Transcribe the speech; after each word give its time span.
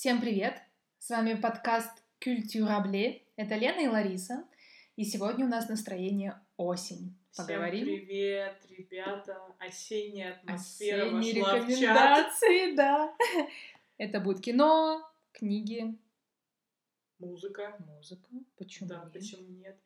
Всем 0.00 0.20
привет! 0.20 0.62
С 1.00 1.10
вами 1.10 1.34
подкаст 1.34 1.90
Культюрабле. 2.22 3.24
Это 3.34 3.56
Лена 3.56 3.80
и 3.80 3.88
Лариса. 3.88 4.46
И 4.94 5.04
сегодня 5.04 5.44
у 5.44 5.48
нас 5.48 5.68
настроение 5.68 6.40
осень. 6.56 7.18
Поговорим. 7.36 7.84
Всем 7.84 8.06
привет, 8.06 8.64
ребята! 8.68 9.42
Осенняя 9.58 10.34
атмосфера 10.34 11.02
Осенние 11.06 11.42
вошла 11.42 11.56
рекомендации, 11.58 12.66
в 12.66 12.68
чат. 12.68 12.76
да. 12.76 13.16
Это 13.96 14.20
будет 14.20 14.40
кино, 14.40 15.04
книги. 15.32 15.98
Музыка. 17.18 17.76
Музыка. 17.80 18.28
Почему 18.56 18.88
Да, 18.90 19.02
нет? 19.02 19.12
почему 19.12 19.48
нет? 19.48 19.80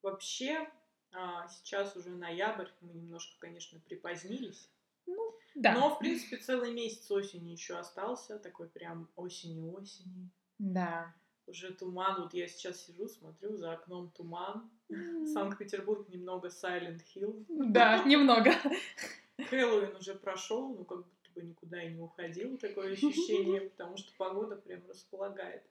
Вообще, 0.00 0.70
а, 1.12 1.48
сейчас 1.48 1.96
уже 1.96 2.10
ноябрь, 2.10 2.68
мы 2.82 2.94
немножко, 2.94 3.34
конечно, 3.40 3.80
припозднились. 3.80 4.70
Ну, 5.06 5.34
да. 5.54 5.74
Но, 5.74 5.94
в 5.94 5.98
принципе, 5.98 6.36
целый 6.36 6.72
месяц 6.72 7.10
осени 7.10 7.50
еще 7.50 7.78
остался, 7.78 8.38
такой 8.38 8.68
прям 8.68 9.08
осени-осени. 9.16 10.30
Да. 10.58 11.14
Уже 11.46 11.72
туман, 11.72 12.22
вот 12.22 12.34
я 12.34 12.48
сейчас 12.48 12.84
сижу, 12.84 13.08
смотрю, 13.08 13.56
за 13.56 13.72
окном 13.72 14.10
туман. 14.10 14.70
Санкт-Петербург 15.32 16.08
немного 16.08 16.48
Silent 16.48 17.00
Hill. 17.14 17.44
Да, 17.48 18.02
немного. 18.04 18.52
Хэллоуин 19.50 19.96
уже 19.96 20.14
прошел, 20.14 20.74
ну 20.74 20.84
как 20.84 20.98
будто 20.98 21.30
бы 21.34 21.42
никуда 21.42 21.82
и 21.82 21.92
не 21.92 22.00
уходил, 22.00 22.56
такое 22.56 22.92
ощущение, 22.92 23.60
потому 23.70 23.96
что 23.96 24.12
погода 24.16 24.56
прям 24.56 24.86
располагает. 24.88 25.62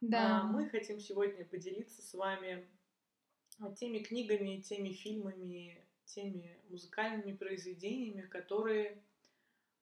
Да. 0.00 0.40
А, 0.40 0.42
мы 0.44 0.68
хотим 0.68 1.00
сегодня 1.00 1.44
поделиться 1.44 2.02
с 2.02 2.12
вами 2.12 2.68
теми 3.76 3.98
книгами, 3.98 4.60
теми 4.60 4.90
фильмами, 4.90 5.85
теми 6.06 6.58
музыкальными 6.68 7.36
произведениями, 7.36 8.22
которые, 8.22 9.02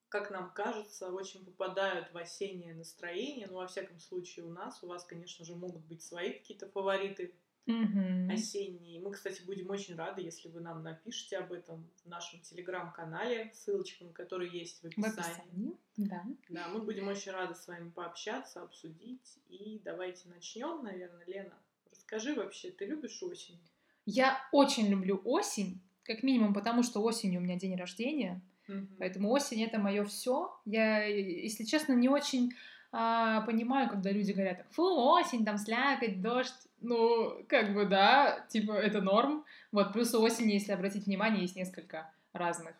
как 0.09 0.31
нам 0.31 0.53
кажется, 0.53 1.11
очень 1.13 1.45
попадают 1.45 2.13
в 2.13 2.19
осеннее 2.19 2.75
настроение. 2.75 3.47
Ну, 3.47 3.57
во 3.57 3.67
всяком 3.67 4.01
случае, 4.01 4.45
у 4.45 4.51
нас, 4.51 4.83
у 4.83 4.87
вас, 4.87 5.05
конечно 5.05 5.45
же, 5.45 5.55
могут 5.55 5.85
быть 5.85 6.03
свои 6.03 6.33
какие-то 6.33 6.69
фавориты 6.69 7.35
mm-hmm. 7.67 8.33
осенние. 8.33 9.01
Мы, 9.01 9.13
кстати, 9.13 9.43
будем 9.43 9.71
очень 9.71 9.97
рады, 9.97 10.23
если 10.23 10.49
вы 10.49 10.61
нам 10.61 10.83
напишите 10.83 11.39
об 11.39 11.53
этом 11.53 11.89
в 12.05 12.09
нашем 12.09 12.41
телеграм-канале, 12.41 13.53
ссылочка 13.55 14.05
на 14.05 14.13
который 14.13 14.49
есть 14.51 14.83
в 14.83 14.87
описании. 14.87 15.11
В 15.11 15.19
описании, 15.19 15.77
да. 15.97 16.25
Да, 16.49 16.69
мы 16.69 16.81
будем 16.81 17.09
очень 17.09 17.33
рады 17.33 17.55
с 17.55 17.67
вами 17.67 17.91
пообщаться, 17.91 18.63
обсудить. 18.63 19.39
И 19.49 19.81
давайте 19.85 20.29
начнем, 20.29 20.83
наверное, 20.83 21.25
Лена. 21.27 21.59
Расскажи 21.91 22.35
вообще, 22.35 22.71
ты 22.71 22.87
любишь 22.87 23.23
осень? 23.23 23.61
Я 24.07 24.39
очень 24.53 24.89
люблю 24.89 25.21
осень. 25.25 25.81
Как 26.05 26.23
минимум, 26.23 26.53
потому 26.55 26.83
что 26.83 27.03
осенью 27.03 27.41
у 27.41 27.43
меня 27.43 27.57
день 27.57 27.77
рождения. 27.77 28.43
Mm-hmm. 28.69 28.97
Поэтому 28.99 29.31
осень 29.31 29.63
это 29.63 29.79
мое 29.79 30.05
все. 30.05 30.55
Я, 30.65 31.05
если 31.05 31.65
честно, 31.65 31.95
не 31.95 32.09
очень 32.09 32.53
а, 32.93 33.41
понимаю, 33.43 33.89
когда 33.89 34.11
люди 34.11 34.33
говорят, 34.33 34.65
фу, 34.71 34.83
осень, 34.83 35.45
там 35.45 35.59
слякоть, 35.59 36.23
дождь. 36.23 36.69
Ну, 36.81 37.45
как 37.49 37.75
бы 37.75 37.87
да, 37.87 38.47
типа 38.49 38.73
это 38.73 39.01
норм. 39.01 39.45
Вот, 39.73 39.93
плюс 39.93 40.15
у 40.15 40.23
осени, 40.23 40.53
если 40.53 40.73
обратить 40.73 41.07
внимание, 41.07 41.43
есть 41.43 41.57
несколько 41.57 42.11
разных 42.33 42.75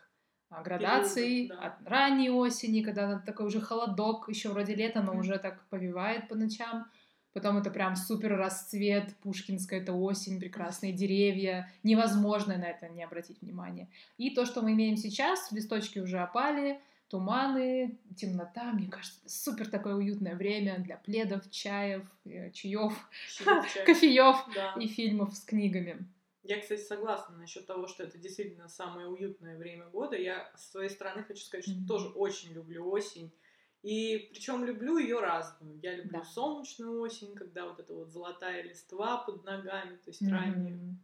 а, 0.51 0.63
градаций. 0.63 1.49
Период, 1.49 1.61
да. 1.61 1.67
От 1.67 1.89
ранней 1.89 2.31
осени, 2.31 2.83
когда 2.83 3.19
такой 3.19 3.47
уже 3.47 3.61
холодок, 3.61 4.29
еще 4.29 4.51
вроде 4.51 4.75
лета, 4.75 5.03
но 5.03 5.15
mm-hmm. 5.15 5.19
уже 5.19 5.39
так 5.39 5.67
повивает 5.69 6.29
по 6.29 6.35
ночам 6.35 6.87
Потом 7.35 7.59
это 7.59 7.71
прям 7.71 7.97
супер 7.97 8.37
расцвет, 8.37 9.15
пушкинская 9.17 9.81
это 9.81 9.93
осень, 9.93 10.39
прекрасные 10.39 10.93
деревья. 10.93 11.71
Невозможно 11.83 12.57
на 12.57 12.65
это 12.65 12.89
не 12.89 13.03
обратить 13.03 13.43
внимание. 13.43 13.89
И 14.19 14.31
то, 14.31 14.47
что 14.47 14.63
мы 14.63 14.73
имеем 14.73 14.97
сейчас, 14.97 15.51
листочки 15.51 15.99
уже 15.99 16.21
опали, 16.21 16.81
туманы, 17.09 17.99
темнота, 18.17 18.73
мне 18.73 18.89
кажется, 18.89 19.19
супер 19.27 19.69
такое 19.69 19.97
уютное 19.97 20.37
время 20.37 20.79
для 20.79 20.97
пледов, 20.97 21.51
чаев, 21.51 22.03
э, 22.25 22.53
чаев, 22.53 22.93
кофеев 23.85 24.37
и 24.79 24.87
фильмов 24.87 25.35
с 25.35 25.45
книгами. 25.45 26.07
Я, 26.45 26.61
кстати, 26.61 26.83
согласна 26.83 27.37
насчет 27.37 27.67
того, 27.67 27.89
что 27.89 28.05
это 28.05 28.17
действительно 28.17 28.69
самое 28.69 29.09
уютное 29.09 29.57
время 29.57 29.87
года. 29.87 30.15
Я 30.17 30.53
с 30.57 30.71
своей 30.71 30.91
стороны 30.91 31.25
хочу 31.25 31.43
сказать, 31.43 31.65
что 31.65 31.75
mm-hmm. 31.75 31.87
тоже 31.89 32.09
очень 32.09 32.53
люблю 32.53 32.89
осень 32.91 33.33
и 33.85 34.31
причем 34.33 34.65
люблю 34.65 34.97
ее 34.97 35.21
разную. 35.21 35.79
Я 35.83 35.95
люблю 35.95 36.21
да. 36.21 36.25
солнечную 36.25 36.99
осень, 37.03 37.35
когда 37.35 37.69
вот 37.69 37.79
эта 37.79 37.93
вот 37.93 38.11
золотая 38.11 38.63
листва 38.63 39.19
под 39.19 39.45
ногами, 39.45 39.97
то 39.97 40.09
есть 40.09 40.23
mm-hmm. 40.23 40.31
раннюю. 40.31 40.99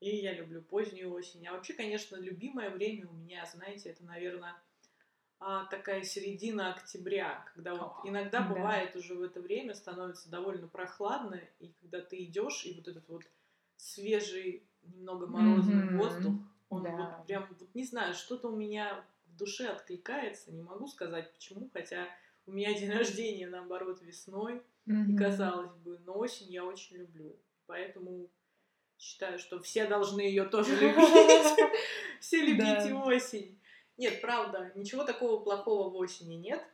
И 0.00 0.16
я 0.16 0.32
люблю 0.32 0.62
позднюю 0.62 1.12
осень. 1.12 1.46
А 1.46 1.52
вообще, 1.52 1.74
конечно, 1.74 2.16
любимое 2.16 2.70
время 2.70 3.08
у 3.08 3.12
меня, 3.12 3.44
знаете, 3.44 3.90
это, 3.90 4.06
наверное, 4.06 4.56
а, 5.38 5.66
такая 5.66 6.02
середина 6.02 6.72
октября, 6.72 7.44
когда 7.52 7.74
вот 7.74 7.92
иногда 8.04 8.40
да. 8.40 8.48
бывает 8.48 8.96
уже 8.96 9.14
в 9.14 9.22
это 9.22 9.42
время 9.42 9.74
становится 9.74 10.30
довольно 10.30 10.66
прохладно, 10.66 11.38
и 11.58 11.74
когда 11.82 12.00
ты 12.00 12.24
идешь, 12.24 12.64
и 12.64 12.72
вот 12.72 12.88
этот 12.88 13.06
вот 13.06 13.24
свежий, 13.76 14.66
немного 14.82 15.26
морозный 15.26 15.88
mm-hmm. 15.88 15.96
воздух, 15.98 16.34
он 16.70 16.84
да. 16.84 16.90
вот 16.90 17.26
прям, 17.26 17.46
вот 17.50 17.74
не 17.74 17.84
знаю, 17.84 18.14
что-то 18.14 18.48
у 18.48 18.56
меня 18.56 19.04
в 19.34 19.36
душе 19.36 19.66
откликается, 19.66 20.52
не 20.52 20.62
могу 20.62 20.86
сказать 20.86 21.32
почему, 21.32 21.68
хотя 21.72 22.08
у 22.46 22.52
меня 22.52 22.72
день 22.78 22.90
рождения, 22.96 23.48
наоборот, 23.48 24.00
весной, 24.02 24.62
mm-hmm. 24.86 25.12
и 25.12 25.16
казалось 25.16 25.74
бы, 25.78 25.98
но 26.06 26.16
осень 26.18 26.52
я 26.52 26.64
очень 26.64 26.96
люблю, 26.96 27.36
поэтому 27.66 28.30
считаю, 28.98 29.38
что 29.38 29.60
все 29.60 29.86
должны 29.86 30.20
ее 30.20 30.44
тоже 30.44 30.76
любить, 30.80 31.58
все 32.20 32.44
любите 32.44 32.94
осень. 32.94 33.58
Нет, 33.96 34.20
правда, 34.20 34.72
ничего 34.74 35.04
такого 35.04 35.42
плохого 35.42 35.90
в 35.90 35.96
осени 35.96 36.34
нет, 36.34 36.64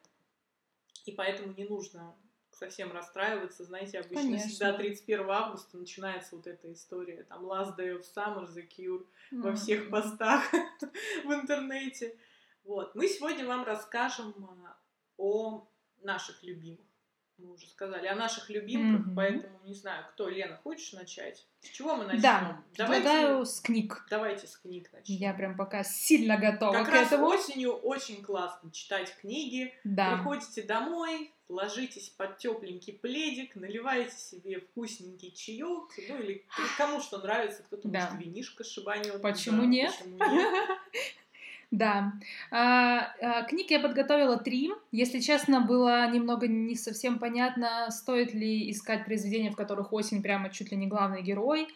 и 1.06 1.12
поэтому 1.12 1.53
не 1.54 1.65
нужно 1.65 2.15
совсем 2.50 2.93
расстраиваться. 2.93 3.65
Знаете, 3.65 4.00
обычно 4.00 4.22
Конечно. 4.22 4.49
всегда 4.49 4.72
31 4.75 5.31
августа 5.31 5.78
начинается 5.78 6.37
вот 6.37 6.47
эта 6.47 6.72
история, 6.72 7.25
там 7.25 7.44
Last 7.44 7.76
Day 7.78 7.99
of 7.99 8.04
Summer, 8.15 8.47
The 8.54 8.66
Cure, 8.69 9.06
mm-hmm. 9.32 9.41
во 9.41 9.54
всех 9.54 9.91
постах 9.91 10.50
в 11.25 11.32
интернете. 11.32 12.16
Вот. 12.65 12.94
Мы 12.94 13.09
сегодня 13.09 13.47
вам 13.47 13.65
расскажем 13.65 14.34
а, 14.65 14.76
о 15.16 15.69
наших 16.03 16.43
любимых. 16.43 16.87
Мы 17.43 17.54
уже 17.54 17.66
сказали 17.69 18.06
о 18.06 18.15
наших 18.15 18.50
любимках, 18.50 19.06
mm-hmm. 19.06 19.15
поэтому 19.16 19.60
не 19.65 19.72
знаю, 19.72 20.04
кто. 20.12 20.28
Лена, 20.28 20.60
хочешь 20.62 20.93
начать? 20.93 21.47
С 21.62 21.69
чего 21.69 21.97
мы 21.97 22.04
начнем? 22.04 22.22
Да, 22.22 22.62
давайте, 22.76 23.03
предлагаю 23.03 23.47
с 23.47 23.60
книг. 23.60 24.06
Давайте 24.10 24.47
с 24.47 24.59
книг 24.59 24.91
начнем. 24.93 25.16
Я 25.16 25.32
прям 25.32 25.56
пока 25.56 25.82
сильно 25.82 26.37
готова 26.37 26.72
как 26.72 26.87
к 26.87 26.91
раз 26.91 27.06
этому. 27.06 27.28
осенью 27.28 27.72
очень 27.72 28.22
классно 28.22 28.70
читать 28.72 29.16
книги. 29.20 29.72
Да. 29.84 30.16
Приходите 30.16 30.62
домой, 30.62 31.32
ложитесь 31.49 32.10
под 32.10 32.37
тепленький 32.37 32.93
пледик, 32.93 33.56
наливаете 33.56 34.16
себе 34.16 34.60
вкусненький 34.60 35.32
чаек, 35.32 35.88
ну 36.09 36.19
или 36.19 36.47
кому 36.76 37.00
что 37.00 37.19
нравится, 37.19 37.62
кто-то 37.62 37.88
да. 37.88 38.00
может 38.10 38.20
винишко 38.20 38.65
шибанет. 38.65 39.22
Почему 39.22 39.62
да, 39.62 39.66
нет? 39.66 39.94
Почему 39.99 40.19
нет? 40.19 40.78
Да. 41.70 42.14
А, 42.50 43.12
а, 43.20 43.42
книг 43.44 43.70
я 43.70 43.78
подготовила 43.78 44.36
три. 44.36 44.72
Если 44.91 45.20
честно, 45.20 45.60
было 45.60 46.10
немного 46.10 46.48
не 46.48 46.75
совсем 46.75 47.19
понятно, 47.19 47.88
стоит 47.91 48.34
ли 48.34 48.70
искать 48.70 49.04
произведения, 49.04 49.53
в 49.53 49.56
которых 49.56 49.92
осень 49.92 50.22
прямо 50.22 50.50
чуть 50.50 50.72
ли 50.72 50.76
не 50.76 50.88
главный 50.88 51.22
герой, 51.22 51.69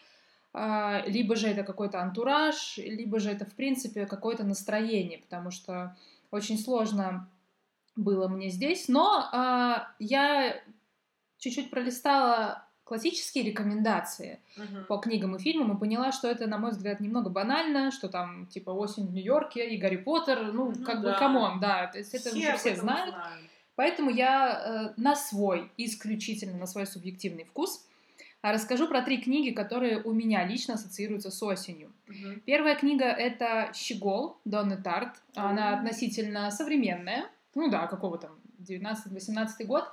а, 0.52 1.04
либо 1.06 1.36
же 1.36 1.46
это 1.48 1.62
какой-то 1.62 2.00
антураж, 2.00 2.76
либо 2.78 3.20
же 3.20 3.30
это, 3.30 3.44
в 3.44 3.54
принципе, 3.54 4.06
какое-то 4.06 4.42
настроение, 4.44 5.18
потому 5.18 5.52
что 5.52 5.96
очень 6.32 6.58
сложно 6.58 7.28
было 7.94 8.26
мне 8.26 8.50
здесь. 8.50 8.88
Но 8.88 9.28
а, 9.32 9.88
я 10.00 10.60
чуть-чуть 11.38 11.70
пролистала 11.70 12.63
классические 12.84 13.44
рекомендации 13.44 14.40
uh-huh. 14.56 14.84
по 14.84 14.98
книгам 14.98 15.36
и 15.36 15.38
фильмам 15.38 15.76
и 15.76 15.80
поняла, 15.80 16.12
что 16.12 16.28
это, 16.28 16.46
на 16.46 16.58
мой 16.58 16.70
взгляд, 16.70 17.00
немного 17.00 17.30
банально, 17.30 17.90
что 17.90 18.08
там, 18.08 18.46
типа, 18.46 18.70
«Осень 18.70 19.06
в 19.06 19.12
Нью-Йорке» 19.12 19.70
и 19.70 19.78
«Гарри 19.78 19.96
Поттер», 19.96 20.52
ну, 20.52 20.72
ну 20.76 20.84
как 20.84 21.00
да. 21.00 21.12
бы, 21.12 21.18
come 21.18 21.42
on, 21.42 21.60
да, 21.60 21.86
то 21.86 21.98
есть 21.98 22.14
это 22.14 22.30
все 22.30 22.48
уже 22.48 22.56
все 22.58 22.76
знают. 22.76 23.14
знают. 23.14 23.40
Поэтому 23.74 24.10
я 24.10 24.92
э, 24.96 25.00
на 25.00 25.16
свой, 25.16 25.70
исключительно 25.76 26.56
на 26.58 26.66
свой 26.66 26.86
субъективный 26.86 27.44
вкус 27.44 27.86
а 28.44 28.52
расскажу 28.52 28.88
про 28.88 29.00
три 29.00 29.22
книги, 29.22 29.54
которые 29.54 30.02
у 30.02 30.12
меня 30.12 30.44
лично 30.44 30.74
ассоциируются 30.74 31.30
с 31.30 31.42
осенью. 31.42 31.90
Uh-huh. 32.06 32.40
Первая 32.40 32.76
книга— 32.76 33.04
это 33.06 33.70
«Щегол» 33.72 34.36
Донны 34.44 34.76
Тарт. 34.76 35.16
Uh-huh. 35.16 35.40
Она 35.48 35.78
относительно 35.78 36.50
современная, 36.50 37.30
ну 37.54 37.70
да, 37.70 37.86
какого 37.86 38.18
там, 38.18 38.38
19-18 38.58 39.64
год. 39.64 39.84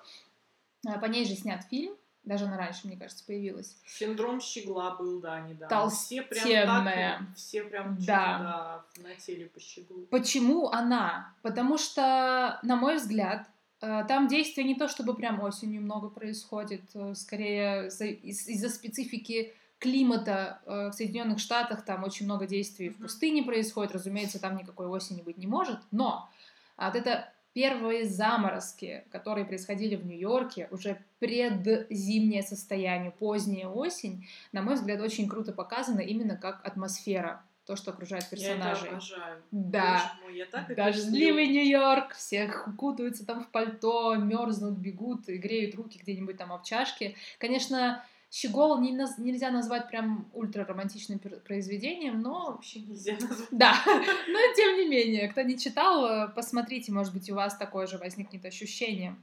А, 0.85 0.97
по 0.99 1.05
ней 1.05 1.23
же 1.23 1.35
снят 1.35 1.63
фильм. 1.69 1.93
Даже 2.23 2.45
она 2.45 2.57
раньше, 2.57 2.87
мне 2.87 2.97
кажется, 2.97 3.25
появилась. 3.25 3.75
Синдром 3.85 4.39
щегла 4.41 4.95
был, 4.95 5.19
да, 5.19 5.39
недавно. 5.41 5.67
Толстенная. 5.67 6.27
Все 6.31 6.43
прям 6.43 6.85
так, 6.85 7.35
все 7.35 7.63
прям 7.63 7.97
да. 7.99 8.83
да, 8.95 9.03
на 9.03 9.15
теле 9.15 9.47
по 9.47 9.59
щеглу. 9.59 10.05
Почему 10.11 10.67
она? 10.69 11.33
Потому 11.41 11.79
что, 11.79 12.59
на 12.61 12.75
мой 12.75 12.97
взгляд, 12.97 13.47
э, 13.81 14.05
там 14.07 14.27
действие 14.27 14.67
не 14.67 14.75
то, 14.75 14.87
чтобы 14.87 15.15
прям 15.15 15.41
осенью 15.41 15.81
много 15.81 16.09
происходит, 16.09 16.83
э, 16.93 17.15
скорее 17.15 17.87
из-за 17.87 18.69
специфики 18.69 19.53
климата 19.79 20.61
э, 20.67 20.89
в 20.89 20.93
Соединенных 20.93 21.39
Штатах 21.39 21.83
там 21.83 22.03
очень 22.03 22.25
много 22.27 22.45
действий 22.45 22.89
в 22.89 22.99
пустыне 22.99 23.41
происходит, 23.41 23.93
разумеется, 23.93 24.39
там 24.39 24.57
никакой 24.57 24.85
осени 24.85 25.23
быть 25.23 25.39
не 25.39 25.47
может, 25.47 25.79
но 25.89 26.29
вот 26.77 26.95
это 26.95 27.33
первые 27.53 28.05
заморозки, 28.05 29.03
которые 29.11 29.45
происходили 29.45 29.95
в 29.95 30.05
Нью-Йорке, 30.05 30.67
уже 30.71 31.01
предзимнее 31.19 32.43
состояние, 32.43 33.11
поздняя 33.11 33.67
осень, 33.67 34.27
на 34.51 34.61
мой 34.61 34.75
взгляд, 34.75 35.01
очень 35.01 35.27
круто 35.27 35.51
показано 35.51 35.99
именно 35.99 36.37
как 36.37 36.65
атмосфера 36.65 37.43
то, 37.65 37.75
что 37.75 37.91
окружает 37.91 38.29
персонажей. 38.29 38.83
Я 38.83 38.87
это 38.87 38.89
обожаю. 38.89 39.43
Да. 39.51 40.13
Мой, 40.23 40.37
я 40.37 40.45
так 40.45 40.75
Дождливый 40.75 41.47
Нью-Йорк, 41.47 42.13
все 42.15 42.51
укутываются 42.67 43.25
там 43.25 43.43
в 43.43 43.49
пальто, 43.49 44.15
мерзнут, 44.15 44.77
бегут 44.77 45.29
и 45.29 45.37
греют 45.37 45.75
руки 45.75 45.99
где-нибудь 46.01 46.37
там 46.37 46.51
об 46.51 46.63
чашке. 46.63 47.15
Конечно, 47.37 48.03
Щегол 48.31 48.79
не 48.79 48.91
нельзя 49.17 49.51
назвать 49.51 49.89
прям 49.89 50.31
ультраромантичным 50.33 51.19
произведением, 51.19 52.21
но... 52.21 52.53
Вообще 52.53 52.79
нельзя 52.79 53.13
назвать. 53.13 53.49
Да, 53.51 53.75
но 53.85 54.39
тем 54.55 54.77
не 54.77 54.87
менее, 54.87 55.27
кто 55.27 55.41
не 55.41 55.59
читал, 55.59 56.05
э, 56.05 56.29
посмотрите, 56.29 56.93
может 56.93 57.13
быть, 57.13 57.29
у 57.29 57.35
вас 57.35 57.57
такое 57.57 57.87
же 57.87 57.97
возникнет 57.97 58.45
ощущение. 58.45 59.17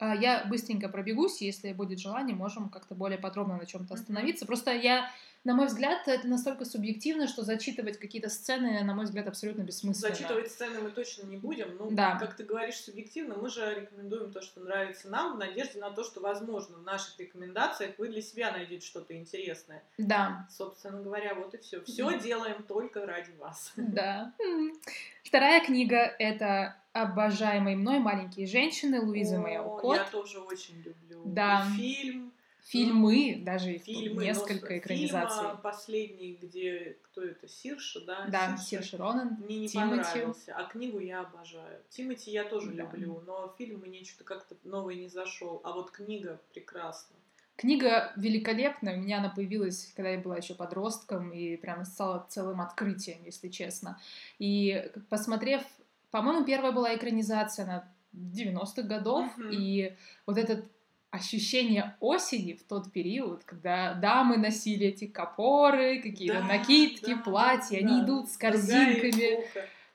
А, 0.00 0.14
я 0.14 0.44
быстренько 0.46 0.88
пробегусь, 0.88 1.42
если 1.42 1.72
будет 1.72 2.00
желание, 2.00 2.34
можем 2.34 2.70
как-то 2.70 2.94
более 2.94 3.18
подробно 3.18 3.56
на 3.56 3.66
чем-то 3.66 3.94
остановиться. 3.94 4.46
Просто 4.46 4.72
я 4.72 5.10
на 5.42 5.54
мой 5.54 5.68
взгляд, 5.68 6.06
это 6.06 6.28
настолько 6.28 6.66
субъективно, 6.66 7.26
что 7.26 7.42
зачитывать 7.42 7.98
какие-то 7.98 8.28
сцены, 8.28 8.84
на 8.84 8.94
мой 8.94 9.06
взгляд, 9.06 9.26
абсолютно 9.26 9.62
бессмысленно. 9.62 10.14
Зачитывать 10.14 10.50
сцены 10.50 10.80
мы 10.80 10.90
точно 10.90 11.26
не 11.26 11.38
будем. 11.38 11.76
Ну, 11.78 11.90
да. 11.92 12.18
как 12.18 12.36
ты 12.36 12.44
говоришь, 12.44 12.76
субъективно, 12.76 13.36
мы 13.36 13.48
же 13.48 13.74
рекомендуем 13.74 14.32
то, 14.32 14.42
что 14.42 14.60
нравится 14.60 15.08
нам, 15.08 15.36
в 15.36 15.38
надежде 15.38 15.80
на 15.80 15.90
то, 15.90 16.04
что, 16.04 16.20
возможно, 16.20 16.76
в 16.76 16.82
наших 16.82 17.18
рекомендациях 17.18 17.94
вы 17.96 18.08
для 18.08 18.20
себя 18.20 18.52
найдете 18.52 18.86
что-то 18.86 19.16
интересное. 19.16 19.82
Да. 19.96 20.46
Собственно 20.50 21.00
говоря, 21.00 21.34
вот 21.34 21.54
и 21.54 21.58
все. 21.58 21.82
Все 21.84 22.18
делаем 22.18 22.62
только 22.64 23.06
ради 23.06 23.30
вас. 23.38 23.72
Да. 23.76 24.34
Вторая 25.24 25.64
книга— 25.64 25.96
это 26.18 26.76
обожаемые 26.92 27.76
мной 27.76 27.98
маленькие 27.98 28.46
женщины 28.46 29.00
Луизы 29.00 29.38
Мэйл 29.38 29.78
Кот. 29.78 29.96
Я 29.96 30.04
тоже 30.04 30.40
очень 30.40 30.76
люблю. 30.82 31.22
Да. 31.24 31.66
И 31.76 31.76
фильм 31.76 32.32
фильмы, 32.70 33.40
даже 33.44 33.78
фильмы, 33.78 34.24
несколько 34.24 34.78
экранизаций. 34.78 35.42
Фильм 35.42 35.58
последний, 35.58 36.38
где 36.40 36.96
кто 37.02 37.22
это, 37.22 37.48
Сирша, 37.48 38.00
да? 38.04 38.26
Да, 38.28 38.56
Сирша, 38.56 38.96
Ронан, 38.96 39.36
Мне 39.40 39.58
не 39.58 39.68
Тимати. 39.68 40.04
понравился, 40.04 40.54
а 40.54 40.64
книгу 40.64 40.98
я 41.00 41.20
обожаю. 41.20 41.80
Тимати 41.88 42.30
я 42.30 42.44
тоже 42.44 42.72
да. 42.72 42.84
люблю, 42.84 43.22
но 43.26 43.54
фильм 43.58 43.80
мне 43.80 44.04
что-то 44.04 44.24
как-то 44.24 44.56
новый 44.64 44.96
не 44.96 45.08
зашел, 45.08 45.60
а 45.64 45.72
вот 45.72 45.90
книга 45.90 46.40
прекрасна. 46.52 47.16
Книга 47.56 48.12
великолепная, 48.16 48.96
у 48.96 49.00
меня 49.00 49.18
она 49.18 49.28
появилась, 49.28 49.92
когда 49.94 50.10
я 50.10 50.18
была 50.18 50.38
еще 50.38 50.54
подростком, 50.54 51.30
и 51.30 51.56
прям 51.56 51.84
стала 51.84 52.26
целым 52.30 52.62
открытием, 52.62 53.22
если 53.24 53.48
честно. 53.48 54.00
И 54.38 54.90
посмотрев, 55.10 55.62
по-моему, 56.10 56.44
первая 56.44 56.72
была 56.72 56.94
экранизация 56.94 57.66
на 57.66 57.92
90-х 58.14 58.82
годов, 58.82 59.26
uh-huh. 59.38 59.54
и 59.54 59.96
вот 60.26 60.38
этот 60.38 60.64
ощущение 61.10 61.96
осени 62.00 62.54
в 62.54 62.62
тот 62.64 62.92
период, 62.92 63.44
когда 63.44 63.94
дамы 63.94 64.36
носили 64.36 64.86
эти 64.86 65.06
капоры, 65.06 66.00
какие-то 66.00 66.40
да, 66.40 66.46
накидки, 66.46 67.14
да, 67.14 67.20
платья, 67.22 67.80
да, 67.80 67.86
они 67.86 68.04
идут 68.04 68.30
с 68.30 68.36
корзинками. 68.36 69.44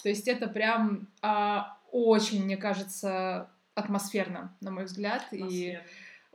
То 0.04 0.10
есть 0.10 0.28
это 0.28 0.48
прям 0.48 1.08
а, 1.22 1.78
очень, 1.92 2.44
мне 2.44 2.58
кажется, 2.58 3.50
атмосферно, 3.76 4.56
на 4.62 4.72
мой 4.72 4.86
взгляд. 4.86 5.24
Атмосферно. 5.32 5.50
И 5.50 5.80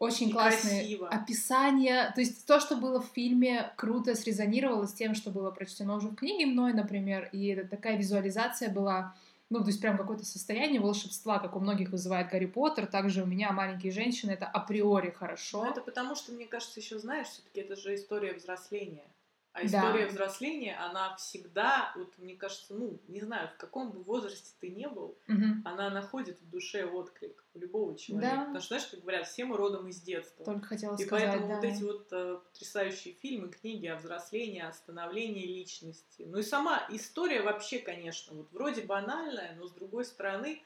очень 0.01 0.31
и 0.31 0.33
классные 0.33 0.81
красиво. 0.81 1.09
описания. 1.09 2.11
То 2.15 2.23
есть 2.23 2.47
то, 2.47 2.59
что 2.59 2.77
было 2.77 3.03
в 3.03 3.07
фильме, 3.15 3.71
круто 3.77 4.15
срезонировало 4.15 4.87
с 4.87 4.95
тем, 4.95 5.15
что 5.15 5.31
было 5.31 5.51
прочтено 5.51 5.95
уже 5.95 6.09
в 6.09 6.15
книге 6.15 6.47
мной, 6.47 6.73
например. 6.73 7.29
И 7.33 7.49
это 7.49 7.69
такая 7.69 7.99
визуализация 7.99 8.71
была 8.71 9.15
ну, 9.51 9.61
то 9.61 9.67
есть 9.67 9.81
прям 9.81 9.99
какое-то 9.99 10.25
состояние 10.25 10.81
волшебства, 10.81 11.41
как 11.41 11.57
у 11.57 11.61
многих 11.61 11.91
вызывает 11.91 12.31
Гарри 12.31 12.47
Поттер, 12.47 12.87
также 12.87 13.25
у 13.25 13.27
меня 13.27 13.51
маленькие 13.51 13.91
женщины 13.91 14.31
это 14.31 14.47
априори 14.47 15.11
хорошо. 15.11 15.65
Ну, 15.65 15.71
это 15.71 15.81
потому 15.81 16.15
что, 16.15 16.33
мне 16.33 16.47
кажется, 16.47 16.79
еще 16.79 16.99
знаешь, 16.99 17.27
все-таки 17.27 17.61
это 17.61 17.75
же 17.75 17.95
история 17.97 18.33
взросления. 18.33 19.05
А 19.53 19.67
история 19.67 20.05
да. 20.05 20.13
взросления, 20.13 20.77
она 20.77 21.17
всегда, 21.17 21.93
вот 21.97 22.17
мне 22.19 22.37
кажется, 22.37 22.73
ну, 22.73 23.01
не 23.09 23.21
знаю, 23.21 23.49
в 23.49 23.57
каком 23.57 23.91
бы 23.91 24.01
возрасте 24.01 24.53
ты 24.61 24.71
не 24.71 24.89
был, 24.89 25.19
угу. 25.27 25.45
она 25.65 25.91
находит 25.91 26.41
в 26.41 26.49
душе 26.49 26.85
отклик 26.85 27.45
у 27.55 27.59
любого 27.59 27.99
человека. 27.99 28.37
Да. 28.37 28.41
Потому 28.43 28.61
что, 28.61 28.69
знаешь, 28.69 28.87
как 28.87 29.01
говорят, 29.01 29.27
все 29.27 29.45
мы 29.45 29.57
родом 29.57 29.89
из 29.89 30.01
детства. 30.01 30.45
Только 30.45 30.67
хотела 30.67 30.95
И 30.95 31.05
сказать, 31.05 31.31
поэтому 31.31 31.49
да. 31.49 31.55
вот 31.57 31.65
эти 31.65 31.83
вот 31.83 32.09
э, 32.13 32.39
потрясающие 32.45 33.15
фильмы, 33.15 33.49
книги 33.49 33.87
о 33.89 33.97
взрослении, 33.97 34.63
о 34.63 34.73
становлении 34.73 35.45
личности. 35.45 36.23
Ну 36.29 36.39
и 36.39 36.43
сама 36.43 36.87
история 36.89 37.43
вообще, 37.43 37.81
конечно, 37.81 38.37
вот 38.37 38.53
вроде 38.53 38.83
банальная, 38.83 39.57
но 39.57 39.67
с 39.67 39.73
другой 39.73 40.05
стороны, 40.05 40.63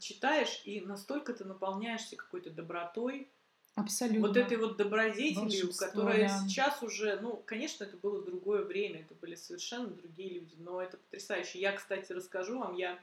читаешь 0.00 0.62
и 0.64 0.80
настолько 0.80 1.32
ты 1.32 1.44
наполняешься 1.44 2.16
какой-то 2.16 2.50
добротой, 2.50 3.30
Абсолютно. 3.78 4.28
Вот 4.28 4.36
этой 4.36 4.56
вот 4.56 4.76
добродетелью, 4.76 5.72
которая 5.74 6.28
да. 6.28 6.38
сейчас 6.40 6.82
уже, 6.82 7.18
ну, 7.20 7.42
конечно, 7.46 7.84
это 7.84 7.96
было 7.96 8.22
другое 8.22 8.62
время, 8.64 9.00
это 9.00 9.14
были 9.14 9.34
совершенно 9.34 9.88
другие 9.88 10.34
люди, 10.34 10.54
но 10.58 10.82
это 10.82 10.96
потрясающе. 10.96 11.60
Я, 11.60 11.72
кстати, 11.72 12.12
расскажу 12.12 12.58
вам, 12.58 12.74
я 12.76 12.98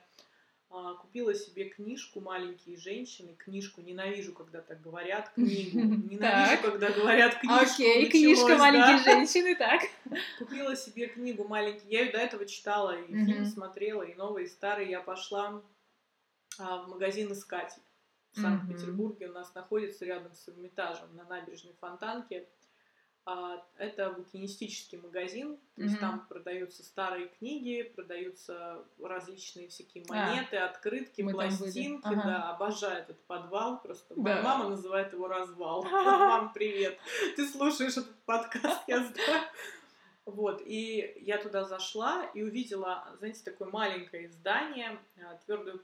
а, 0.70 0.96
купила 0.96 1.34
себе 1.34 1.70
книжку 1.70 2.20
«Маленькие 2.20 2.78
женщины», 2.78 3.36
книжку, 3.38 3.82
ненавижу, 3.82 4.34
когда 4.34 4.62
так 4.62 4.82
говорят, 4.82 5.32
книгу, 5.34 5.80
ненавижу, 6.12 6.62
когда 6.64 6.92
говорят 6.92 7.40
книжку. 7.40 7.74
Окей, 7.74 8.10
книжка 8.10 8.58
«Маленькие 8.58 8.98
женщины», 9.04 9.56
так. 9.56 9.82
Купила 10.38 10.76
себе 10.76 11.08
книгу 11.08 11.46
«Маленькие», 11.48 11.92
я 11.92 12.02
ее 12.02 12.12
до 12.12 12.18
этого 12.18 12.46
читала, 12.46 13.00
и 13.00 13.08
фильм 13.08 13.46
смотрела, 13.46 14.04
и 14.04 14.16
новый, 14.16 14.46
и 14.46 14.48
старый, 14.48 14.90
я 14.90 15.00
пошла 15.00 15.62
а, 16.58 16.84
в 16.84 16.90
магазин 16.90 17.32
искать 17.32 17.78
в 18.36 18.42
Санкт-Петербурге, 18.42 19.30
у 19.30 19.34
нас 19.34 19.54
находится 19.56 20.06
рядом 20.06 20.34
с 20.34 20.50
Эрмитажем 20.50 21.16
на 21.16 21.24
набережной 21.26 21.74
Фонтанке. 21.80 22.48
А, 23.28 23.66
это 23.78 24.12
букинистический 24.12 25.00
магазин, 25.00 25.58
то 25.76 25.82
есть 25.82 26.00
там 26.00 26.28
продаются 26.28 26.84
старые 26.84 27.28
книги, 27.28 27.82
продаются 27.82 28.86
различные 29.02 29.68
всякие 29.68 30.04
а, 30.10 30.14
монеты, 30.14 30.58
а, 30.58 30.70
открытки, 30.70 31.24
пластинки. 31.24 32.06
Ага. 32.06 32.22
Да, 32.24 32.50
обожаю 32.52 33.02
этот 33.02 33.20
подвал. 33.24 33.82
Просто 33.82 34.14
да. 34.14 34.22
моя 34.22 34.42
мама 34.44 34.70
называет 34.70 35.12
его 35.12 35.28
развал. 35.28 35.84
Мам, 35.92 36.54
привет! 36.54 37.00
Ты 37.36 37.48
слушаешь 37.48 37.98
этот 37.98 38.16
подкаст, 38.26 38.84
я 38.88 39.00
знаю. 39.00 39.44
Вот, 40.26 40.62
и 40.64 41.18
я 41.22 41.40
туда 41.40 41.64
зашла 41.64 42.26
и 42.36 42.44
увидела, 42.44 43.08
знаете, 43.18 43.42
такое 43.44 43.70
маленькое 43.70 44.28
издание, 44.28 45.00
твердую 45.46 45.80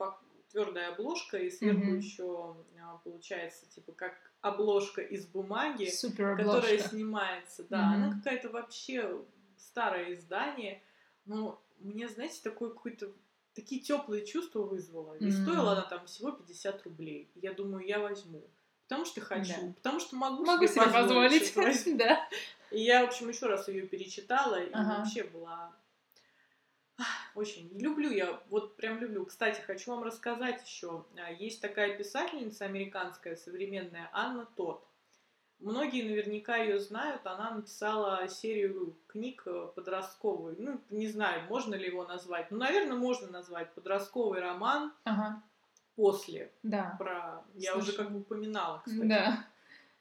твердая 0.51 0.93
обложка, 0.93 1.37
и 1.37 1.49
сверху 1.49 1.81
mm-hmm. 1.81 1.97
еще 1.97 2.55
а, 2.81 2.97
получается, 3.03 3.69
типа, 3.69 3.93
как 3.93 4.13
обложка 4.41 5.01
из 5.01 5.25
бумаги, 5.25 5.89
которая 6.15 6.77
снимается. 6.79 7.63
Да, 7.69 7.77
mm-hmm. 7.77 7.95
она 7.95 8.13
какая-то 8.15 8.49
вообще 8.49 9.21
старое 9.57 10.15
издание. 10.15 10.81
Но 11.25 11.61
мне, 11.79 12.07
знаете, 12.09 12.39
такое 12.43 12.69
какое-то 12.69 13.11
такие 13.53 13.81
теплые 13.81 14.25
чувства 14.25 14.61
вызвала. 14.61 15.15
И 15.15 15.25
mm-hmm. 15.25 15.43
стоила 15.43 15.71
она 15.73 15.83
там 15.83 16.05
всего 16.05 16.31
50 16.31 16.83
рублей. 16.83 17.29
Я 17.35 17.53
думаю, 17.53 17.85
я 17.85 17.99
возьму. 17.99 18.43
Потому 18.87 19.05
что 19.05 19.21
хочу, 19.21 19.53
да. 19.53 19.73
потому 19.77 19.99
что 20.01 20.17
могу, 20.17 20.43
могу 20.43 20.67
себе, 20.67 20.83
себе 20.83 20.93
позволить. 20.93 21.53
позволить. 21.53 21.85
да. 21.97 22.27
И 22.71 22.81
я, 22.81 23.05
в 23.05 23.07
общем, 23.07 23.29
еще 23.29 23.45
раз 23.45 23.67
ее 23.69 23.87
перечитала, 23.87 24.61
и 24.61 24.69
ага. 24.73 24.99
вообще 24.99 25.23
была 25.23 25.73
очень 27.35 27.69
люблю 27.79 28.09
я, 28.11 28.41
вот 28.49 28.75
прям 28.75 28.99
люблю. 28.99 29.25
Кстати, 29.25 29.61
хочу 29.61 29.91
вам 29.91 30.03
рассказать 30.03 30.63
еще. 30.65 31.05
А, 31.17 31.31
есть 31.31 31.61
такая 31.61 31.97
писательница 31.97 32.65
американская, 32.65 33.35
современная, 33.35 34.09
Анна 34.13 34.45
Тот. 34.55 34.87
Многие 35.59 36.01
наверняка 36.01 36.57
ее 36.57 36.79
знают. 36.79 37.25
Она 37.25 37.51
написала 37.51 38.27
серию 38.27 38.97
книг 39.07 39.43
э, 39.45 39.67
подростковую. 39.75 40.55
Ну, 40.57 40.81
не 40.89 41.07
знаю, 41.07 41.43
можно 41.47 41.75
ли 41.75 41.85
его 41.85 42.03
назвать. 42.03 42.49
Ну, 42.49 42.57
наверное, 42.57 42.97
можно 42.97 43.29
назвать 43.29 43.71
подростковый 43.75 44.39
роман. 44.39 44.91
Ага. 45.03 45.43
После. 45.95 46.51
Да. 46.63 46.95
Про. 46.97 47.45
Я 47.53 47.73
Слушай. 47.73 47.89
уже 47.89 47.97
как 47.97 48.11
бы 48.11 48.19
упоминала, 48.21 48.81
кстати. 48.83 49.07
Да 49.07 49.45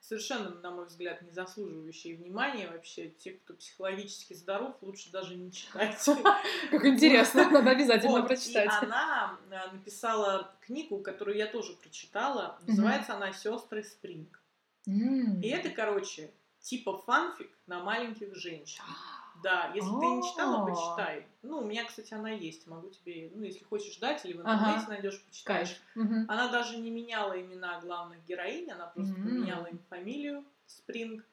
совершенно, 0.00 0.50
на 0.50 0.70
мой 0.70 0.86
взгляд, 0.86 1.22
не 1.22 1.30
заслуживающие 1.30 2.16
внимания 2.16 2.68
вообще. 2.68 3.08
Те, 3.18 3.32
кто 3.32 3.54
психологически 3.54 4.34
здоров, 4.34 4.74
лучше 4.80 5.10
даже 5.10 5.36
не 5.36 5.52
читать. 5.52 6.04
Как 6.70 6.84
интересно, 6.84 7.50
надо 7.50 7.70
обязательно 7.70 8.22
прочитать. 8.22 8.70
Она 8.82 9.38
а, 9.50 9.72
написала 9.72 10.54
книгу, 10.60 10.98
которую 10.98 11.36
я 11.36 11.46
тоже 11.46 11.74
прочитала. 11.74 12.58
Называется 12.66 13.14
она 13.14 13.32
«Сестры 13.32 13.82
Спринг». 13.82 14.40
И 14.86 15.48
это, 15.48 15.70
короче, 15.70 16.30
типа 16.60 16.96
фанфик 16.98 17.50
на 17.66 17.82
маленьких 17.82 18.34
женщин. 18.34 18.82
Да, 19.42 19.70
если 19.74 19.88
ты 19.88 20.06
не 20.06 20.22
читала, 20.22 20.66
почитай. 20.66 21.26
Ну, 21.42 21.58
у 21.58 21.64
меня, 21.64 21.84
кстати, 21.84 22.12
она 22.12 22.30
есть. 22.30 22.66
Могу 22.66 22.90
тебе, 22.90 23.30
ну, 23.34 23.44
если 23.44 23.64
хочешь 23.64 23.94
ждать, 23.94 24.24
или 24.24 24.34
в 24.34 24.40
интернете 24.40 24.86
найдешь, 24.88 25.22
почитаешь. 25.24 25.80
Она 25.94 26.48
даже 26.48 26.76
не 26.76 26.90
меняла 26.90 27.40
имена 27.40 27.80
главных 27.80 28.24
героинь, 28.26 28.70
она 28.70 28.86
просто 28.86 29.14
поменяла 29.14 29.66
им 29.66 29.78
фамилию 29.88 30.44
Спринг. 30.66 31.24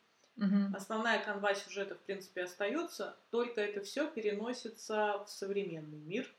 Основная 0.75 1.23
канва 1.23 1.55
сюжета, 1.55 1.95
в 1.95 1.99
принципе, 1.99 2.43
остается, 2.43 3.15
только 3.31 3.61
это 3.61 3.81
все 3.81 4.09
переносится 4.09 5.23
в 5.25 5.29
современный 5.29 5.99
мир. 5.99 6.31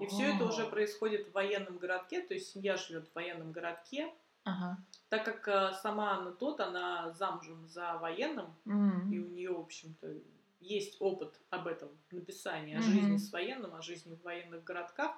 И 0.00 0.06
все 0.06 0.34
это 0.34 0.44
уже 0.44 0.66
происходит 0.66 1.28
в 1.28 1.32
военном 1.32 1.78
городке, 1.78 2.20
то 2.20 2.32
есть 2.34 2.52
семья 2.52 2.76
живет 2.76 3.08
в 3.08 3.14
военном 3.14 3.50
городке. 3.50 4.12
Ага. 4.44 4.78
Так 5.08 5.24
как 5.24 5.48
э, 5.48 5.72
сама 5.82 6.12
Анна 6.12 6.32
Тот, 6.32 6.60
она 6.60 7.10
замужем 7.10 7.66
за 7.66 7.98
военным, 7.98 8.54
mm-hmm. 8.66 9.10
и 9.10 9.18
у 9.18 9.28
нее, 9.28 9.52
в 9.52 9.60
общем-то, 9.60 10.14
есть 10.60 10.96
опыт 11.00 11.40
об 11.50 11.66
этом 11.66 11.90
написании, 12.10 12.76
о 12.76 12.78
mm-hmm. 12.78 12.82
жизни 12.82 13.16
с 13.16 13.32
военным, 13.32 13.74
о 13.74 13.82
жизни 13.82 14.14
в 14.14 14.22
военных 14.22 14.64
городках. 14.64 15.12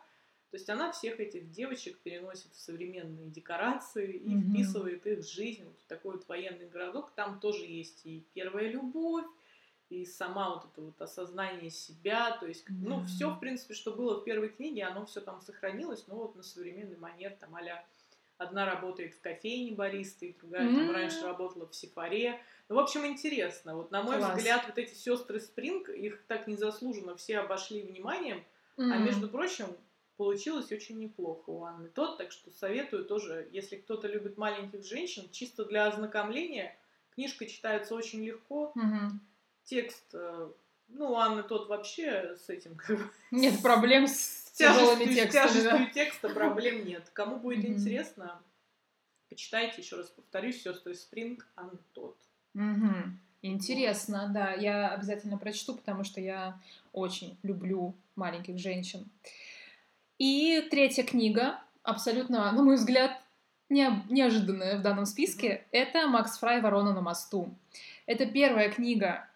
То 0.50 0.56
есть 0.56 0.68
она 0.68 0.90
всех 0.90 1.20
этих 1.20 1.50
девочек 1.50 1.99
переносит 2.00 2.52
в 2.52 2.59
современные 2.61 3.30
декорации 3.30 4.12
и 4.12 4.35
mm-hmm. 4.35 4.50
вписывает 4.50 5.06
их 5.06 5.18
в 5.20 5.32
жизнь. 5.32 5.64
Вот 5.64 5.78
такой 5.87 6.16
вот 6.16 6.28
военный 6.28 6.68
городок. 6.68 7.12
Там 7.14 7.38
тоже 7.38 7.64
есть 7.66 8.04
и 8.04 8.25
первая 8.35 8.68
любовь, 8.68 9.26
и 9.90 10.04
сама 10.04 10.54
вот 10.54 10.64
это 10.64 10.82
вот 10.82 11.00
осознание 11.00 11.70
себя. 11.70 12.37
То 12.38 12.47
есть, 12.47 12.68
mm-hmm. 12.68 12.82
ну, 12.82 13.04
все, 13.04 13.30
в 13.30 13.38
принципе, 13.38 13.75
что 13.75 13.92
было 13.92 14.20
в 14.20 14.25
первой 14.25 14.49
книге, 14.49 14.85
оно 14.85 15.06
все 15.06 15.20
там 15.20 15.40
сохранилось, 15.40 16.06
но 16.09 16.16
вот 16.16 16.35
на 16.35 16.42
современный 16.42 16.97
манер, 16.97 17.37
там, 17.38 17.54
а 17.54 17.62
одна 18.40 18.64
работает 18.64 19.14
в 19.14 19.20
кофейне 19.20 19.73
баристой, 19.73 20.35
другая 20.40 20.66
mm-hmm. 20.66 20.76
там 20.76 20.90
раньше 20.92 21.23
работала 21.23 21.68
в 21.68 21.75
Сифаре. 21.75 22.40
Ну, 22.68 22.76
в 22.76 22.78
общем, 22.78 23.04
интересно. 23.06 23.76
Вот, 23.76 23.90
на 23.90 24.02
мой 24.02 24.16
Класс. 24.16 24.37
взгляд, 24.37 24.64
вот 24.66 24.78
эти 24.78 24.94
сестры 24.94 25.40
Спринг, 25.40 25.90
их 25.90 26.23
так 26.26 26.47
незаслуженно 26.47 27.16
все 27.16 27.38
обошли 27.38 27.82
вниманием, 27.82 28.42
mm-hmm. 28.76 28.92
а 28.92 28.99
между 28.99 29.28
прочим, 29.28 29.66
получилось 30.16 30.73
очень 30.73 30.99
неплохо 30.99 31.50
у 31.50 31.64
Анны 31.64 31.88
Тот, 31.88 32.18
так 32.18 32.30
что 32.30 32.50
советую 32.50 33.04
тоже, 33.04 33.49
если 33.52 33.76
кто-то 33.76 34.09
любит 34.09 34.37
маленьких 34.37 34.85
женщин, 34.85 35.28
чисто 35.30 35.64
для 35.64 35.87
ознакомления, 35.87 36.76
книжка 37.14 37.47
читается 37.47 37.94
очень 37.94 38.25
легко, 38.25 38.73
угу. 38.75 39.18
текст, 39.64 40.04
э, 40.14 40.50
ну, 40.88 41.14
Анны 41.14 41.42
Тот 41.42 41.68
вообще 41.68 42.37
с 42.37 42.49
этим. 42.49 42.78
Нет 43.30 43.62
проблем 43.62 44.06
с 44.06 44.50
тяжелыми 44.61 45.05
текстами. 45.05 45.29
С 45.29 45.33
тяжестью 45.33 45.79
да? 45.79 45.87
текста 45.93 46.29
проблем 46.29 46.85
нет. 46.85 47.11
Кому 47.12 47.37
будет 47.37 47.64
угу. 47.64 47.73
интересно, 47.73 48.40
почитайте, 49.29 49.83
еще 49.83 49.97
раз 49.97 50.09
повторюсь, 50.09 50.62
сестры 50.62 50.95
Спринг, 50.95 51.47
Анны 51.57 51.79
Тот. 51.93 52.17
Угу. 52.55 52.95
Интересно, 53.43 54.31
да, 54.33 54.52
я 54.52 54.90
обязательно 54.90 55.38
прочту, 55.38 55.75
потому 55.75 56.05
что 56.05 56.21
я 56.21 56.61
очень 56.93 57.38
люблю 57.43 57.95
маленьких 58.14 58.59
женщин. 58.59 59.09
И 60.19 60.67
третья 60.71 61.02
книга, 61.02 61.59
абсолютно, 61.83 62.52
на 62.52 62.62
мой 62.62 62.76
взгляд, 62.76 63.12
не, 63.71 63.88
неожиданная 64.11 64.79
в 64.79 64.83
данном 64.83 65.07
списке, 65.07 65.49
mm-hmm. 65.49 65.67
это 65.73 66.07
Макс 66.09 66.38
Фрай 66.38 66.61
«Ворона 66.61 66.93
на 66.93 67.00
мосту». 67.00 67.55
Это 68.05 68.26
первая 68.26 68.69
книга 68.69 69.26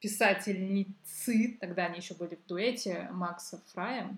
писательницы, 0.00 1.56
тогда 1.60 1.86
они 1.86 1.98
еще 1.98 2.14
были 2.14 2.34
в 2.34 2.46
дуэте 2.46 3.08
Макса 3.12 3.62
Фрая, 3.72 4.16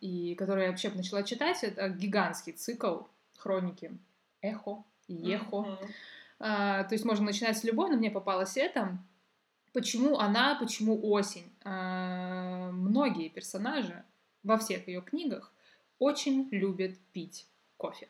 и 0.00 0.34
которую 0.36 0.64
я 0.64 0.70
вообще 0.70 0.90
начала 0.90 1.22
читать. 1.22 1.62
Это 1.64 1.88
гигантский 1.88 2.52
цикл 2.52 3.02
хроники 3.38 3.96
«Эхо» 4.40 4.84
и 5.06 5.14
«Ехо». 5.14 5.56
Mm-hmm. 5.56 5.90
А, 6.40 6.84
то 6.84 6.94
есть 6.94 7.04
можно 7.04 7.24
начинать 7.24 7.56
с 7.56 7.64
любой, 7.64 7.90
но 7.90 7.96
мне 7.96 8.10
попалось 8.10 8.56
это. 8.56 8.98
Почему 9.72 10.18
она, 10.18 10.56
почему 10.56 11.10
осень? 11.10 11.50
А, 11.64 12.70
многие 12.70 13.28
персонажи 13.28 14.04
во 14.42 14.58
всех 14.58 14.86
ее 14.88 15.00
книгах 15.00 15.52
очень 15.98 16.48
любит 16.50 16.98
пить 17.12 17.46
кофе. 17.76 18.08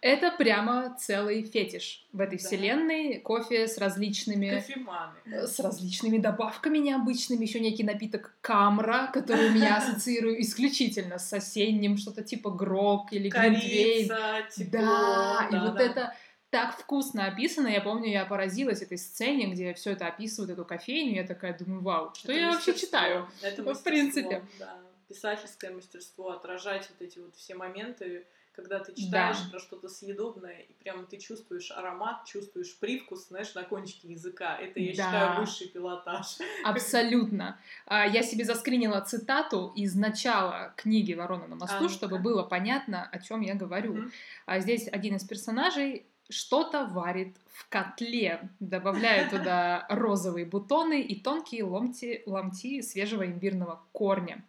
Это 0.00 0.30
прямо 0.32 0.96
целый 0.98 1.42
фетиш 1.42 2.06
в 2.12 2.20
этой 2.20 2.38
да. 2.38 2.44
вселенной. 2.44 3.18
Кофе 3.20 3.68
с 3.68 3.76
различными... 3.78 4.50
Кофеманы. 4.50 5.46
С 5.46 5.60
различными 5.60 6.18
добавками 6.18 6.78
необычными. 6.78 7.44
Еще 7.44 7.60
некий 7.60 7.84
напиток 7.84 8.34
камра, 8.40 9.10
который 9.12 9.50
у 9.50 9.52
меня 9.52 9.76
ассоциирую 9.78 10.40
исключительно 10.40 11.18
с 11.18 11.32
осенним. 11.32 11.98
Что-то 11.98 12.22
типа 12.22 12.50
грок 12.50 13.12
или 13.12 13.28
гринтвейн. 13.28 14.08
Тепло, 14.50 14.80
да, 14.80 15.48
да, 15.50 15.56
и 15.56 15.60
вот 15.60 15.80
это 15.80 16.14
так 16.50 16.78
вкусно 16.78 17.26
описано. 17.26 17.68
Я 17.68 17.80
помню, 17.80 18.10
я 18.10 18.24
поразилась 18.24 18.82
этой 18.82 18.98
сцене, 18.98 19.52
где 19.52 19.74
все 19.74 19.92
это 19.92 20.06
описывают, 20.06 20.50
эту 20.50 20.64
кофейню. 20.64 21.16
Я 21.16 21.26
такая 21.26 21.56
думаю, 21.56 21.82
вау, 21.82 22.12
что 22.14 22.32
это 22.32 22.40
я 22.40 22.50
вообще 22.52 22.74
читаю? 22.74 23.28
Это 23.42 23.62
в 23.62 23.82
принципе. 23.82 24.42
Да 24.58 24.80
писательское 25.10 25.72
мастерство, 25.72 26.30
отражать 26.30 26.88
вот 26.88 27.02
эти 27.02 27.18
вот 27.18 27.34
все 27.34 27.56
моменты, 27.56 28.24
когда 28.60 28.78
ты 28.78 28.94
читаешь 28.94 29.38
да. 29.38 29.50
про 29.50 29.58
что-то 29.58 29.88
съедобное, 29.88 30.60
и 30.60 30.72
прямо 30.74 31.04
ты 31.04 31.16
чувствуешь 31.16 31.70
аромат, 31.70 32.24
чувствуешь 32.26 32.76
привкус, 32.78 33.28
знаешь, 33.28 33.54
на 33.54 33.62
кончике 33.62 34.08
языка. 34.08 34.56
Это, 34.56 34.80
я 34.80 34.88
да. 34.88 34.92
считаю, 34.92 35.40
высший 35.40 35.68
пилотаж. 35.68 36.38
Абсолютно. 36.64 37.58
А, 37.86 38.06
я 38.06 38.22
себе 38.22 38.44
заскринила 38.44 39.00
цитату 39.00 39.72
из 39.74 39.94
начала 39.94 40.74
книги 40.76 41.14
«Ворона 41.14 41.46
на 41.46 41.56
мосту», 41.56 41.86
а, 41.86 41.88
чтобы 41.88 42.18
было 42.18 42.42
понятно, 42.42 43.08
о 43.10 43.18
чем 43.18 43.40
я 43.40 43.54
говорю. 43.54 43.92
Угу. 43.92 44.10
Здесь 44.58 44.88
один 44.88 45.16
из 45.16 45.24
персонажей 45.24 46.06
что-то 46.28 46.86
варит 46.86 47.36
в 47.52 47.68
котле, 47.68 48.48
добавляя 48.60 49.28
туда 49.28 49.86
розовые 49.90 50.46
бутоны 50.46 51.00
и 51.00 51.20
тонкие 51.20 51.64
ломти, 51.64 52.22
ломти 52.26 52.82
свежего 52.82 53.26
имбирного 53.26 53.80
корня. 53.92 54.44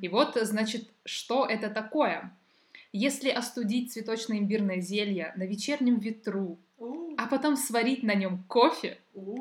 И 0.00 0.08
вот, 0.08 0.38
значит, 0.40 0.88
что 1.04 1.44
это 1.44 1.70
такое? 1.70 2.32
Если 2.92 3.28
остудить 3.28 3.92
цветочно-имбирное 3.92 4.80
зелье 4.80 5.32
на 5.36 5.44
вечернем 5.44 5.98
ветру, 5.98 6.64
а 7.16 7.26
потом 7.26 7.56
сварить 7.56 8.04
на 8.04 8.14
нем 8.14 8.44
кофе, 8.46 8.98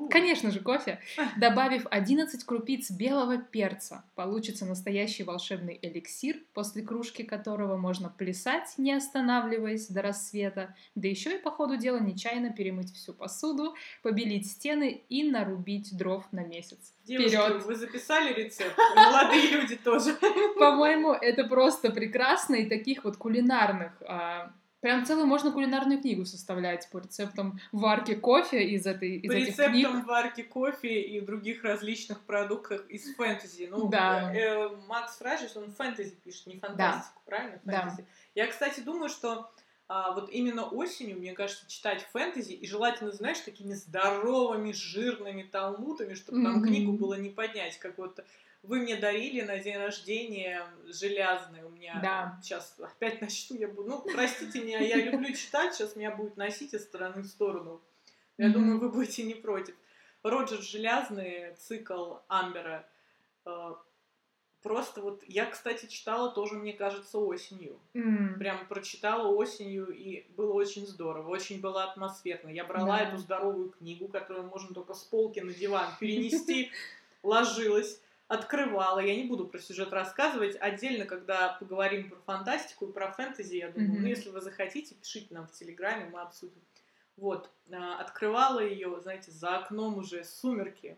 конечно 0.09 0.49
же 0.49 0.59
кофе, 0.59 0.99
добавив 1.37 1.85
11 1.91 2.43
крупиц 2.43 2.89
белого 2.89 3.37
перца, 3.37 4.03
получится 4.15 4.65
настоящий 4.65 5.23
волшебный 5.23 5.77
эликсир, 5.81 6.37
после 6.53 6.81
кружки 6.81 7.23
которого 7.23 7.77
можно 7.77 8.09
плясать, 8.09 8.73
не 8.77 8.93
останавливаясь 8.93 9.87
до 9.87 10.01
рассвета, 10.01 10.75
да 10.95 11.07
еще 11.07 11.35
и 11.35 11.39
по 11.39 11.51
ходу 11.51 11.77
дела 11.77 11.99
нечаянно 11.99 12.51
перемыть 12.51 12.93
всю 12.93 13.13
посуду, 13.13 13.75
побелить 14.01 14.49
стены 14.49 15.03
и 15.07 15.29
нарубить 15.29 15.95
дров 15.95 16.25
на 16.31 16.43
месяц. 16.43 16.93
Девушки, 17.03 17.35
Вперед! 17.35 17.63
вы 17.63 17.75
записали 17.75 18.33
рецепт? 18.33 18.75
Молодые 18.95 19.51
люди 19.51 19.75
тоже. 19.75 20.17
По-моему, 20.57 21.11
это 21.11 21.43
просто 21.43 21.91
прекрасно, 21.91 22.55
и 22.55 22.67
таких 22.67 23.03
вот 23.03 23.17
кулинарных 23.17 24.01
а, 24.01 24.51
Прям 24.87 25.05
целую 25.05 25.27
можно 25.27 25.51
кулинарную 25.51 25.99
книгу 25.99 26.23
составлять 26.23 26.87
по 26.89 26.99
рецептам 26.99 27.59
варки 27.73 28.15
кофе 28.15 28.63
из 28.63 28.85
этой 28.85 29.17
из 29.17 29.29
по 29.29 29.33
этих 29.33 29.47
рецептам 29.47 29.73
книг. 29.73 30.07
варки 30.07 30.43
кофе 30.43 31.01
и 31.01 31.19
других 31.19 31.65
различных 31.65 32.21
продуктов 32.21 32.87
из 32.87 33.13
фэнтези. 33.15 33.67
Ну, 33.69 33.89
да. 33.89 34.33
э, 34.33 34.69
Макс 34.87 35.17
Фражис, 35.17 35.57
он 35.57 35.73
фэнтези 35.73 36.15
пишет, 36.23 36.47
не 36.47 36.57
фантастику, 36.57 37.19
да. 37.25 37.29
правильно? 37.29 37.59
Фэнтези. 37.65 37.97
Да. 37.97 38.03
Я, 38.33 38.47
кстати, 38.47 38.79
думаю, 38.79 39.09
что 39.09 39.51
а, 39.89 40.13
вот 40.13 40.29
именно 40.29 40.63
осенью, 40.63 41.17
мне 41.17 41.33
кажется, 41.33 41.65
читать 41.67 42.07
фэнтези, 42.13 42.53
и 42.53 42.65
желательно, 42.65 43.11
знаешь, 43.11 43.39
такими 43.39 43.73
здоровыми, 43.73 44.71
жирными 44.71 45.43
талмутами, 45.43 46.13
чтобы 46.13 46.39
mm-hmm. 46.39 46.43
там 46.43 46.63
книгу 46.63 46.93
было 46.93 47.15
не 47.15 47.29
поднять, 47.29 47.77
как 47.77 47.97
вот 47.97 48.21
вы 48.67 48.79
мне 48.79 48.97
дарили 48.97 49.41
на 49.41 49.57
день 49.57 49.77
рождения 49.77 50.65
железный. 50.85 51.63
У 51.63 51.69
меня 51.69 51.99
да. 52.01 52.39
сейчас 52.41 52.75
опять 52.79 53.21
начну, 53.21 53.57
я 53.57 53.67
буду. 53.67 53.89
Ну, 53.89 54.01
простите 54.01 54.61
меня, 54.61 54.79
я 54.79 54.97
люблю 54.97 55.33
читать, 55.33 55.73
сейчас 55.73 55.95
меня 55.95 56.11
будет 56.11 56.37
носить 56.37 56.73
из 56.73 56.83
стороны 56.83 57.21
в 57.21 57.27
сторону. 57.27 57.81
Я 58.37 58.47
mm-hmm. 58.47 58.51
думаю, 58.51 58.79
вы 58.79 58.89
будете 58.89 59.23
не 59.23 59.33
против. 59.33 59.73
Роджер 60.21 60.61
Железный, 60.61 61.55
цикл 61.55 62.17
Амбера. 62.27 62.85
Э, 63.45 63.75
просто 64.61 65.01
вот 65.01 65.23
я, 65.27 65.45
кстати, 65.45 65.85
читала 65.85 66.31
тоже, 66.31 66.55
мне 66.55 66.73
кажется, 66.73 67.17
осенью. 67.19 67.79
Mm. 67.93 68.37
Прям 68.37 68.67
прочитала 68.67 69.29
осенью, 69.29 69.87
и 69.87 70.25
было 70.35 70.53
очень 70.53 70.85
здорово, 70.85 71.29
очень 71.29 71.61
было 71.61 71.85
атмосферно. 71.85 72.49
Я 72.49 72.65
брала 72.65 72.99
yeah. 72.99 73.07
эту 73.07 73.17
здоровую 73.17 73.69
книгу, 73.69 74.07
которую 74.09 74.47
можно 74.47 74.73
только 74.75 74.93
с 74.93 75.03
полки 75.03 75.39
на 75.39 75.53
диван 75.53 75.89
перенести, 75.99 76.71
ложилась 77.23 78.01
открывала. 78.27 78.99
Я 78.99 79.15
не 79.15 79.23
буду 79.23 79.47
про 79.47 79.59
сюжет 79.59 79.93
рассказывать. 79.93 80.57
Отдельно, 80.59 81.05
когда 81.05 81.49
поговорим 81.59 82.09
про 82.09 82.19
фантастику 82.19 82.87
и 82.87 82.91
про 82.91 83.11
фэнтези, 83.11 83.55
я 83.55 83.71
думаю, 83.71 83.93
mm-hmm. 83.93 84.01
ну, 84.01 84.07
если 84.07 84.29
вы 84.29 84.41
захотите, 84.41 84.95
пишите 84.95 85.33
нам 85.33 85.47
в 85.47 85.51
Телеграме, 85.51 86.09
мы 86.11 86.21
обсудим. 86.21 86.61
Вот, 87.15 87.49
а, 87.71 87.99
открывала 87.99 88.59
ее, 88.59 88.99
знаете, 89.01 89.31
за 89.31 89.57
окном 89.57 89.97
уже 89.97 90.23
сумерки. 90.23 90.97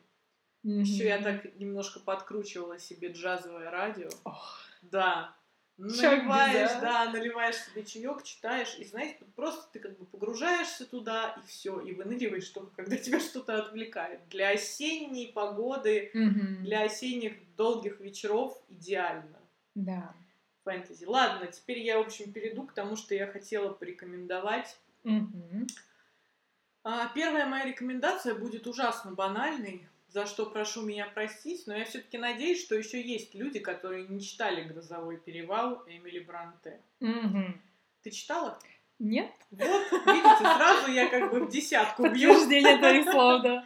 Mm-hmm. 0.66 0.82
Еще 0.82 1.06
я 1.06 1.22
так 1.22 1.56
немножко 1.56 2.00
подкручивала 2.00 2.80
себе 2.80 3.12
джазовое 3.12 3.70
радио. 3.70 4.10
Oh. 4.26 4.34
Да, 4.82 5.36
наливаешь, 5.80 6.82
да, 6.82 7.12
наливаешь 7.12 7.56
себе 7.56 7.84
чаек, 7.84 8.24
читаешь, 8.24 8.76
и 8.78 8.86
знаешь, 8.86 9.16
просто 9.36 9.72
ты 9.72 9.80
как 9.80 9.98
бы 9.98 10.06
погружаешься 10.06 10.86
туда, 10.86 11.36
и 11.42 11.48
все, 11.48 11.80
и 11.80 11.94
выныриваешь 11.94 12.50
только, 12.50 12.76
когда 12.76 12.98
тебя 12.98 13.20
что-то 13.20 13.58
отвлекает. 13.58 14.20
Для 14.30 14.50
осенней 14.50 15.32
погоды, 15.32 16.12
mm-hmm. 16.14 16.64
для 16.64 16.84
осенних 16.84 17.34
долгих 17.56 18.00
вечеров 18.00 18.62
идеально. 18.70 19.40
Да. 19.76 20.14
Фэнтези. 20.66 21.06
Ладно, 21.06 21.48
теперь 21.48 21.80
я, 21.80 21.98
в 21.98 22.02
общем, 22.02 22.32
перейду 22.32 22.64
к 22.64 22.74
тому, 22.74 22.96
что 22.96 23.16
я 23.16 23.28
хотела 23.28 23.72
порекомендовать. 23.72 24.78
А, 26.84 27.10
первая 27.14 27.46
моя 27.46 27.66
рекомендация 27.66 28.36
будет 28.36 28.68
ужасно 28.68 29.12
банальной. 29.12 29.88
За 30.10 30.26
что 30.26 30.46
прошу 30.46 30.82
меня 30.82 31.06
простить, 31.08 31.68
но 31.68 31.76
я 31.76 31.86
все-таки 31.86 32.18
надеюсь, 32.18 32.64
что 32.64 32.76
еще 32.76 33.02
есть 33.02 33.36
люди, 33.36 33.60
которые 33.60 34.08
не 34.08 34.22
читали 34.22 34.64
«Грозовой 34.64 35.18
перевал» 35.18 35.84
Эмили 35.88 36.20
Бранте. 36.20 36.82
Мгм. 37.00 37.62
Ты 38.02 38.12
читала? 38.12 38.60
Нет? 38.98 39.32
Вот, 39.52 39.92
видите, 40.06 40.40
сразу 40.40 40.92
я 40.92 41.08
как 41.08 41.32
бы 41.32 41.46
в 41.46 41.50
десятку 41.50 42.04
бью. 42.04 42.34
Подтверждение 42.34 42.78
твоих 42.78 43.10
слов, 43.10 43.42
да. 43.44 43.66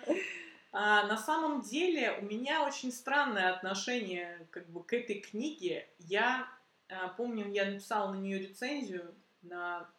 А, 0.72 1.06
на 1.08 1.18
самом 1.18 1.62
деле 1.62 2.18
у 2.20 2.26
меня 2.26 2.66
очень 2.66 2.92
странное 2.92 3.54
отношение 3.54 4.48
как 4.52 4.68
бы 4.70 4.84
к 4.84 4.94
этой 4.94 5.22
книге. 5.22 5.88
Я 6.00 6.48
а, 6.90 7.10
помню, 7.10 7.52
я 7.52 7.66
написала 7.66 8.12
на 8.12 8.18
нее 8.18 8.40
рецензию 8.40 9.16
на 9.42 9.90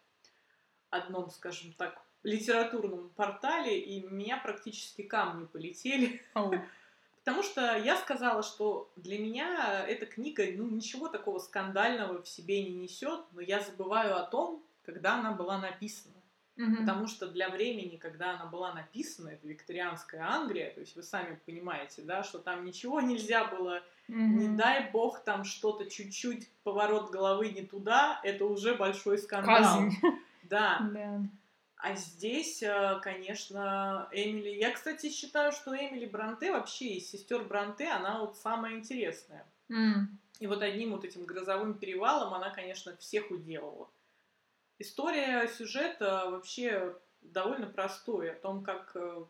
одном, 0.90 1.30
скажем 1.30 1.72
так, 1.72 2.03
литературном 2.24 3.10
портале, 3.16 3.78
и 3.78 4.02
меня 4.06 4.38
практически 4.38 5.02
камни 5.02 5.46
полетели. 5.46 6.22
Потому 7.20 7.42
что 7.42 7.78
я 7.78 7.96
сказала, 7.96 8.42
что 8.42 8.90
для 8.96 9.18
меня 9.18 9.84
эта 9.86 10.04
книга 10.04 10.44
ну, 10.54 10.68
ничего 10.68 11.08
такого 11.08 11.38
скандального 11.38 12.22
в 12.22 12.28
себе 12.28 12.62
не 12.62 12.74
несет, 12.74 13.20
но 13.32 13.40
я 13.40 13.60
забываю 13.60 14.16
о 14.18 14.24
том, 14.24 14.62
когда 14.84 15.14
она 15.14 15.32
была 15.32 15.58
написана. 15.58 16.14
Мгм. 16.56 16.76
Потому 16.78 17.08
что 17.08 17.26
для 17.26 17.48
времени, 17.48 17.96
когда 17.96 18.32
она 18.34 18.44
была 18.44 18.72
написана, 18.74 19.30
это 19.30 19.48
викторианская 19.48 20.22
Англия, 20.22 20.70
то 20.70 20.80
есть 20.80 20.94
вы 20.94 21.02
сами 21.02 21.38
понимаете, 21.46 22.02
да, 22.02 22.22
что 22.22 22.38
там 22.38 22.64
ничего 22.64 23.00
нельзя 23.00 23.46
было, 23.46 23.82
не 24.06 24.48
Мгм. 24.48 24.56
дай 24.56 24.90
бог 24.90 25.24
там 25.24 25.44
что-то 25.44 25.90
чуть-чуть, 25.90 26.48
поворот 26.62 27.10
головы 27.10 27.48
не 27.48 27.62
туда, 27.62 28.20
это 28.22 28.44
уже 28.44 28.74
большой 28.76 29.18
скандал. 29.18 29.56
Казнь. 29.56 29.96
Да. 30.42 30.78
Да. 30.92 31.22
А 31.84 31.96
здесь, 31.96 32.62
э, 32.62 32.98
конечно, 33.02 34.08
Эмили... 34.10 34.48
Я, 34.48 34.70
кстати, 34.70 35.10
считаю, 35.10 35.52
что 35.52 35.76
Эмили 35.76 36.06
Бранте 36.06 36.50
вообще 36.50 36.94
из 36.94 37.10
сестер 37.10 37.44
Бранте, 37.44 37.88
она 37.88 38.20
вот 38.20 38.38
самая 38.38 38.76
интересная. 38.76 39.46
М. 39.68 40.18
И 40.40 40.46
вот 40.46 40.62
одним 40.62 40.92
вот 40.92 41.04
этим 41.04 41.26
грозовым 41.26 41.74
перевалом 41.74 42.32
она, 42.32 42.48
конечно, 42.48 42.96
всех 42.96 43.30
уделала. 43.30 43.90
История 44.78 45.46
сюжета 45.46 46.30
вообще 46.30 46.96
довольно 47.20 47.66
простой. 47.66 48.32
О 48.32 48.40
том, 48.40 48.64
как, 48.64 48.92
э, 48.94 49.26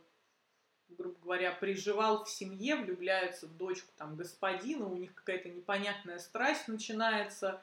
грубо 0.91 1.19
говоря, 1.25 1.51
приживал 1.51 2.25
в 2.25 2.31
семье, 2.31 2.77
влюбляются 2.77 3.49
в 3.49 3.57
дочку 3.57 3.91
там 3.97 4.15
господина, 4.15 4.87
у 4.87 4.97
них 4.97 5.13
какая-то 5.13 5.49
непонятная 5.49 6.21
страсть 6.21 6.69
начинается, 6.69 7.61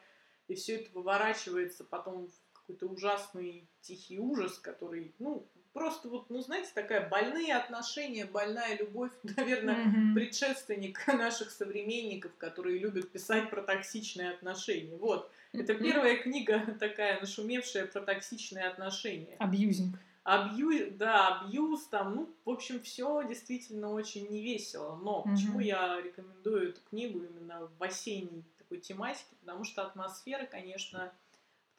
и 0.49 0.55
все 0.55 0.81
это 0.81 0.91
выворачивается 0.91 1.85
потом 1.85 2.27
в 2.27 2.50
какой-то 2.61 2.87
ужасный 2.87 3.67
тихий 3.81 4.19
ужас, 4.19 4.57
который, 4.59 5.13
ну, 5.19 5.45
просто 5.73 6.09
вот, 6.09 6.29
ну, 6.29 6.41
знаете, 6.41 6.69
такая 6.73 7.07
больные 7.09 7.55
отношения, 7.55 8.25
больная 8.25 8.77
любовь, 8.77 9.11
наверное, 9.37 9.85
Мгм. 9.85 10.15
предшественник 10.15 11.05
наших 11.07 11.51
современников, 11.51 12.31
которые 12.37 12.77
любят 12.79 13.11
писать 13.11 13.49
про 13.49 13.61
токсичные 13.61 14.31
отношения. 14.31 14.95
Вот. 14.95 15.31
Это 15.53 15.73
Мгм. 15.73 15.83
первая 15.83 16.17
книга 16.17 16.59
такая 16.79 17.19
нашумевшая 17.19 17.87
про 17.87 18.01
токсичные 18.01 18.65
отношения. 18.67 19.35
Абьюзинг. 19.39 19.97
Абью... 20.23 20.91
Да, 20.91 21.39
абьюз 21.39 21.87
там, 21.87 22.15
ну, 22.15 22.29
в 22.45 22.49
общем, 22.51 22.79
все 22.81 23.23
действительно 23.27 23.91
очень 23.91 24.27
невесело. 24.29 24.95
Но 24.95 25.23
Мгм. 25.23 25.33
почему 25.35 25.59
я 25.59 25.99
рекомендую 25.99 26.69
эту 26.69 26.81
книгу 26.89 27.19
именно 27.23 27.67
в 27.79 27.83
осенней 27.83 28.43
такой 28.59 28.79
тематике? 28.79 29.35
Потому 29.39 29.63
что 29.63 29.81
атмосфера, 29.81 30.45
конечно, 30.45 31.11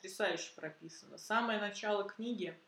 потрясающе 0.03 0.51
прописана. 0.57 1.17
Самое 1.17 1.61
начало 1.61 2.05
книги 2.05 2.59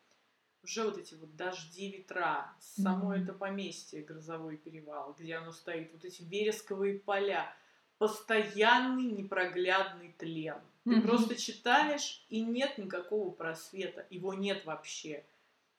уже 0.63 0.85
вот 0.85 0.97
эти 0.99 1.15
вот 1.15 1.35
дожди, 1.35 1.91
ветра, 1.91 2.55
само 2.61 3.13
Мгм. 3.13 3.23
это 3.23 3.33
поместье, 3.35 4.03
грозовой 4.03 4.57
перевал, 4.57 5.15
где 5.19 5.35
оно 5.35 5.51
стоит, 5.53 5.93
вот 5.93 6.05
эти 6.05 6.23
вересковые 6.23 7.01
поля, 7.01 7.53
постоянный 7.99 9.11
непроглядный 9.11 10.15
тлен. 10.17 10.61
Ты 10.85 10.97
Мгм. 10.97 11.03
просто 11.03 11.35
читаешь, 11.35 12.25
и 12.29 12.41
нет 12.41 12.79
никакого 12.79 13.31
просвета, 13.31 14.07
его 14.11 14.33
нет 14.33 14.65
вообще. 14.65 15.25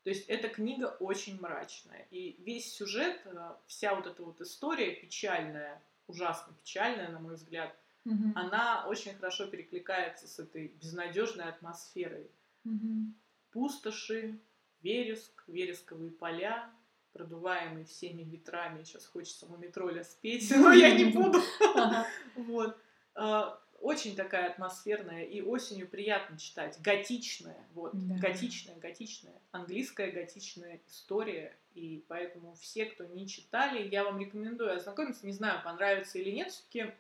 То 0.04 0.10
есть 0.10 0.28
эта 0.28 0.50
книга 0.50 0.98
очень 1.00 1.40
мрачная. 1.40 2.06
И 2.12 2.36
весь 2.44 2.72
сюжет, 2.72 3.22
э, 3.26 3.56
вся 3.66 3.96
вот 3.96 4.06
эта 4.06 4.22
вот 4.24 4.40
история 4.42 4.92
печальная, 4.92 5.82
ужасно 6.08 6.54
печальная, 6.62 7.10
на 7.10 7.20
мой 7.20 7.36
взгляд, 7.36 7.76
Мгм. 8.06 8.34
она 8.36 8.86
очень 8.88 9.16
хорошо 9.16 9.48
перекликается 9.48 10.28
с 10.28 10.40
этой 10.40 10.68
безнадежной 10.68 11.46
атмосферой. 11.46 12.30
Мгм. 12.64 13.16
Пустоши, 13.52 14.40
вереск, 14.82 15.44
вересковые 15.48 16.12
поля, 16.12 16.70
продуваемые 17.14 17.86
всеми 17.86 18.24
ветрами. 18.24 18.84
Сейчас 18.84 19.06
хочется 19.06 19.48
мумитроля 19.48 20.04
спеть, 20.04 20.52
но 20.56 20.72
я 20.72 20.94
не 20.96 21.06
буду. 21.06 21.40
Вот. 22.36 22.78
А, 23.16 23.60
Очень 23.82 24.16
такая 24.16 24.50
атмосферная 24.50 25.24
и 25.26 25.42
осенью 25.42 25.88
приятно 25.88 26.40
читать. 26.40 26.78
Готичная, 26.82 27.68
вот. 27.74 27.92
Да. 27.94 28.16
Готичная, 28.18 28.78
готичная. 28.78 29.40
Английская 29.52 30.12
готичная 30.12 30.82
история. 30.88 31.56
И 31.74 32.04
поэтому 32.08 32.56
все, 32.56 32.86
кто 32.86 33.04
не 33.06 33.28
читали, 33.28 33.88
я 33.88 34.04
вам 34.06 34.20
рекомендую 34.20 34.74
ознакомиться. 34.76 35.26
Не 35.26 35.34
знаю, 35.34 35.62
понравится 35.64 36.18
или 36.18 36.32
нет, 36.32 36.52
все-таки 36.52 36.94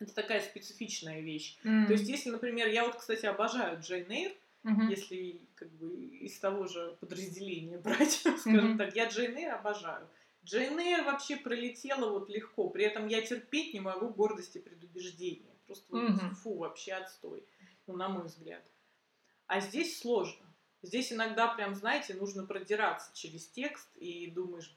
это 0.00 0.14
такая 0.14 0.40
специфичная 0.40 1.20
вещь. 1.20 1.56
М. 1.64 1.86
То 1.86 1.92
есть, 1.92 2.08
если, 2.08 2.30
например, 2.30 2.68
я 2.68 2.84
вот, 2.84 2.96
кстати, 2.96 3.26
обожаю 3.26 3.80
Джейн 3.80 4.10
Эйр, 4.10 4.32
Мгм. 4.62 4.88
если 4.88 5.40
как 5.54 5.70
бы 5.72 5.94
из 5.94 6.38
того 6.38 6.66
же 6.66 6.96
подразделения 7.00 7.78
брать, 7.84 8.12
скажем 8.38 8.70
Мгм. 8.70 8.78
так, 8.78 8.96
я 8.96 9.08
Джейн 9.08 9.36
Эйр 9.36 9.54
обожаю. 9.54 10.08
Джейн 10.44 10.78
Эйр 10.78 11.04
вообще 11.04 11.36
пролетела 11.36 12.10
вот 12.10 12.28
легко, 12.28 12.68
при 12.68 12.84
этом 12.84 13.08
я 13.08 13.22
терпеть 13.22 13.72
не 13.74 13.80
могу 13.80 14.08
гордости 14.08 14.58
предубеждения. 14.58 15.54
Просто 15.66 15.86
вот, 15.90 16.02
Мгм. 16.02 16.34
фу, 16.36 16.56
вообще 16.58 16.92
отстой, 16.92 17.44
ну, 17.86 17.96
на 17.96 18.08
мой 18.08 18.24
взгляд. 18.24 18.62
А 19.46 19.60
здесь 19.60 19.98
сложно. 19.98 20.44
Здесь 20.82 21.12
иногда 21.12 21.48
прям, 21.48 21.74
знаете, 21.74 22.12
нужно 22.14 22.44
продираться 22.44 23.10
через 23.14 23.46
текст 23.48 23.88
и 23.96 24.26
думаешь, 24.30 24.74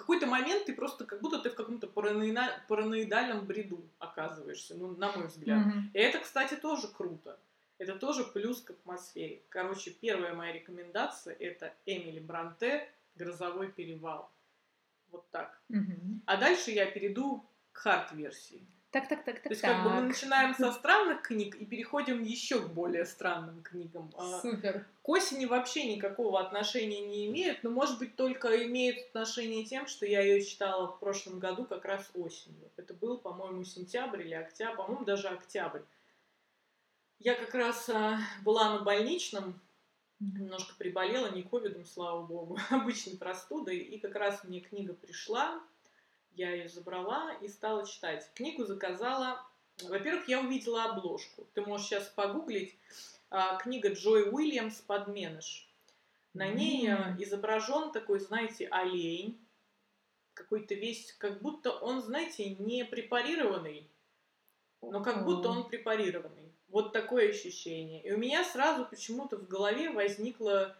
какой-то 0.00 0.26
момент 0.26 0.66
ты 0.66 0.74
просто 0.74 1.04
как 1.04 1.20
будто 1.20 1.38
ты 1.38 1.50
в 1.50 1.54
каком-то 1.54 1.86
параноина- 1.86 2.60
параноидальном 2.68 3.46
бреду 3.46 3.88
оказываешься, 3.98 4.74
ну, 4.74 4.96
на 4.96 5.12
мой 5.12 5.26
взгляд. 5.26 5.66
Мгм. 5.66 5.90
И 5.94 5.98
это, 5.98 6.18
кстати, 6.18 6.54
тоже 6.54 6.88
круто. 6.88 7.38
Это 7.78 7.94
тоже 7.98 8.24
плюс 8.24 8.60
к 8.60 8.70
атмосфере. 8.70 9.42
Короче, 9.48 9.90
первая 9.90 10.34
моя 10.34 10.52
рекомендация 10.52 11.34
это 11.34 11.72
Эмили 11.86 12.20
Бранте 12.20 12.88
«Грозовой 13.16 13.72
перевал». 13.72 14.30
Вот 15.10 15.28
так. 15.30 15.60
Мгм. 15.68 16.22
А 16.26 16.36
дальше 16.36 16.70
я 16.70 16.86
перейду 16.86 17.44
к 17.72 17.78
хард-версии. 17.78 18.66
Так, 18.90 19.08
так, 19.08 19.24
так, 19.24 19.36
так, 19.36 19.42
То 19.44 19.48
есть 19.50 19.60
как 19.62 19.84
бы 19.84 19.90
мы 19.90 20.00
так. 20.00 20.08
начинаем 20.08 20.54
со 20.54 20.72
странных 20.72 21.22
книг 21.22 21.54
и 21.54 21.64
переходим 21.64 22.24
еще 22.24 22.60
к 22.60 22.70
более 22.70 23.06
странным 23.06 23.62
книгам. 23.62 24.12
А 24.16 24.40
Супер. 24.40 24.84
К 25.02 25.08
осени 25.10 25.44
вообще 25.44 25.94
никакого 25.94 26.40
отношения 26.40 27.00
не 27.06 27.26
имеет, 27.26 27.62
но, 27.62 27.70
может 27.70 28.00
быть, 28.00 28.16
только 28.16 28.66
имеет 28.66 29.06
отношение 29.08 29.64
тем, 29.64 29.86
что 29.86 30.06
я 30.06 30.22
ее 30.22 30.42
читала 30.42 30.88
в 30.88 30.98
прошлом 30.98 31.38
году 31.38 31.66
как 31.66 31.84
раз 31.84 32.10
осенью. 32.14 32.68
Это 32.76 32.92
был, 32.92 33.18
по-моему, 33.18 33.62
сентябрь 33.62 34.22
или 34.22 34.34
октябрь, 34.34 34.76
по-моему, 34.76 35.04
даже 35.04 35.28
октябрь. 35.28 35.82
Я 37.20 37.34
как 37.34 37.54
раз 37.54 37.88
а, 37.90 38.18
была 38.42 38.78
на 38.78 38.82
больничном, 38.82 39.60
немножко 40.18 40.74
приболела, 40.76 41.30
не 41.30 41.44
ковидом, 41.44 41.86
слава 41.86 42.26
богу, 42.26 42.58
обычной 42.70 43.16
простудой, 43.16 43.78
и 43.78 44.00
как 44.00 44.16
раз 44.16 44.42
мне 44.42 44.60
книга 44.60 44.94
пришла, 44.94 45.62
я 46.34 46.52
ее 46.52 46.68
забрала 46.68 47.32
и 47.40 47.48
стала 47.48 47.86
читать. 47.86 48.30
Книгу 48.34 48.64
заказала, 48.64 49.44
во-первых, 49.82 50.28
я 50.28 50.40
увидела 50.40 50.84
обложку, 50.84 51.46
ты 51.54 51.62
можешь 51.62 51.86
сейчас 51.88 52.08
погуглить, 52.08 52.76
а, 53.30 53.56
книга 53.56 53.92
Джой 53.92 54.28
Уильямс 54.30 54.80
«Подменыш». 54.80 55.66
На 56.32 56.46
ней 56.48 56.86
а, 56.88 57.10
М. 57.10 57.22
изображен 57.22 57.90
такой, 57.92 58.20
знаете, 58.20 58.68
олень, 58.68 59.38
какой-то 60.34 60.74
весь, 60.74 61.12
как 61.18 61.40
будто 61.42 61.70
он, 61.70 62.00
знаете, 62.02 62.50
не 62.50 62.84
препарированный, 62.84 63.88
но 64.80 65.02
как 65.02 65.24
будто 65.24 65.48
он 65.48 65.68
препарированный. 65.68 66.52
Вот 66.68 66.92
такое 66.92 67.30
ощущение. 67.30 68.02
И 68.04 68.12
у 68.12 68.16
меня 68.16 68.44
сразу 68.44 68.86
почему-то 68.86 69.36
в 69.36 69.48
голове 69.48 69.90
возникло 69.90 70.76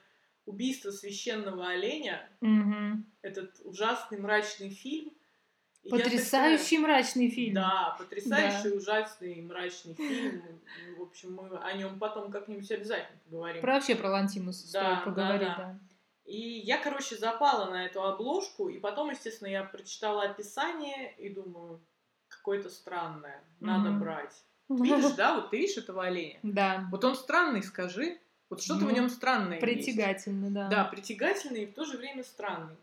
убийство 0.47 0.91
священного 0.91 1.69
оленя, 1.69 2.29
Мгм. 2.41 3.05
этот 3.23 3.61
ужасный 3.65 4.19
мрачный 4.19 4.71
фильм. 4.71 5.13
И 5.83 5.89
Потрясающий 5.89 6.79
мрачный 6.79 7.29
такая, 7.29 7.35
фильм. 7.37 7.55
Да, 7.55 7.97
потрясающий, 7.99 8.77
ужасный, 8.77 9.41
мрачный 9.41 9.95
фильм. 9.95 10.43
В 10.99 11.03
общем, 11.03 11.35
мы 11.35 11.57
о 11.57 11.73
нем 11.73 11.99
потом 11.99 12.31
как-нибудь 12.31 12.71
обязательно 12.71 13.19
поговорим. 13.25 13.63
Про 13.63 13.75
вообще 13.75 13.95
про 13.95 14.11
Лантимуса 14.11 14.65
Да, 14.65 14.69
стоит 14.69 14.99
да, 14.99 15.05
поговорить, 15.05 15.49
да. 15.49 15.57
да. 15.57 15.79
И 16.27 16.39
я, 16.61 16.79
короче, 16.79 17.17
запала 17.17 17.71
на 17.71 17.87
эту 17.87 18.03
обложку, 18.03 18.69
и 18.69 18.79
потом, 18.79 19.11
естественно, 19.11 19.49
я 19.49 19.65
прочитала 19.65 20.25
описание 20.25 21.15
и 21.17 21.31
думаю, 21.31 21.81
какое-то 22.29 22.69
странное, 22.69 23.43
надо 23.61 23.91
Мгм. 23.91 24.01
брать. 24.01 24.45
Видишь, 24.69 25.13
да, 25.17 25.35
вот 25.35 25.51
ты 25.51 25.57
видишь 25.59 25.79
этого 25.79 26.05
оленя? 26.05 26.39
Да. 26.43 26.87
Вот 26.93 27.05
он 27.05 27.17
странный, 27.17 27.63
скажи. 27.63 28.19
Вот 28.51 28.63
что-то 28.63 28.85
в 28.85 28.89
Ну, 28.89 28.95
нем 28.95 29.09
странное 29.09 29.59
есть. 29.59 29.61
Притягательно, 29.61 30.51
да. 30.51 30.69
Да, 30.69 30.85
притягательный 30.85 31.63
и 31.63 31.67
в 31.67 31.73
то 31.75 31.85
же 31.85 31.97
время 31.97 32.23
странный. 32.23 32.77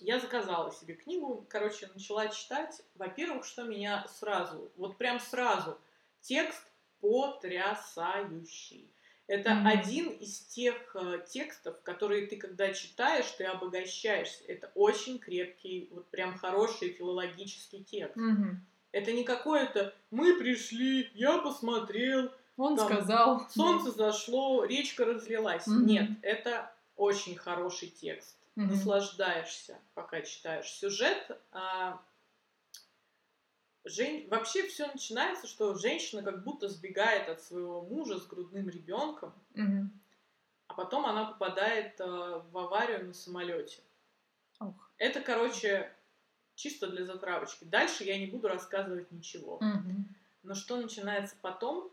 Я 0.00 0.18
заказала 0.18 0.72
себе 0.72 0.94
книгу, 0.94 1.46
короче, 1.48 1.88
начала 1.94 2.28
читать. 2.28 2.82
Во-первых, 2.94 3.44
что 3.44 3.64
меня 3.64 4.06
сразу, 4.08 4.70
вот 4.76 4.96
прям 4.98 5.20
сразу, 5.20 5.78
текст 6.20 6.62
потрясающий. 7.00 8.88
Это 9.28 9.50
mm-hmm. 9.50 9.68
один 9.68 10.08
из 10.10 10.40
тех 10.40 10.74
э, 10.94 11.24
текстов, 11.28 11.80
которые 11.82 12.26
ты, 12.26 12.36
когда 12.36 12.72
читаешь, 12.72 13.30
ты 13.38 13.44
обогащаешься. 13.44 14.44
Это 14.46 14.70
очень 14.74 15.18
крепкий, 15.18 15.88
вот 15.92 16.06
прям 16.08 16.36
хороший 16.36 16.90
филологический 16.90 17.82
текст. 17.84 18.16
Mm-hmm. 18.16 18.56
Это 18.90 19.12
не 19.12 19.24
какое-то 19.24 19.94
«мы 20.10 20.34
пришли, 20.38 21.10
я 21.14 21.38
посмотрел», 21.38 22.30
он 22.56 22.76
там, 22.76 22.86
сказал. 22.86 23.48
Солнце 23.48 23.90
зашло, 23.92 24.64
речка 24.64 25.04
разлилась. 25.04 25.66
Mm-hmm. 25.66 25.84
Нет, 25.84 26.10
это 26.20 26.70
очень 26.96 27.36
хороший 27.36 27.88
текст. 27.88 28.36
Mm-hmm. 28.56 28.66
Наслаждаешься, 28.66 29.78
пока 29.94 30.20
читаешь. 30.20 30.70
Сюжет 30.70 31.40
а, 31.52 32.02
Жен... 33.84 34.28
Вообще 34.28 34.66
все 34.68 34.86
начинается, 34.86 35.46
что 35.46 35.74
женщина 35.74 36.22
как 36.22 36.44
будто 36.44 36.68
сбегает 36.68 37.28
от 37.28 37.40
своего 37.42 37.82
мужа 37.82 38.18
с 38.18 38.26
грудным 38.26 38.68
ребенком, 38.68 39.34
угу. 39.54 39.88
а 40.68 40.74
потом 40.74 41.04
она 41.04 41.24
попадает 41.24 41.98
э, 42.00 42.04
в 42.04 42.58
аварию 42.58 43.06
на 43.06 43.12
самолете. 43.12 43.82
Ох. 44.60 44.90
Это, 44.98 45.20
короче, 45.20 45.92
чисто 46.54 46.86
для 46.86 47.04
затравочки. 47.04 47.64
Дальше 47.64 48.04
я 48.04 48.18
не 48.18 48.26
буду 48.26 48.46
рассказывать 48.46 49.10
ничего. 49.10 49.56
Угу. 49.56 50.04
Но 50.44 50.54
что 50.54 50.76
начинается 50.76 51.34
потом, 51.42 51.92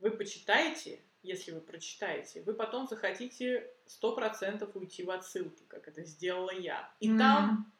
вы 0.00 0.10
почитаете, 0.10 1.00
если 1.22 1.52
вы 1.52 1.60
прочитаете, 1.60 2.42
вы 2.42 2.54
потом 2.54 2.86
захотите 2.86 3.70
сто 3.86 4.14
процентов 4.14 4.74
уйти 4.74 5.04
в 5.04 5.10
отсылки, 5.10 5.62
как 5.68 5.88
это 5.88 6.04
сделала 6.04 6.52
я. 6.52 6.92
И 7.00 7.10
mm 7.10 7.18
там 7.18 7.72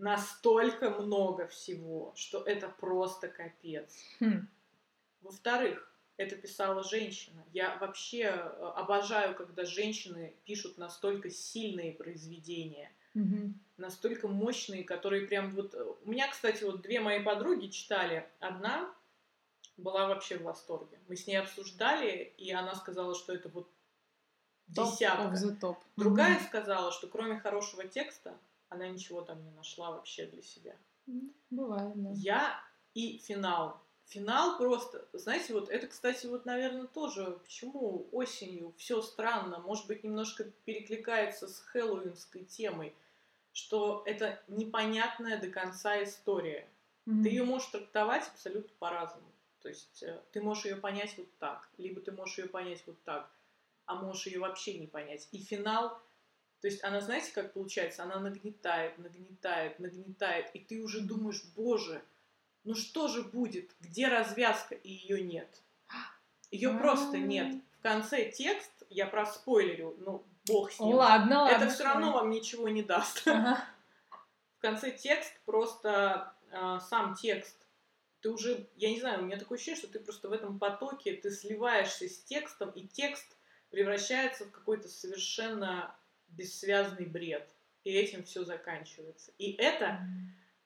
настолько 0.00 0.90
много 0.90 1.46
всего, 1.46 2.12
что 2.16 2.42
это 2.42 2.68
просто 2.68 3.28
капец. 3.28 3.94
Хм. 4.18 4.48
Во-вторых, 5.20 5.90
это 6.16 6.36
писала 6.36 6.82
женщина. 6.82 7.44
Я 7.52 7.76
вообще 7.78 8.24
э, 8.24 8.72
обожаю, 8.76 9.34
когда 9.34 9.64
женщины 9.64 10.34
пишут 10.44 10.78
настолько 10.78 11.30
сильные 11.30 11.92
произведения, 11.92 12.92
угу. 13.14 13.54
настолько 13.76 14.28
мощные, 14.28 14.84
которые 14.84 15.26
прям 15.26 15.50
вот... 15.50 15.74
Э, 15.74 15.84
у 16.04 16.10
меня, 16.10 16.28
кстати, 16.28 16.64
вот 16.64 16.82
две 16.82 17.00
мои 17.00 17.22
подруги 17.22 17.68
читали. 17.68 18.28
Одна 18.38 18.94
была 19.80 20.06
вообще 20.06 20.38
в 20.38 20.42
восторге. 20.42 20.98
Мы 21.08 21.16
с 21.16 21.26
ней 21.26 21.36
обсуждали, 21.36 22.32
и 22.36 22.52
она 22.52 22.74
сказала, 22.74 23.14
что 23.14 23.32
это 23.32 23.48
вот 23.48 23.68
десятка. 24.68 25.34
Top 25.60 25.76
Другая 25.96 26.36
угу. 26.36 26.44
сказала, 26.44 26.92
что 26.92 27.08
кроме 27.08 27.38
хорошего 27.38 27.84
текста 27.86 28.38
она 28.68 28.88
ничего 28.88 29.20
там 29.22 29.42
не 29.44 29.50
нашла 29.50 29.90
вообще 29.90 30.26
для 30.26 30.42
себя. 30.42 30.76
Бывает, 31.50 31.92
да. 31.96 32.10
Я 32.14 32.60
и 32.94 33.18
финал. 33.18 33.82
Финал 34.06 34.58
просто, 34.58 35.06
знаете, 35.12 35.52
вот 35.52 35.68
это, 35.68 35.86
кстати, 35.86 36.26
вот, 36.26 36.44
наверное, 36.44 36.86
тоже, 36.86 37.38
почему 37.44 38.08
осенью 38.10 38.74
все 38.76 39.02
странно, 39.02 39.60
может 39.60 39.86
быть, 39.86 40.02
немножко 40.02 40.44
перекликается 40.64 41.46
с 41.46 41.60
хэллоуинской 41.60 42.44
темой, 42.44 42.94
что 43.52 44.02
это 44.06 44.40
непонятная 44.48 45.40
до 45.40 45.48
конца 45.48 46.02
история. 46.02 46.68
Mm-hmm. 47.06 47.22
Ты 47.22 47.28
ее 47.28 47.44
можешь 47.44 47.68
трактовать 47.68 48.26
абсолютно 48.28 48.72
по-разному. 48.78 49.29
То 49.62 49.68
есть 49.68 50.02
э, 50.02 50.22
ты 50.32 50.40
можешь 50.40 50.64
ее 50.64 50.76
понять 50.76 51.14
вот 51.16 51.28
так, 51.38 51.68
либо 51.78 52.00
ты 52.00 52.12
можешь 52.12 52.38
ее 52.38 52.48
понять 52.48 52.82
вот 52.86 53.02
так, 53.04 53.30
а 53.86 53.94
можешь 53.94 54.26
ее 54.26 54.40
вообще 54.40 54.78
не 54.78 54.86
понять. 54.86 55.28
И 55.32 55.42
финал 55.42 56.00
то 56.60 56.66
есть 56.66 56.84
она, 56.84 57.00
знаете, 57.00 57.32
как 57.32 57.54
получается? 57.54 58.02
Она 58.02 58.20
нагнетает, 58.20 58.98
нагнетает, 58.98 59.78
нагнетает, 59.78 60.50
и 60.54 60.58
ты 60.58 60.82
уже 60.82 61.00
думаешь, 61.00 61.42
боже, 61.56 62.02
ну 62.64 62.74
что 62.74 63.08
же 63.08 63.22
будет? 63.22 63.70
Где 63.80 64.08
развязка? 64.08 64.74
И 64.74 64.90
ее 64.90 65.22
нет. 65.22 65.48
Ее 66.50 66.74
просто 66.74 67.16
нет. 67.16 67.62
В 67.78 67.82
конце 67.82 68.30
текст, 68.30 68.70
я 68.90 69.06
про 69.06 69.24
спойлерю, 69.24 69.96
ну, 70.00 70.22
бог 70.46 70.70
с 70.70 70.80
ним. 70.80 70.94
Ладно, 70.96 71.44
ладно. 71.44 71.56
Это 71.56 71.72
все 71.72 71.84
равно 71.84 72.12
вам 72.12 72.28
ничего 72.28 72.68
не 72.68 72.82
даст. 72.82 73.26
Ага. 73.26 73.64
В 74.58 74.60
конце 74.60 74.90
текст 74.90 75.32
просто 75.46 76.34
э, 76.50 76.78
сам 76.90 77.14
текст. 77.14 77.56
Ты 78.20 78.30
уже, 78.30 78.66
я 78.76 78.90
не 78.90 79.00
знаю, 79.00 79.20
у 79.20 79.26
меня 79.26 79.38
такое 79.38 79.56
ощущение, 79.56 79.78
что 79.78 79.88
ты 79.88 79.98
просто 79.98 80.28
в 80.28 80.32
этом 80.32 80.58
потоке, 80.58 81.14
ты 81.14 81.30
сливаешься 81.30 82.08
с 82.08 82.22
текстом, 82.22 82.70
и 82.70 82.86
текст 82.86 83.36
превращается 83.70 84.44
в 84.44 84.50
какой-то 84.50 84.88
совершенно 84.88 85.94
бессвязный 86.28 87.06
бред. 87.06 87.48
И 87.84 87.92
этим 87.92 88.24
все 88.24 88.44
заканчивается. 88.44 89.32
И 89.38 89.52
это 89.52 90.00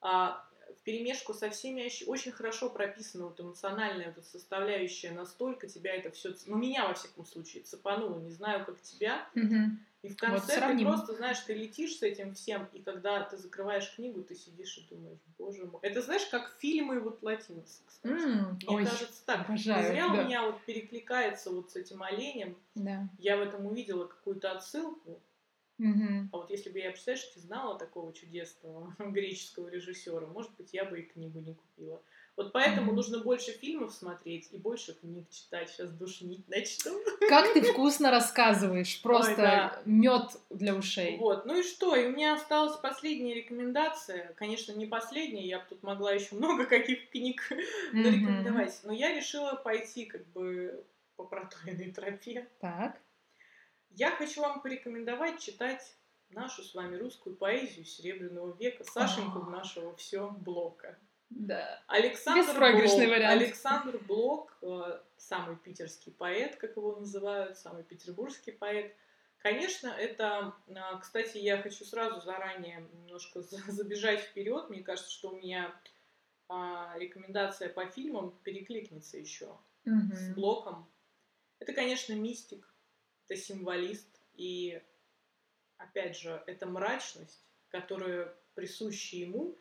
а, 0.01 0.45
в 0.77 0.83
перемешку 0.83 1.33
со 1.33 1.49
всеми 1.49 1.89
очень 2.07 2.31
хорошо 2.31 2.69
прописана 2.69 3.25
вот 3.25 3.39
эмоциональная 3.39 4.13
вот 4.15 4.25
составляющая, 4.25 5.11
настолько 5.11 5.67
тебя 5.67 5.95
это 5.95 6.11
все, 6.11 6.33
ну 6.45 6.57
меня 6.57 6.87
во 6.87 6.93
всяком 6.93 7.25
случае 7.25 7.63
цепануло, 7.63 8.19
не 8.19 8.31
знаю 8.31 8.65
как 8.65 8.81
тебя. 8.81 9.27
Угу. 9.35 9.77
И 10.05 10.09
в 10.09 10.17
конце 10.17 10.67
вот 10.67 10.77
ты 10.77 10.85
просто, 10.85 11.15
знаешь, 11.15 11.39
ты 11.39 11.55
летишь 11.55 11.97
с 11.97 12.03
этим 12.03 12.35
всем, 12.35 12.69
и 12.73 12.79
когда 12.79 13.23
ты 13.23 13.37
закрываешь 13.37 13.91
книгу, 13.95 14.21
ты 14.23 14.35
сидишь 14.35 14.77
и 14.77 14.93
думаешь, 14.93 15.17
боже 15.39 15.65
мой. 15.65 15.79
Это 15.81 16.03
знаешь, 16.03 16.27
как 16.27 16.55
фильмы 16.59 16.99
вот 16.99 17.23
латиносы, 17.23 17.81
кстати. 17.87 18.13
Mm, 18.13 18.51
Мне 18.67 18.75
ой, 18.77 18.85
кажется 18.85 19.25
так. 19.25 19.49
Обожаю, 19.49 19.81
Не 19.81 19.87
зря 19.87 20.07
да. 20.07 20.13
у 20.13 20.25
меня 20.25 20.45
вот 20.45 20.61
перекликается 20.61 21.49
вот 21.49 21.71
с 21.71 21.75
этим 21.75 22.03
оленем. 22.03 22.55
Да. 22.75 23.09
Я 23.17 23.37
в 23.37 23.41
этом 23.41 23.65
увидела 23.65 24.05
какую-то 24.05 24.51
отсылку. 24.51 25.19
Угу. 25.79 26.29
А 26.31 26.37
вот 26.37 26.51
если 26.51 26.69
бы 26.69 26.77
я, 26.77 26.91
представляешь, 26.91 27.33
знала 27.35 27.79
такого 27.79 28.13
чудесного 28.13 28.95
греческого 28.99 29.69
режиссера, 29.69 30.27
может 30.27 30.55
быть, 30.55 30.71
я 30.71 30.85
бы 30.85 30.99
и 30.99 31.03
книгу 31.03 31.39
не 31.39 31.55
купила. 31.55 31.99
Вот 32.37 32.51
поэтому 32.51 32.91
mm 32.91 32.95
нужно 32.95 33.19
больше 33.19 33.51
фильмов 33.51 33.93
смотреть 33.93 34.49
и 34.51 34.57
больше 34.57 34.93
книг 34.93 35.29
читать. 35.29 35.69
Сейчас 35.69 35.89
душнить 35.91 36.47
начну. 36.47 36.97
Как 37.27 37.53
ты 37.53 37.61
вкусно 37.73 38.09
рассказываешь. 38.11 39.01
Просто 39.01 39.31
Ой, 39.31 39.37
да. 39.37 39.81
мед 39.85 40.31
для 40.49 40.75
ушей. 40.75 41.17
Вот. 41.17 41.45
Ну 41.45 41.59
и 41.59 41.63
что? 41.63 41.95
И 41.95 42.05
у 42.05 42.11
меня 42.11 42.33
осталась 42.33 42.77
последняя 42.77 43.33
рекомендация. 43.33 44.33
Конечно, 44.33 44.71
не 44.73 44.85
последняя. 44.85 45.45
Я 45.45 45.59
бы 45.59 45.65
тут 45.69 45.83
могла 45.83 46.13
еще 46.13 46.35
много 46.35 46.65
каких 46.75 47.09
книг 47.09 47.41
mm-hmm. 47.51 47.93
нарекомендовать. 47.93 48.79
Но 48.83 48.93
я 48.93 49.13
решила 49.13 49.55
пойти 49.55 50.05
как 50.05 50.25
бы 50.27 50.85
по 51.15 51.23
проторенной 51.25 51.91
тропе. 51.91 52.47
Так. 52.59 52.99
Я 53.89 54.11
хочу 54.11 54.41
вам 54.41 54.61
порекомендовать 54.61 55.39
читать 55.39 55.95
нашу 56.29 56.63
с 56.63 56.73
вами 56.73 56.97
русскую 56.97 57.35
поэзию 57.35 57.85
Серебряного 57.85 58.55
века, 58.57 58.83
Сашеньку 58.83 59.39
в 59.39 59.49
нашего 59.49 59.95
все 59.95 60.29
блока. 60.29 60.97
Да. 61.29 61.83
Александр 61.87 62.53
Блок, 62.53 62.97
вариант. 62.97 63.41
Александр 63.41 63.97
Блок, 63.99 64.57
э, 64.61 64.99
самый 65.17 65.57
питерский 65.57 66.11
поэт, 66.11 66.55
как 66.57 66.77
его 66.77 66.95
называют, 66.95 67.57
самый 67.57 67.83
петербургский 67.83 68.51
поэт. 68.51 68.95
Конечно, 69.39 69.87
это, 69.87 70.53
э, 70.67 70.73
кстати, 71.01 71.37
я 71.37 71.61
хочу 71.61 71.83
сразу 71.83 72.21
заранее 72.21 72.87
немножко 72.93 73.41
забежать 73.67 74.21
вперед. 74.21 74.69
Мне 74.69 74.83
кажется, 74.83 75.11
что 75.11 75.29
у 75.29 75.37
меня 75.37 75.73
а, 76.47 76.95
рекомендация 76.97 77.69
по 77.69 77.85
фильмам 77.87 78.37
перекликнется 78.43 79.17
еще 79.17 79.57
угу. 79.85 80.13
с 80.13 80.33
Блоком. 80.33 80.87
Это, 81.59 81.73
конечно, 81.73 82.13
мистик, 82.13 82.71
это 83.27 83.39
символист, 83.39 84.21
и, 84.33 84.81
опять 85.77 86.17
же, 86.17 86.43
это 86.45 86.65
мрачность, 86.67 87.43
которая 87.69 88.35
присуща 88.53 89.17
ему, 89.17 89.57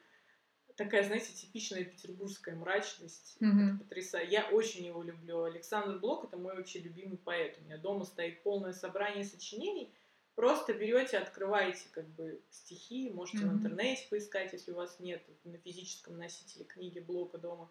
такая, 0.76 1.04
знаете, 1.04 1.32
типичная 1.32 1.84
петербургская 1.84 2.54
мрачность. 2.54 3.36
Mm-hmm. 3.40 3.68
Это 3.68 3.78
потрясающе. 3.78 4.32
Я 4.32 4.48
очень 4.50 4.86
его 4.86 5.02
люблю. 5.02 5.44
Александр 5.44 5.98
Блок 5.98 6.24
это 6.24 6.36
мой 6.36 6.56
вообще 6.56 6.80
любимый 6.80 7.18
поэт. 7.18 7.58
У 7.60 7.64
меня 7.64 7.78
дома 7.78 8.04
стоит 8.04 8.42
полное 8.42 8.72
собрание 8.72 9.24
сочинений. 9.24 9.92
Просто 10.34 10.74
берете, 10.74 11.18
открываете 11.18 11.84
как 11.92 12.08
бы 12.08 12.40
стихи, 12.50 13.08
можете 13.10 13.38
mm-hmm. 13.38 13.48
в 13.48 13.54
интернете 13.54 14.06
поискать, 14.10 14.52
если 14.52 14.72
у 14.72 14.76
вас 14.76 14.98
нет 14.98 15.22
на 15.44 15.58
физическом 15.58 16.18
носителе 16.18 16.64
книги 16.64 16.98
Блока 16.98 17.38
дома 17.38 17.70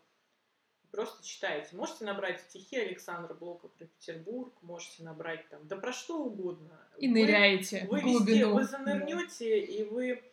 просто 0.93 1.25
читаете. 1.25 1.75
Можете 1.75 2.05
набрать 2.05 2.39
стихи 2.39 2.77
Александра 2.77 3.33
Блока 3.33 3.67
про 3.67 3.85
Петербург, 3.85 4.53
можете 4.61 5.03
набрать 5.03 5.49
там, 5.49 5.67
да 5.67 5.75
про 5.75 5.91
что 5.91 6.23
угодно. 6.23 6.79
И 6.99 7.07
вы, 7.07 7.13
ныряете 7.13 7.87
вы, 7.89 7.99
в 7.99 8.03
глубину. 8.03 8.25
Везде, 8.25 8.45
вы 8.45 8.63
занырнете, 8.63 9.49
да. 9.49 9.73
и 9.73 9.83
вы 9.83 10.23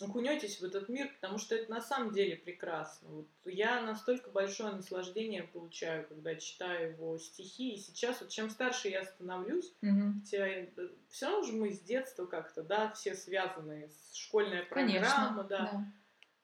окунетесь 0.00 0.60
в 0.60 0.64
этот 0.64 0.88
мир, 0.88 1.10
потому 1.14 1.38
что 1.38 1.54
это 1.54 1.70
на 1.70 1.80
самом 1.80 2.12
деле 2.12 2.36
прекрасно. 2.36 3.08
Вот 3.08 3.26
я 3.44 3.80
настолько 3.82 4.30
большое 4.30 4.72
наслаждение 4.72 5.44
получаю, 5.44 6.06
когда 6.06 6.34
читаю 6.34 6.92
его 6.92 7.18
стихи, 7.18 7.74
и 7.74 7.78
сейчас, 7.78 8.20
вот 8.20 8.30
чем 8.30 8.50
старше 8.50 8.88
я 8.88 9.04
становлюсь, 9.04 9.72
угу. 9.82 10.14
хотя 10.22 10.46
э, 10.46 10.68
все 11.08 11.26
равно 11.26 11.42
же 11.44 11.52
мы 11.52 11.72
с 11.72 11.80
детства 11.80 12.26
как-то, 12.26 12.62
да, 12.62 12.90
все 12.92 13.14
связаны 13.14 13.88
с 13.88 14.14
школьная 14.14 14.64
программа, 14.64 14.92
Конечно, 14.92 15.46
да. 15.48 15.58
да. 15.72 15.92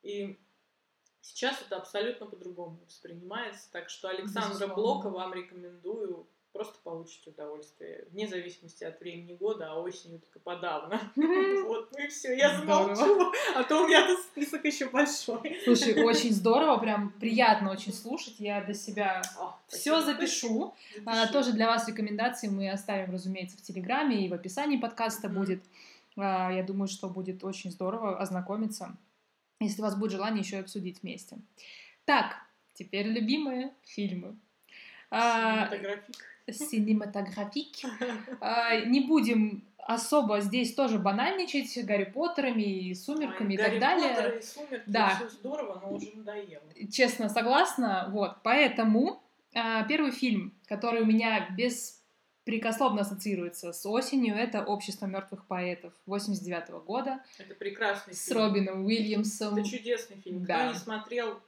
И 0.02 0.38
Сейчас 1.24 1.62
это 1.62 1.76
абсолютно 1.76 2.26
по-другому 2.26 2.80
воспринимается. 2.84 3.70
Так 3.70 3.88
что 3.88 4.08
Александра 4.08 4.50
Безусловно. 4.50 4.74
Блока 4.74 5.08
вам 5.08 5.32
рекомендую 5.32 6.26
просто 6.52 6.78
получите 6.84 7.30
удовольствие. 7.30 8.04
Вне 8.10 8.28
зависимости 8.28 8.84
от 8.84 9.00
времени 9.00 9.34
года, 9.34 9.72
а 9.72 9.80
осенью 9.80 10.20
только 10.20 10.38
подавно. 10.38 11.00
Вот, 11.16 11.90
ну 11.92 12.04
и 12.04 12.08
все, 12.08 12.36
я 12.36 12.58
замолчу, 12.58 13.32
а 13.54 13.64
то 13.64 13.82
у 13.82 13.88
меня 13.88 14.06
тут 14.06 14.20
список 14.20 14.64
еще 14.64 14.88
большой. 14.88 15.60
Слушай, 15.64 16.04
очень 16.04 16.32
здорово, 16.32 16.78
прям 16.78 17.10
приятно 17.20 17.70
очень 17.70 17.92
слушать. 17.92 18.34
Я 18.38 18.60
для 18.62 18.74
себя 18.74 19.22
все 19.68 20.02
запишу. 20.02 20.74
А, 21.06 21.26
тоже 21.28 21.52
для 21.52 21.66
вас 21.66 21.88
рекомендации 21.88 22.48
мы 22.48 22.70
оставим, 22.70 23.12
разумеется, 23.12 23.56
в 23.56 23.62
Телеграме 23.62 24.24
и 24.24 24.28
в 24.28 24.34
описании 24.34 24.76
подкаста 24.76 25.28
будет. 25.28 25.62
А, 26.16 26.52
я 26.52 26.62
думаю, 26.62 26.88
что 26.88 27.08
будет 27.08 27.42
очень 27.44 27.70
здорово 27.70 28.18
ознакомиться, 28.18 28.96
если 29.60 29.80
у 29.80 29.84
вас 29.84 29.96
будет 29.96 30.12
желание 30.12 30.42
еще 30.42 30.56
и 30.56 30.60
обсудить 30.60 31.02
вместе. 31.02 31.38
Так, 32.04 32.36
теперь 32.74 33.06
любимые 33.06 33.72
фильмы. 33.84 34.36
А, 35.10 35.70
Синематографик. 36.50 37.76
А, 38.40 38.80
не 38.80 39.00
будем 39.00 39.64
особо 39.78 40.40
здесь 40.40 40.74
тоже 40.74 40.98
банальничать 40.98 41.84
Гарри 41.84 42.04
Поттерами 42.04 42.62
и 42.62 42.94
Сумерками 42.94 43.48
Ой, 43.50 43.54
и 43.54 43.58
так 43.58 43.78
далее. 43.78 44.14
Поттер 44.14 44.38
и 44.38 44.42
Сумерки, 44.42 44.82
да. 44.86 45.16
все 45.16 45.28
здорово, 45.28 45.80
но 45.82 45.92
уже 45.94 46.10
надоело. 46.14 46.62
Честно, 46.90 47.28
согласна. 47.28 48.08
Вот, 48.10 48.36
поэтому 48.42 49.22
а, 49.54 49.84
первый 49.84 50.12
фильм, 50.12 50.54
который 50.66 51.02
у 51.02 51.04
меня 51.04 51.48
беспрекословно 51.56 53.02
ассоциируется 53.02 53.72
с 53.72 53.84
осенью, 53.84 54.36
это 54.36 54.64
«Общество 54.64 55.06
мертвых 55.06 55.46
поэтов» 55.46 55.92
89 56.06 56.70
-го 56.70 56.84
года. 56.84 57.22
Это 57.38 57.54
прекрасный 57.54 58.14
с 58.14 58.24
фильм. 58.24 58.38
С 58.38 58.40
Робином 58.40 58.84
Уильямсом. 58.84 59.56
Это 59.56 59.68
чудесный 59.68 60.16
фильм. 60.16 60.44
Да. 60.44 60.64
Кто 60.64 60.72
не 60.72 60.78
смотрел, 60.78 61.40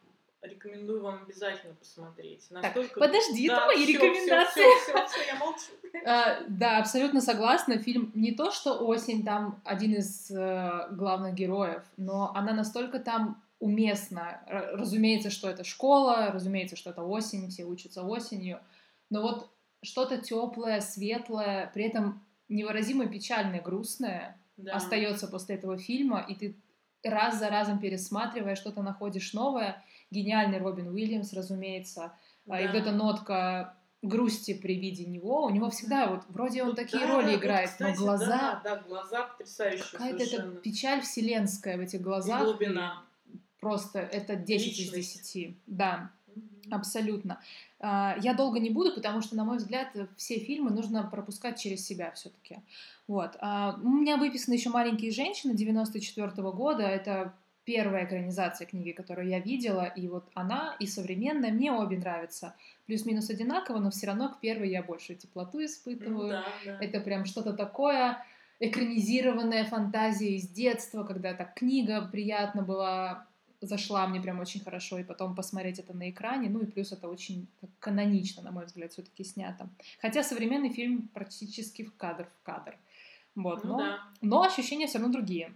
рекомендую 0.45 1.03
вам 1.03 1.23
обязательно 1.23 1.75
посмотреть. 1.75 2.51
Настолько... 2.51 3.01
Так, 3.01 3.13
подожди, 3.13 3.49
да, 3.49 3.57
это 3.57 3.67
мои 3.67 3.85
всё, 3.85 3.93
рекомендации. 3.93 4.61
Все, 4.61 4.93
все, 4.93 5.07
все, 5.07 5.27
я 5.27 5.35
молчу. 5.37 5.73
А, 6.07 6.41
да, 6.49 6.79
абсолютно 6.79 7.21
согласна. 7.21 7.79
Фильм 7.79 8.11
не 8.15 8.33
то, 8.33 8.51
что 8.51 8.85
осень 8.87 9.25
там 9.25 9.61
один 9.65 9.95
из 9.95 10.31
э, 10.31 10.89
главных 10.93 11.35
героев, 11.35 11.83
но 11.97 12.33
она 12.35 12.53
настолько 12.53 12.99
там 12.99 13.43
уместна. 13.59 14.43
Разумеется, 14.47 15.31
что 15.31 15.49
это 15.49 15.65
школа, 15.65 16.31
разумеется, 16.33 16.77
что 16.77 16.91
это 16.91 17.03
осень, 17.03 17.49
все 17.49 17.65
учатся 17.65 18.03
осенью, 18.03 18.61
но 19.11 19.23
вот 19.23 19.51
что-то 19.83 20.19
теплое, 20.19 20.81
светлое, 20.81 21.71
при 21.73 21.85
этом 21.85 22.25
невыразимо 22.49 23.07
печальное, 23.07 23.63
грустное 23.63 24.39
да. 24.57 24.75
остается 24.75 25.29
после 25.29 25.57
этого 25.57 25.79
фильма, 25.79 26.25
и 26.29 26.35
ты 26.35 26.57
раз 27.03 27.39
за 27.39 27.49
разом 27.49 27.79
пересматривая 27.79 28.57
что-то 28.57 28.83
находишь 28.83 29.33
новое, 29.33 29.83
гениальный 30.15 30.59
Робин 30.59 30.89
Уильямс, 30.89 31.33
разумеется, 31.33 32.13
да. 32.47 32.61
и 32.61 32.67
вот 32.67 32.77
эта 32.77 32.93
нотка 32.93 33.77
грусти 34.05 34.55
при 34.55 34.79
виде 34.79 35.05
него. 35.05 35.45
У 35.45 35.51
него 35.51 35.71
всегда 35.71 36.07
вот 36.07 36.23
вроде 36.29 36.63
он 36.63 36.71
ну, 36.71 36.75
такие 36.75 37.07
да, 37.07 37.15
роли 37.15 37.27
да, 37.27 37.35
играет, 37.35 37.71
кстати, 37.71 37.99
но 37.99 38.05
глаза. 38.05 38.61
Да, 38.63 38.77
да, 38.77 38.83
глаза 38.83 39.25
потрясающие. 39.25 39.85
Какая-то 39.93 40.23
это 40.23 40.43
печаль 40.63 41.01
вселенская 41.01 41.77
в 41.77 41.81
этих 41.81 42.01
глазах. 42.01 42.43
И 42.43 42.45
глубина. 42.45 43.03
Просто 43.61 43.99
это 43.99 44.37
10 44.37 44.67
Личность. 44.67 44.97
из 44.97 45.23
10. 45.23 45.57
Да, 45.67 46.11
mm-hmm. 46.29 46.43
абсолютно. 46.71 47.41
А, 47.81 48.17
я 48.21 48.35
долго 48.35 48.61
не 48.61 48.71
буду, 48.71 48.95
потому 48.95 49.23
что, 49.23 49.37
на 49.37 49.45
мой 49.45 49.57
взгляд, 49.57 49.89
все 50.17 50.39
фильмы 50.39 50.71
нужно 50.71 51.03
пропускать 51.05 51.59
через 51.59 51.85
себя 51.85 52.13
все-таки. 52.13 52.59
Вот. 53.09 53.37
А, 53.41 53.79
у 53.83 53.89
меня 53.89 54.19
выписаны 54.19 54.55
еще 54.55 54.69
маленькие 54.69 55.11
женщины 55.13 55.55
94 55.55 56.29
-го 56.29 56.53
года. 56.53 56.83
Это 56.83 57.33
первая 57.65 58.05
экранизация 58.05 58.67
книги, 58.67 58.93
которую 58.93 59.29
я 59.29 59.41
видела, 59.41 59.85
и 59.85 60.09
вот 60.09 60.29
она 60.35 60.77
и 60.79 60.87
современная 60.87 61.53
мне 61.53 61.73
обе 61.73 61.99
нравятся. 61.99 62.55
Плюс-минус 62.87 63.31
одинаково, 63.31 63.79
но 63.79 63.91
все 63.91 64.07
равно 64.07 64.29
к 64.29 64.41
первой 64.41 64.71
я 64.71 64.83
больше 64.83 65.15
теплоту 65.15 65.65
испытываю. 65.65 66.29
Да, 66.29 66.45
да. 66.65 66.79
Это 66.81 67.01
прям 67.01 67.25
что-то 67.25 67.53
такое 67.53 68.19
экранизированная 68.61 69.65
фантазия 69.65 70.37
из 70.37 70.49
детства, 70.49 71.05
когда 71.05 71.35
так 71.35 71.55
книга 71.55 72.09
приятно 72.11 72.63
была, 72.63 73.27
зашла 73.61 74.07
мне 74.07 74.21
прям 74.21 74.41
очень 74.41 74.63
хорошо, 74.63 74.99
и 74.99 75.05
потом 75.05 75.35
посмотреть 75.35 75.79
это 75.79 75.95
на 75.95 76.11
экране, 76.11 76.49
ну 76.49 76.61
и 76.61 76.67
плюс 76.67 76.93
это 76.93 77.09
очень 77.09 77.47
канонично, 77.81 78.43
на 78.43 78.53
мой 78.53 78.67
взгляд, 78.67 78.93
все-таки 78.93 79.25
снято. 79.25 79.69
Хотя 80.01 80.23
современный 80.23 80.71
фильм 80.71 81.09
практически 81.09 81.83
в 81.83 81.97
кадр 81.97 82.29
в 82.41 82.43
кадр. 82.45 82.77
Вот, 83.35 83.65
ну, 83.65 83.73
но, 83.73 83.79
да. 83.79 83.99
но 84.21 84.43
ощущения 84.43 84.87
все 84.87 84.99
равно 84.99 85.13
другие. 85.13 85.53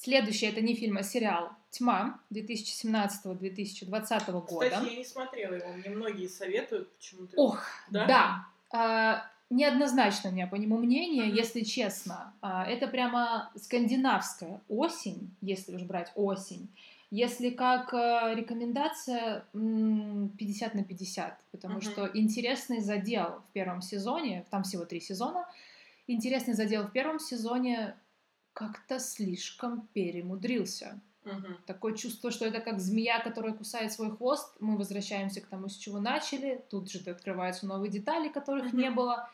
Следующий 0.00 0.46
это 0.46 0.60
не 0.60 0.76
фильм, 0.76 0.96
а 0.96 1.02
сериал 1.02 1.50
«Тьма» 1.70 2.20
2017-2020 2.32 4.30
года. 4.46 4.70
Кстати, 4.70 4.90
я 4.90 4.96
не 4.96 5.04
смотрела 5.04 5.54
его, 5.54 5.72
мне 5.72 5.90
многие 5.90 6.28
советуют 6.28 6.92
почему-то. 6.92 7.36
Ох, 7.36 7.64
да. 7.90 8.06
да. 8.06 8.46
А, 8.70 9.26
неоднозначно 9.50 10.30
у 10.30 10.32
меня 10.32 10.46
по 10.46 10.54
нему 10.54 10.78
мнение, 10.78 11.26
mm-hmm. 11.26 11.36
если 11.36 11.62
честно. 11.62 12.32
А, 12.40 12.64
это 12.64 12.86
прямо 12.86 13.50
скандинавская 13.56 14.60
осень, 14.68 15.34
если 15.40 15.74
уж 15.74 15.82
брать 15.82 16.12
осень. 16.14 16.68
Если 17.10 17.50
как 17.50 17.92
а, 17.92 18.32
рекомендация 18.36 19.46
50 19.52 20.74
на 20.74 20.84
50, 20.84 21.40
потому 21.50 21.78
mm-hmm. 21.78 21.82
что 21.82 22.08
интересный 22.14 22.78
задел 22.78 23.42
в 23.50 23.52
первом 23.52 23.82
сезоне, 23.82 24.46
там 24.50 24.62
всего 24.62 24.84
три 24.84 25.00
сезона, 25.00 25.44
интересный 26.06 26.54
задел 26.54 26.84
в 26.84 26.92
первом 26.92 27.18
сезоне 27.18 27.96
как-то 28.58 28.98
слишком 28.98 29.86
перемудрился. 29.92 31.00
Угу. 31.24 31.46
Такое 31.64 31.94
чувство, 31.94 32.32
что 32.32 32.44
это 32.44 32.58
как 32.58 32.80
змея, 32.80 33.20
которая 33.20 33.52
кусает 33.52 33.92
свой 33.92 34.10
хвост. 34.10 34.56
Мы 34.58 34.76
возвращаемся 34.76 35.40
к 35.40 35.46
тому, 35.46 35.68
с 35.68 35.76
чего 35.76 36.00
начали. 36.00 36.64
Тут 36.68 36.90
же 36.90 36.98
открываются 37.08 37.66
новые 37.66 37.88
детали, 37.88 38.28
которых 38.28 38.66
угу. 38.66 38.76
не 38.76 38.90
было. 38.90 39.30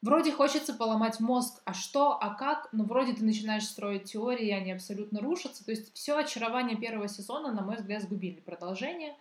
Вроде 0.00 0.32
хочется 0.32 0.72
поломать 0.72 1.20
мозг, 1.20 1.60
а 1.66 1.74
что, 1.74 2.18
а 2.18 2.34
как, 2.34 2.68
но 2.72 2.84
вроде 2.84 3.12
ты 3.12 3.22
начинаешь 3.22 3.64
строить 3.64 4.04
теории, 4.04 4.46
и 4.46 4.52
они 4.52 4.72
абсолютно 4.72 5.20
рушатся. 5.20 5.62
То 5.62 5.70
есть 5.70 5.94
все 5.94 6.16
очарование 6.16 6.78
первого 6.78 7.08
сезона, 7.08 7.52
на 7.52 7.62
мой 7.62 7.76
взгляд, 7.76 8.02
сгубили 8.02 8.40
продолжение. 8.40 9.14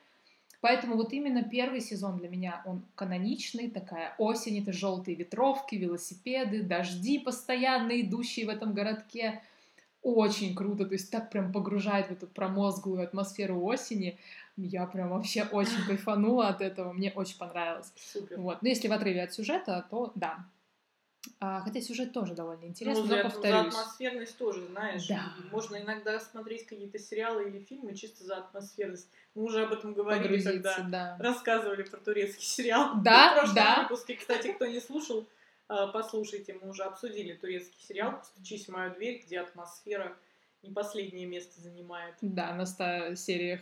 Поэтому 0.63 0.95
вот 0.95 1.12
именно 1.12 1.43
первый 1.43 1.82
сезон 1.82 2.19
для 2.19 2.30
меня, 2.30 2.62
он 2.65 2.86
каноничный, 2.95 3.69
такая 3.69 4.15
осень, 4.17 4.62
это 4.62 4.71
желтые 4.71 5.13
ветровки, 5.13 5.76
велосипеды, 5.76 6.63
дожди 6.63 7.19
постоянно 7.19 7.99
идущие 7.99 8.45
в 8.45 8.49
этом 8.49 8.73
городке. 8.73 9.43
Очень 10.04 10.56
круто, 10.56 10.86
то 10.86 10.93
есть 10.93 11.12
так 11.12 11.30
прям 11.30 11.52
погружает 11.52 12.08
в 12.08 12.12
эту 12.12 12.28
промозглую 12.28 13.04
атмосферу 13.04 13.62
осени. 13.62 14.17
Я 14.56 14.86
прям 14.86 15.10
вообще 15.10 15.43
очень 15.43 15.84
кайфанула 15.86 16.47
от 16.47 16.62
этого, 16.62 16.93
мне 16.93 17.12
очень 17.13 17.38
понравилось. 17.38 17.91
Супер. 17.97 18.39
Вот. 18.39 18.62
Но 18.62 18.69
если 18.69 18.88
в 18.88 18.93
отрыве 18.93 19.23
от 19.23 19.34
сюжета, 19.34 19.86
то 19.89 20.13
да, 20.15 20.45
хотя 21.64 21.82
сюжет 21.82 22.14
тоже 22.14 22.34
довольно 22.34 22.66
интересный, 22.66 23.04
ну, 23.04 23.10
но 23.10 23.16
за, 23.18 23.24
повторюсь. 23.24 23.74
За 23.74 23.82
атмосферность 23.82 24.38
тоже, 24.38 24.66
знаешь. 24.68 25.08
Да. 25.08 25.34
Можно 25.52 25.78
иногда 25.78 26.20
смотреть 26.20 26.66
какие-то 26.66 27.00
сериалы 27.00 27.50
или 27.50 27.60
фильмы 27.60 27.96
чисто 27.96 28.24
за 28.24 28.38
атмосферность. 28.38 29.08
Мы 29.36 29.44
уже 29.44 29.64
об 29.64 29.74
этом 29.74 29.94
говорили, 29.94 30.42
когда 30.42 30.78
да. 30.80 31.18
рассказывали 31.20 31.84
про 31.84 31.98
турецкий 31.98 32.46
сериал. 32.46 32.94
Да, 33.04 33.32
в 33.32 33.34
прошлом 33.38 33.56
да. 33.56 33.82
выпуске. 33.84 34.16
Кстати, 34.16 34.54
кто 34.54 34.66
не 34.68 34.80
слушал, 34.80 35.26
а, 35.68 35.88
послушайте, 35.88 36.56
мы 36.62 36.70
уже 36.70 36.84
обсудили 36.84 37.34
турецкий 37.34 37.84
сериал 37.86 38.22
«Стучись 38.24 38.68
в 38.68 38.72
мою 38.72 38.94
дверь», 38.94 39.24
где 39.26 39.40
атмосфера 39.40 40.16
не 40.62 40.72
последнее 40.72 41.26
место 41.26 41.60
занимает. 41.62 42.16
Да, 42.22 42.54
на 42.54 42.66
100 42.66 43.16
сериях. 43.16 43.62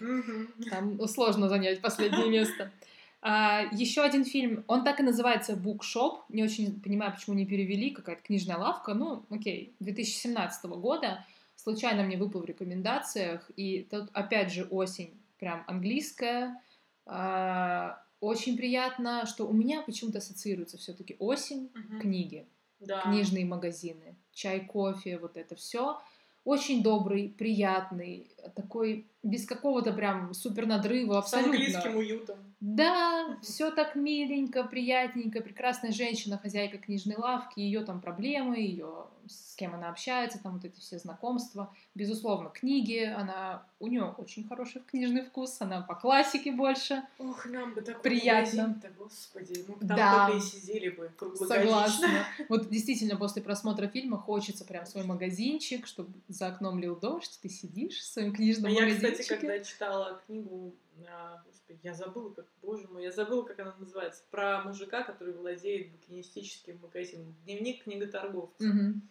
Там 0.70 1.08
сложно 1.08 1.50
занять 1.50 1.82
последнее 1.82 2.30
место. 2.30 2.72
А, 3.22 3.62
еще 3.72 4.02
один 4.02 4.26
фильм, 4.26 4.64
он 4.68 4.84
так 4.84 5.00
и 5.00 5.04
называется 5.04 5.54
Bookshop, 5.54 6.22
не 6.30 6.44
очень 6.44 6.82
понимаю, 6.82 7.14
почему 7.14 7.36
не 7.36 7.46
перевели, 7.46 7.92
какая-то 7.92 8.24
книжная 8.24 8.58
лавка, 8.58 8.96
ну, 8.96 9.26
окей, 9.30 9.76
2017 9.80 10.66
года, 10.66 11.24
случайно 11.56 12.04
мне 12.04 12.18
выпал 12.18 12.42
в 12.42 12.46
рекомендациях, 12.46 13.50
и 13.56 13.88
тут 13.90 14.10
опять 14.14 14.52
же 14.52 14.64
осень, 14.64 15.14
прям 15.38 15.64
английская, 15.68 16.60
а, 17.06 18.02
очень 18.22 18.58
приятно, 18.58 19.26
что 19.28 19.48
у 19.48 19.54
меня 19.54 19.82
почему-то 19.82 20.18
ассоциируется 20.18 20.78
все-таки 20.78 21.16
осень, 21.20 21.72
угу. 21.76 22.00
книги, 22.02 22.48
да. 22.80 23.02
книжные 23.02 23.46
магазины, 23.46 24.16
чай, 24.34 24.62
кофе, 24.66 25.18
вот 25.20 25.38
это 25.38 25.56
все. 25.56 26.00
Очень 26.44 26.82
добрый, 26.82 27.30
приятный, 27.30 28.32
такой 28.56 29.08
без 29.24 29.46
какого-то 29.46 29.94
прям 29.94 30.34
супер 30.34 30.66
надрыва, 30.66 31.20
абсолютно. 31.20 31.54
С 31.54 31.56
английским 31.56 31.96
уютом. 31.96 32.38
Да, 32.60 33.38
все 33.42 33.72
так 33.72 33.96
миленько, 33.96 34.64
приятненько, 34.64 35.42
прекрасная 35.42 35.92
женщина, 35.92 36.38
хозяйка 36.38 36.78
книжной 36.78 37.16
лавки, 37.16 37.60
ее 37.60 37.84
там 37.84 38.02
проблемы, 38.02 38.58
ее 38.58 39.08
с 39.28 39.56
кем 39.56 39.74
она 39.74 39.90
общается, 39.90 40.42
там 40.42 40.54
вот 40.54 40.66
эти 40.66 40.80
все 40.80 40.98
знакомства. 40.98 41.74
Безусловно, 41.96 42.50
книги, 42.50 43.04
она 43.04 43.64
у 43.80 43.88
нее 43.88 44.14
очень 44.18 44.48
хороший 44.48 44.82
книжный 44.82 45.24
вкус, 45.24 45.58
она 45.60 45.82
по 45.82 45.96
классике 45.96 46.52
больше. 46.52 47.02
Ох, 47.20 47.46
нам 47.46 47.74
бы 47.74 47.82
такой 47.82 48.02
приятно. 48.02 48.80
господи, 48.98 49.66
мы 49.68 49.88
там 49.88 49.98
да. 49.98 50.28
только 50.28 50.38
и 50.38 50.42
сидели 50.42 50.90
бы 50.90 51.12
Согласна. 51.36 52.08
Вот 52.50 52.70
действительно 52.70 53.16
после 53.16 53.42
просмотра 53.42 53.88
фильма 53.88 54.18
хочется 54.18 54.66
прям 54.66 54.86
свой 54.86 55.04
магазинчик, 55.04 55.88
чтобы 55.88 56.12
за 56.28 56.48
окном 56.48 56.80
лил 56.80 56.96
дождь, 56.96 57.40
ты 57.42 57.50
сидишь 57.50 58.00
в 58.00 58.06
своем 58.06 58.34
книжном 58.34 58.72
а 58.72 58.76
магазинчике. 58.76 59.11
Кстати, 59.12 59.28
когда 59.28 59.60
читала 59.64 60.22
книгу, 60.26 60.76
а, 61.08 61.42
господи, 61.46 61.80
я 61.84 61.94
забыла, 61.94 62.34
как, 62.34 62.46
боже 62.62 62.88
мой, 62.88 63.04
я 63.04 63.12
забыла, 63.12 63.44
как 63.44 63.60
она 63.60 63.76
называется, 63.78 64.24
про 64.32 64.64
мужика, 64.64 65.04
который 65.04 65.34
владеет 65.34 65.92
букинистическим 65.92 66.80
магазином. 66.80 67.36
Дневник 67.44 67.84
книготорговца. 67.84 68.64
Угу. 68.68 69.02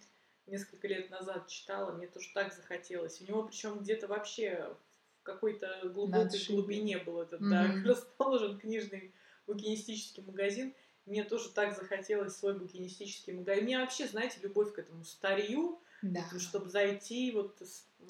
Несколько 0.47 0.89
лет 0.89 1.11
назад 1.11 1.49
читала, 1.49 1.93
мне 1.93 2.07
тоже 2.07 2.29
так 2.35 2.53
захотелось. 2.53 3.21
У 3.21 3.25
него 3.25 3.45
причем 3.45 3.79
где-то 3.79 4.09
вообще 4.09 4.75
в 5.21 5.23
какой-то 5.23 5.81
глубокой 5.85 6.41
глубине 6.49 6.99
был 6.99 7.21
этот, 7.21 7.41
угу. 7.41 7.51
да, 7.51 7.73
расположен 7.85 8.59
книжный 8.59 9.15
букинистический 9.47 10.23
магазин. 10.23 10.75
Мне 11.07 11.25
тоже 11.25 11.51
так 11.51 11.77
захотелось 11.77 12.37
свой 12.37 12.59
букинистический 12.59 13.33
магазин. 13.33 13.65
Мне 13.65 13.79
вообще, 13.79 14.07
знаете, 14.07 14.39
любовь 14.43 14.73
к 14.73 14.79
этому 14.79 15.05
старью, 15.05 15.81
да. 16.03 16.25
чтобы 16.39 16.69
зайти 16.69 17.33
вот... 17.33 17.61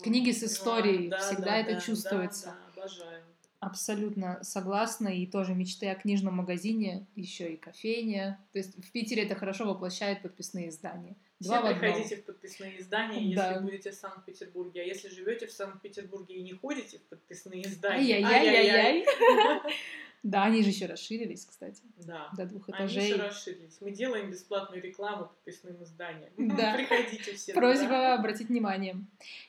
Книги 0.03 0.31
с 0.31 0.43
историей, 0.43 1.09
да, 1.09 1.19
всегда 1.19 1.45
да, 1.45 1.57
это 1.59 1.75
да, 1.75 1.81
чувствуется. 1.81 2.47
Да, 2.47 2.73
да, 2.75 2.83
обожаю. 2.83 3.25
Абсолютно 3.59 4.39
согласна. 4.43 5.09
И 5.09 5.27
тоже 5.27 5.55
мечты 5.55 5.89
о 5.91 5.95
книжном 5.95 6.37
магазине, 6.37 7.07
еще 7.15 7.53
и 7.53 7.57
кофейня. 7.57 8.41
То 8.53 8.59
есть 8.59 8.77
в 8.77 8.93
Питере 8.93 9.25
это 9.25 9.35
хорошо 9.35 9.67
воплощает 9.67 10.23
подписные 10.23 10.71
издания. 10.71 11.17
Два 11.41 11.63
Все 11.63 11.75
приходите 11.75 12.17
в 12.17 12.25
подписные 12.25 12.81
издания, 12.81 13.35
да. 13.35 13.49
если 13.49 13.65
будете 13.65 13.91
в 13.91 13.95
Санкт-Петербурге. 13.95 14.83
А 14.83 14.85
если 14.85 15.09
живете 15.09 15.47
в 15.47 15.53
Санкт-Петербурге 15.53 16.35
и 16.35 16.43
не 16.43 16.53
ходите 16.53 16.99
в 16.99 17.03
подписные 17.05 17.67
издания, 17.67 18.25
ай-яй-яй-яй. 18.25 19.07
Да, 20.23 20.45
они 20.45 20.63
же 20.63 20.69
еще 20.69 20.85
расширились, 20.85 21.47
кстати. 21.47 21.83
Да. 21.97 22.29
До 22.37 22.45
двух 22.45 22.69
этажей. 22.69 23.05
Они 23.05 23.13
еще 23.13 23.23
расширились. 23.23 23.79
Мы 23.81 23.91
делаем 23.91 24.31
бесплатную 24.31 24.83
рекламу 24.83 25.29
подписным 25.29 25.83
изданиям. 25.83 26.31
Да. 26.57 26.75
Приходите 26.75 27.35
все. 27.35 27.55
Просьба 27.55 27.87
туда. 27.87 28.15
обратить 28.17 28.49
внимание. 28.49 28.97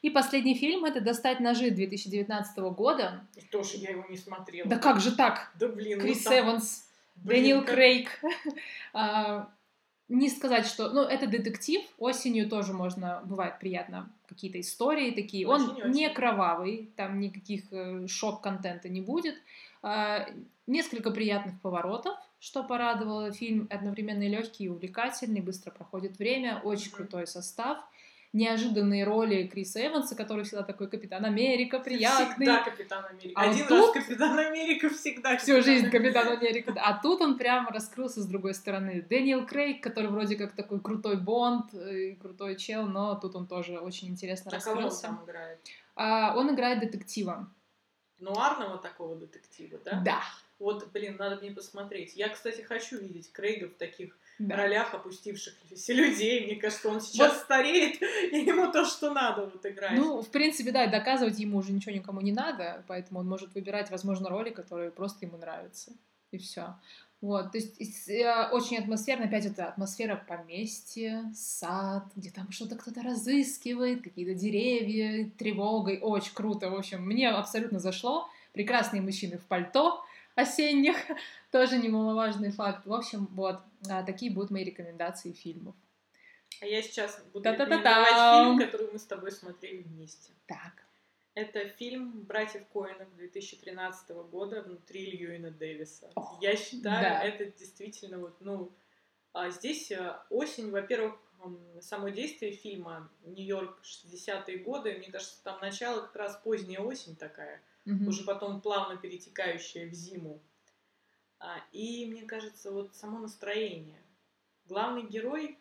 И 0.02 0.10
последний 0.10 0.56
фильм 0.56 0.86
это 0.86 1.02
«Достать 1.02 1.42
ножи» 1.42 1.72
2019 1.72 2.58
года. 2.74 3.28
И 3.36 3.42
тоже 3.42 3.76
я 3.78 3.90
его 3.90 4.06
не 4.10 4.16
смотрела. 4.16 4.70
Да 4.70 4.78
как 4.78 5.02
же 5.02 5.14
так? 5.14 5.52
Да 5.60 5.68
блин. 5.68 5.98
Ну 5.98 6.06
Крис 6.06 6.24
ну, 6.24 6.32
там... 6.32 6.40
Эванс, 6.40 6.90
блин, 7.16 7.44
Дэниел 7.44 7.62
как... 7.66 7.76
Крейг. 7.76 8.22
не 10.12 10.30
сказать, 10.30 10.66
что... 10.66 10.90
Ну, 10.90 11.02
это 11.02 11.26
детектив. 11.26 11.82
Осенью 11.98 12.50
тоже 12.50 12.74
можно... 12.74 13.22
Бывает 13.26 13.60
приятно 13.60 14.12
какие-то 14.28 14.60
истории 14.60 15.12
такие. 15.12 15.48
Очень, 15.48 15.64
Он 15.64 15.72
очень. 15.72 15.92
не 15.92 16.10
кровавый. 16.10 16.92
Там 16.98 17.20
никаких 17.20 17.72
э, 17.72 18.08
шок-контента 18.08 18.90
не 18.90 19.02
будет. 19.02 19.36
А, 19.82 20.28
несколько 20.68 21.12
приятных 21.12 21.60
поворотов, 21.62 22.16
что 22.40 22.64
порадовало. 22.64 23.32
Фильм 23.32 23.68
одновременно 23.70 24.28
легкий 24.28 24.66
и 24.66 24.70
увлекательный, 24.70 25.42
быстро 25.42 25.72
проходит 25.72 26.20
время, 26.20 26.60
очень 26.64 26.92
крутой 26.92 27.26
состав. 27.26 27.80
Неожиданные 28.34 29.04
роли 29.04 29.48
Криса 29.48 29.86
Эванса, 29.86 30.16
который 30.16 30.46
всегда 30.46 30.64
такой 30.64 30.90
Капитан 30.90 31.26
Америка, 31.26 31.80
приятный. 31.80 32.46
Всегда 32.46 32.64
Капитан 32.64 33.06
Америка. 33.06 33.34
А 33.36 33.50
Один 33.50 33.68
тут... 33.68 33.96
раз 33.96 34.06
Капитан 34.06 34.40
Америка, 34.40 34.90
всегда 34.90 35.38
Всю 35.38 35.62
жизнь 35.62 35.90
Капитан 35.90 36.30
Америка. 36.30 36.74
А 36.78 36.94
тут 37.02 37.22
он 37.22 37.38
прям 37.38 37.68
раскрылся 37.68 38.22
с 38.22 38.26
другой 38.26 38.54
стороны. 38.54 39.02
Дэниел 39.02 39.46
Крейг, 39.46 39.84
который 39.84 40.10
вроде 40.10 40.38
как 40.38 40.54
такой 40.54 40.80
крутой 40.80 41.18
Бонд, 41.18 41.74
э, 41.74 42.16
крутой 42.16 42.56
чел, 42.56 42.88
но 42.88 43.16
тут 43.16 43.36
он 43.36 43.48
тоже 43.48 43.80
очень 43.80 44.08
интересно 44.08 44.50
а 44.52 44.56
раскрылся. 44.56 45.08
Кого 45.08 45.14
он 45.14 45.18
там 45.18 45.26
играет? 45.26 45.60
А, 45.96 46.34
он 46.38 46.56
играет 46.56 46.80
детектива 46.80 47.50
нуарного 48.22 48.78
такого 48.78 49.16
детектива, 49.16 49.80
да? 49.84 50.02
Да. 50.06 50.22
Вот, 50.60 50.92
блин, 50.92 51.18
надо 51.18 51.42
мне 51.42 51.52
посмотреть. 51.52 52.16
Я, 52.16 52.30
кстати, 52.30 52.62
хочу 52.62 53.00
видеть 53.00 53.32
Крейга 53.32 53.68
в 53.68 53.74
таких 53.74 54.18
да. 54.48 54.56
ролях 54.56 54.94
опустившихся 54.94 55.94
людей. 55.94 56.46
Мне 56.46 56.56
кажется, 56.56 56.90
он 56.90 57.02
сейчас 57.02 57.34
вот. 57.34 57.42
стареет, 57.42 58.02
и 58.32 58.38
ему 58.40 58.72
то, 58.72 58.86
что 58.86 59.12
надо, 59.12 59.46
вот 59.46 59.66
играть. 59.66 59.98
Ну, 59.98 60.22
в 60.22 60.30
принципе, 60.30 60.72
да, 60.72 60.88
доказывать 60.88 61.40
ему 61.40 61.58
уже 61.58 61.72
ничего 61.72 61.94
никому 61.94 62.22
не 62.22 62.32
надо, 62.32 62.84
поэтому 62.88 63.20
он 63.20 63.28
может 63.28 63.54
выбирать, 63.54 63.90
возможно, 63.92 64.30
роли, 64.30 64.50
которые 64.50 64.92
просто 64.92 65.26
ему 65.26 65.38
нравятся. 65.38 65.92
И 66.32 66.38
все. 66.38 66.76
Вот, 67.22 67.52
то 67.52 67.60
есть 67.60 68.10
э, 68.10 68.50
очень 68.52 68.78
атмосферно, 68.80 69.26
опять 69.26 69.46
это 69.46 69.68
атмосфера 69.68 70.16
поместья, 70.28 71.32
сад, 71.36 72.06
где 72.16 72.32
там 72.32 72.52
что-то 72.52 72.76
кто-то 72.76 73.04
разыскивает, 73.04 74.02
какие-то 74.02 74.34
деревья, 74.34 75.30
тревогой, 75.38 76.00
очень 76.00 76.34
круто, 76.34 76.72
в 76.72 76.76
общем, 76.76 77.06
мне 77.06 77.30
абсолютно 77.30 77.78
зашло. 77.78 78.28
Прекрасные 78.54 79.04
мужчины 79.04 79.38
в 79.38 79.46
пальто 79.46 80.04
осенних, 80.36 80.96
тоже 81.52 81.78
немаловажный 81.78 82.52
факт. 82.52 82.86
В 82.86 82.94
общем, 82.94 83.28
вот, 83.32 83.60
а, 83.90 84.04
такие 84.04 84.32
будут 84.32 84.52
мои 84.52 84.64
рекомендации 84.64 85.32
фильмов. 85.32 85.76
А 86.62 86.66
я 86.66 86.82
сейчас 86.82 87.24
буду 87.34 87.50
рекомендовать 87.50 88.46
фильм, 88.46 88.60
который 88.60 88.92
мы 88.92 89.00
с 89.00 89.06
тобой 89.06 89.32
смотрели 89.32 89.82
вместе. 89.82 90.32
Так. 90.46 90.74
Это 91.34 91.70
фильм 91.70 92.24
«Братьев 92.24 92.64
Коинов» 92.74 93.08
2013 93.16 94.10
года 94.30 94.62
внутри 94.62 95.12
Льюина 95.12 95.50
Дэвиса. 95.50 96.12
О, 96.16 96.38
Я 96.42 96.58
считаю, 96.58 97.02
да. 97.02 97.24
это 97.24 97.46
действительно 97.46 98.18
вот, 98.18 98.36
ну, 98.42 98.70
а 99.32 99.50
здесь 99.50 99.92
э, 99.92 100.18
осень, 100.30 100.72
во-первых, 100.72 101.18
само 101.80 102.10
действие 102.10 102.52
фильма 102.52 103.10
Нью-Йорк 103.24 103.80
60-е 103.82 104.58
годы, 104.60 104.94
мне 104.98 105.10
кажется, 105.10 105.42
там 105.44 105.60
начало 105.62 106.02
как 106.02 106.16
раз 106.16 106.40
поздняя 106.44 106.82
осень 106.82 107.16
такая, 107.16 107.62
угу. 107.86 108.10
уже 108.10 108.24
потом 108.24 108.62
плавно 108.62 108.98
перетекающая 108.98 109.90
в 109.90 109.94
зиму. 109.94 110.42
А, 111.40 111.58
и 111.72 112.06
мне 112.06 112.24
кажется, 112.24 112.72
вот 112.72 112.96
само 112.96 113.20
настроение. 113.20 114.02
Главный 114.66 115.04
герой, 115.04 115.58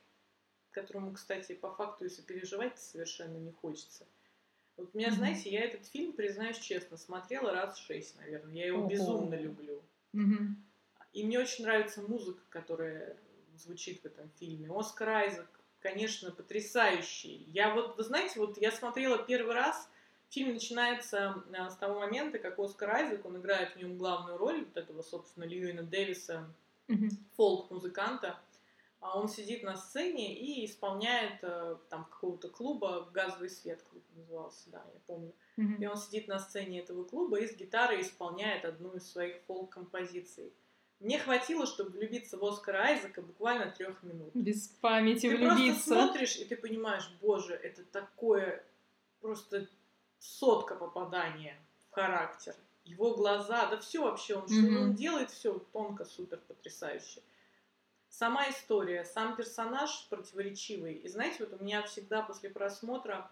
которому, 0.71 1.13
кстати, 1.13 1.55
по 1.55 1.73
факту 1.75 2.05
и 2.05 2.09
сопереживать 2.09 2.79
совершенно 2.79 3.37
не 3.37 3.53
хочется– 3.53 4.07
вот 4.81 4.95
меня, 4.95 5.09
mm-hmm. 5.09 5.13
знаете, 5.13 5.51
я 5.51 5.65
этот 5.65 5.87
фильм, 5.87 6.15
признаюсь 6.15 6.59
честно, 6.59 6.97
смотрела 6.97 7.53
раз 7.53 7.77
шесть, 7.79 8.17
наверное. 8.17 8.55
Я 8.55 8.67
его 8.69 8.81
Ого. 8.81 8.89
безумно 8.89 9.35
люблю. 9.35 9.83
Mm-hmm. 10.15 10.55
И 11.13 11.25
мне 11.25 11.39
очень 11.39 11.65
нравится 11.65 12.01
музыка, 12.01 12.41
которая 12.49 13.17
звучит 13.57 14.01
в 14.01 14.07
этом 14.07 14.31
фильме. 14.39 14.71
Оскар 14.75 15.11
Айзек, 15.11 15.49
конечно, 15.81 16.31
потрясающий. 16.31 17.45
Я 17.49 17.75
вот, 17.75 17.99
вы 17.99 18.05
знаете, 18.05 18.41
вот 18.41 18.57
я 18.57 18.73
смотрела 18.73 19.19
первый 19.19 19.55
раз, 19.55 19.91
фильм 20.31 20.55
начинается 20.55 21.45
а, 21.53 21.71
с 21.71 21.77
того 21.77 22.01
момента, 22.01 22.39
как 22.39 22.59
Оскар 22.59 22.91
Айзек, 22.91 23.27
он 23.27 23.39
играет 23.39 23.75
в 23.75 23.77
нем 23.77 23.99
главную 23.99 24.39
роль, 24.39 24.65
вот 24.65 24.77
этого, 24.77 25.03
собственно, 25.03 25.45
Льюина 25.45 25.83
Дэвиса, 25.83 26.49
mm-hmm. 26.89 27.11
фолк-музыканта. 27.37 28.39
А 29.01 29.19
он 29.19 29.29
сидит 29.29 29.63
на 29.63 29.77
сцене 29.77 30.39
и 30.39 30.67
исполняет 30.67 31.39
э, 31.43 31.77
там 31.89 32.05
какого-то 32.05 32.51
клуба 32.51 33.09
«Газовый 33.15 33.49
свет» 33.49 33.83
клуб 33.83 34.05
назывался, 34.15 34.69
да, 34.71 34.85
я 34.93 35.01
помню. 35.07 35.33
Mm-hmm. 35.57 35.83
И 35.83 35.87
он 35.87 35.97
сидит 35.97 36.29
на 36.29 36.39
сцене 36.39 36.81
этого 36.81 37.05
клуба 37.05 37.39
и 37.39 37.49
с 37.49 37.57
гитарой 37.57 38.03
исполняет 38.03 38.67
одну 38.67 38.93
из 38.93 39.11
своих 39.11 39.41
фолк-композиций. 39.47 40.53
Мне 41.01 41.19
хватило, 41.19 41.65
чтобы 41.65 41.93
влюбиться 41.93 42.37
в 42.37 42.45
Оскара 42.45 42.83
Айзека 42.83 43.23
буквально 43.23 43.71
трех 43.71 44.03
минут. 44.03 44.33
Без 44.35 44.69
памяти 44.69 45.31
ты 45.31 45.37
влюбиться. 45.39 45.57
Ты 45.57 45.65
просто 45.65 45.95
смотришь, 45.95 46.37
и 46.37 46.45
ты 46.45 46.57
понимаешь, 46.57 47.11
боже, 47.23 47.55
это 47.55 47.83
такое 47.85 48.63
просто 49.23 49.67
сотка 50.21 50.77
попадания 50.77 51.59
в 51.89 51.95
характер. 51.95 52.55
Его 52.85 53.15
глаза, 53.15 53.67
да 53.67 53.79
все 53.79 54.05
вообще, 54.05 54.37
он, 54.37 54.45
mm-hmm. 54.47 54.83
он 54.83 54.95
делает 54.95 55.31
все 55.31 55.59
тонко, 55.73 56.05
супер, 56.05 56.39
потрясающе 56.47 57.21
сама 58.11 58.51
история, 58.51 59.05
сам 59.05 59.37
персонаж 59.37 60.07
противоречивый. 60.11 60.95
И 60.95 61.09
знаете, 61.09 61.37
вот 61.41 61.59
у 61.59 61.65
меня 61.65 61.83
всегда 61.83 62.23
после 62.23 62.51
просмотра 62.51 63.31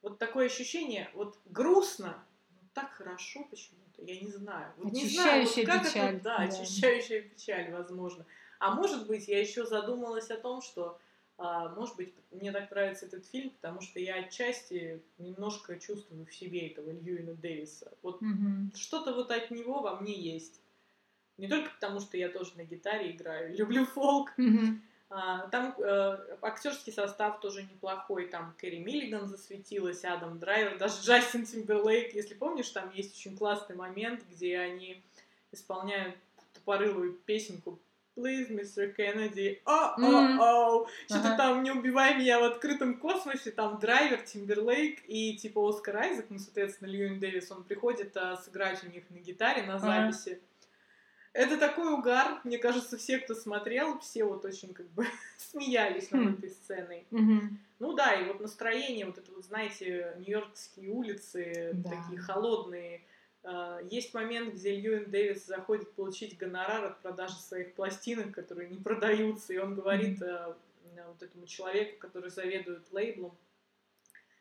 вот 0.00 0.18
такое 0.18 0.46
ощущение, 0.46 1.10
вот 1.12 1.38
грустно, 1.44 2.24
но 2.50 2.68
так 2.72 2.92
хорошо 2.92 3.44
почему-то, 3.50 4.02
я 4.02 4.18
не 4.18 4.28
знаю. 4.28 4.72
Вот 4.78 4.92
очищающая 4.92 5.04
не 5.04 5.08
знаю, 5.10 5.44
вот 5.44 5.66
как 5.66 5.88
печаль. 5.88 6.14
Это, 6.14 6.24
да, 6.24 6.38
да, 6.38 6.44
очищающая 6.44 7.22
печаль, 7.22 7.70
возможно. 7.72 8.24
А 8.58 8.74
может 8.74 9.06
быть, 9.06 9.28
я 9.28 9.40
еще 9.40 9.66
задумалась 9.66 10.30
о 10.30 10.36
том, 10.36 10.62
что, 10.62 10.98
может 11.40 11.96
быть, 11.96 12.12
мне 12.30 12.52
так 12.52 12.70
нравится 12.70 13.06
этот 13.06 13.26
фильм, 13.26 13.50
потому 13.50 13.80
что 13.80 13.98
я 13.98 14.16
отчасти 14.16 15.02
немножко 15.18 15.78
чувствую 15.78 16.26
в 16.26 16.34
себе 16.34 16.68
этого 16.68 16.90
Льюина 16.90 17.34
Дэвиса. 17.34 17.92
Вот 18.02 18.22
угу. 18.22 18.70
что-то 18.74 19.14
вот 19.14 19.30
от 19.30 19.50
него 19.50 19.80
во 19.80 19.98
мне 20.00 20.12
есть. 20.12 20.60
Не 21.38 21.48
только 21.48 21.70
потому, 21.70 22.00
что 22.00 22.18
я 22.18 22.28
тоже 22.28 22.52
на 22.56 22.64
гитаре 22.64 23.12
играю, 23.12 23.54
люблю 23.56 23.86
фолк. 23.86 24.32
Mm-hmm. 24.38 24.78
А, 25.08 25.48
там 25.48 25.74
э, 25.78 26.36
актерский 26.42 26.92
состав 26.92 27.40
тоже 27.40 27.62
неплохой. 27.62 28.28
Там 28.28 28.54
Кэрри 28.58 28.78
Миллиган 28.78 29.26
засветилась, 29.26 30.04
Адам 30.04 30.38
Драйвер, 30.38 30.78
даже 30.78 31.00
Джастин 31.02 31.46
Тимберлейк. 31.46 32.14
Если 32.14 32.34
помнишь, 32.34 32.68
там 32.68 32.92
есть 32.92 33.16
очень 33.16 33.36
классный 33.36 33.74
момент, 33.74 34.22
где 34.30 34.58
они 34.58 35.02
исполняют 35.50 36.14
тупорылую 36.52 37.14
песенку 37.14 37.80
Please, 38.20 38.50
Mr. 38.50 38.94
Kennedy, 38.94 39.60
о, 39.64 39.94
о, 39.96 40.82
о, 40.82 40.86
что-то 41.06 41.36
там 41.36 41.62
не 41.62 41.70
убивай 41.70 42.18
меня 42.18 42.38
в 42.38 42.44
открытом 42.44 42.98
космосе, 42.98 43.50
там 43.50 43.78
Драйвер, 43.78 44.20
Тимберлейк 44.22 45.00
и 45.06 45.36
типа 45.36 45.68
Оскар 45.68 45.96
Айзек, 45.96 46.26
ну, 46.28 46.38
соответственно, 46.38 46.88
Льюин 46.88 47.18
Дэвис, 47.18 47.50
он 47.50 47.64
приходит 47.64 48.16
а, 48.16 48.36
сыграть 48.36 48.84
у 48.84 48.88
них 48.88 49.04
на 49.10 49.18
ги타ре 49.18 49.62
на 49.62 49.78
записи. 49.78 50.40
Это 51.32 51.56
такой 51.58 51.92
угар. 51.92 52.40
Мне 52.42 52.58
кажется, 52.58 52.96
все, 52.96 53.18
кто 53.18 53.34
смотрел, 53.34 54.00
все 54.00 54.24
вот 54.24 54.44
очень 54.44 54.74
как 54.74 54.88
бы 54.90 55.06
смеялись 55.36 56.10
над 56.10 56.22
хм. 56.22 56.34
этой 56.34 56.50
сценой. 56.50 57.06
Ну 57.78 57.94
да, 57.94 58.14
и 58.14 58.26
вот 58.26 58.40
настроение, 58.40 59.06
вот 59.06 59.16
это 59.18 59.32
вот, 59.32 59.44
знаете, 59.44 60.14
нью-йоркские 60.18 60.90
улицы, 60.90 61.70
да. 61.72 61.90
такие 61.90 62.18
холодные. 62.20 63.04
А, 63.42 63.80
есть 63.90 64.14
момент, 64.14 64.54
где 64.54 64.74
Льюин 64.74 65.10
Дэвис 65.10 65.46
заходит 65.46 65.92
получить 65.92 66.36
гонорар 66.36 66.84
от 66.84 67.00
продажи 67.00 67.36
своих 67.36 67.74
пластинок, 67.74 68.34
которые 68.34 68.68
не 68.68 68.78
продаются, 68.78 69.52
и 69.52 69.58
он 69.58 69.74
говорит 69.74 70.20
mm-hmm. 70.20 70.56
вот 71.06 71.22
этому 71.22 71.46
человеку, 71.46 71.98
который 71.98 72.30
заведует 72.30 72.90
лейблом, 72.92 73.36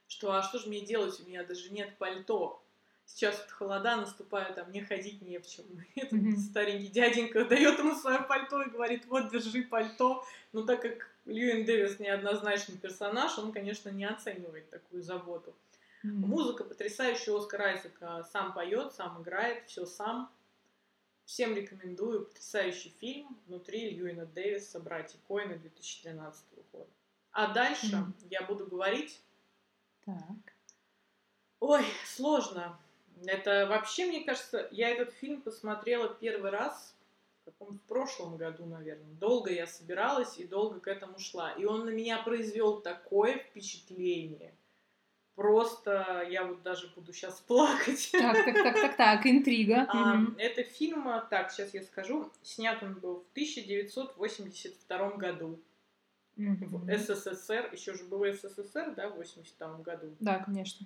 что 0.08 0.32
а 0.34 0.44
что 0.44 0.60
же 0.60 0.68
мне 0.68 0.82
делать, 0.82 1.20
у 1.20 1.28
меня 1.28 1.44
даже 1.44 1.72
нет 1.72 1.98
пальто 1.98 2.62
сейчас 3.10 3.38
вот 3.40 3.52
холода 3.52 3.96
наступают, 3.96 4.58
а 4.58 4.66
мне 4.66 4.86
ходить 4.86 5.22
не 5.22 5.40
в 5.40 5.48
чем. 5.48 5.66
Этот 5.96 6.14
mm-hmm. 6.14 6.38
старенький 6.38 6.88
дяденька 6.88 7.46
дает 7.46 7.80
ему 7.80 7.96
свое 7.96 8.20
пальто 8.20 8.62
и 8.62 8.70
говорит, 8.70 9.06
вот, 9.08 9.32
держи 9.32 9.64
пальто. 9.64 10.24
Но 10.54 10.64
так 10.64 10.82
как 10.82 11.10
Льюин 11.26 11.66
Дэвис 11.66 12.00
неоднозначный 12.00 12.78
персонаж, 12.78 13.38
он, 13.38 13.52
конечно, 13.52 13.90
не 13.90 14.06
оценивает 14.06 14.70
такую 14.70 15.04
заботу. 15.04 15.54
Mm-hmm. 16.04 16.26
Музыка 16.26 16.64
потрясающая, 16.64 17.38
Оскар 17.38 17.62
Айзек 17.62 18.00
сам 18.32 18.54
поет, 18.54 18.94
сам 18.94 19.22
играет, 19.22 19.68
все 19.68 19.86
сам. 19.86 20.32
Всем 21.26 21.56
рекомендую. 21.56 22.26
Потрясающий 22.26 22.90
фильм 23.00 23.38
внутри 23.46 23.92
Льюина 23.92 24.26
Дэвиса 24.26 24.80
«Братья 24.80 25.20
Коина» 25.28 25.58
2013 25.58 26.44
года. 26.72 26.90
А 27.32 27.54
дальше 27.54 27.96
mm-hmm. 27.96 28.28
я 28.30 28.42
буду 28.44 28.66
говорить... 28.66 29.22
Так. 30.06 30.16
Ой, 31.60 31.84
сложно. 32.06 32.80
Это 33.26 33.68
вообще, 33.68 34.06
мне 34.06 34.24
кажется, 34.24 34.68
я 34.72 34.90
этот 34.90 35.14
фильм 35.14 35.42
посмотрела 35.42 36.08
первый 36.14 36.52
раз 36.52 36.96
в 37.46 37.78
прошлом 37.88 38.38
году, 38.38 38.66
наверное. 38.66 39.14
Долго 39.20 39.52
я 39.52 39.68
собиралась 39.68 40.38
и 40.38 40.48
долго 40.48 40.80
к 40.80 40.88
этому 40.88 41.20
шла. 41.20 41.52
И 41.52 41.66
он 41.66 41.86
на 41.86 41.90
меня 41.90 42.22
произвел 42.24 42.80
такое 42.80 43.38
впечатление. 43.40 44.54
Просто 45.40 46.28
я 46.30 46.44
вот 46.44 46.64
даже 46.64 46.92
буду 46.94 47.14
сейчас 47.14 47.40
плакать. 47.40 48.10
Так, 48.12 48.44
так, 48.44 48.54
так, 48.54 48.76
так, 48.76 48.98
так, 48.98 49.26
интрига. 49.26 49.88
А, 49.88 50.16
угу. 50.16 50.34
Это 50.38 50.64
фильм, 50.64 51.08
а, 51.08 51.22
так, 51.22 51.50
сейчас 51.50 51.74
я 51.74 51.82
скажу, 51.82 52.30
снят 52.44 52.84
он 52.84 52.96
был 52.96 53.22
в 53.22 53.32
1982 53.32 55.12
году. 55.12 55.58
Угу. 56.36 56.80
В 56.80 56.98
СССР, 56.98 57.70
еще 57.72 57.94
же 57.94 58.04
был 58.04 58.26
СССР, 58.26 58.94
да, 58.98 59.08
в 59.08 59.16
82 59.16 59.78
году. 59.78 60.14
Да, 60.20 60.40
конечно. 60.40 60.86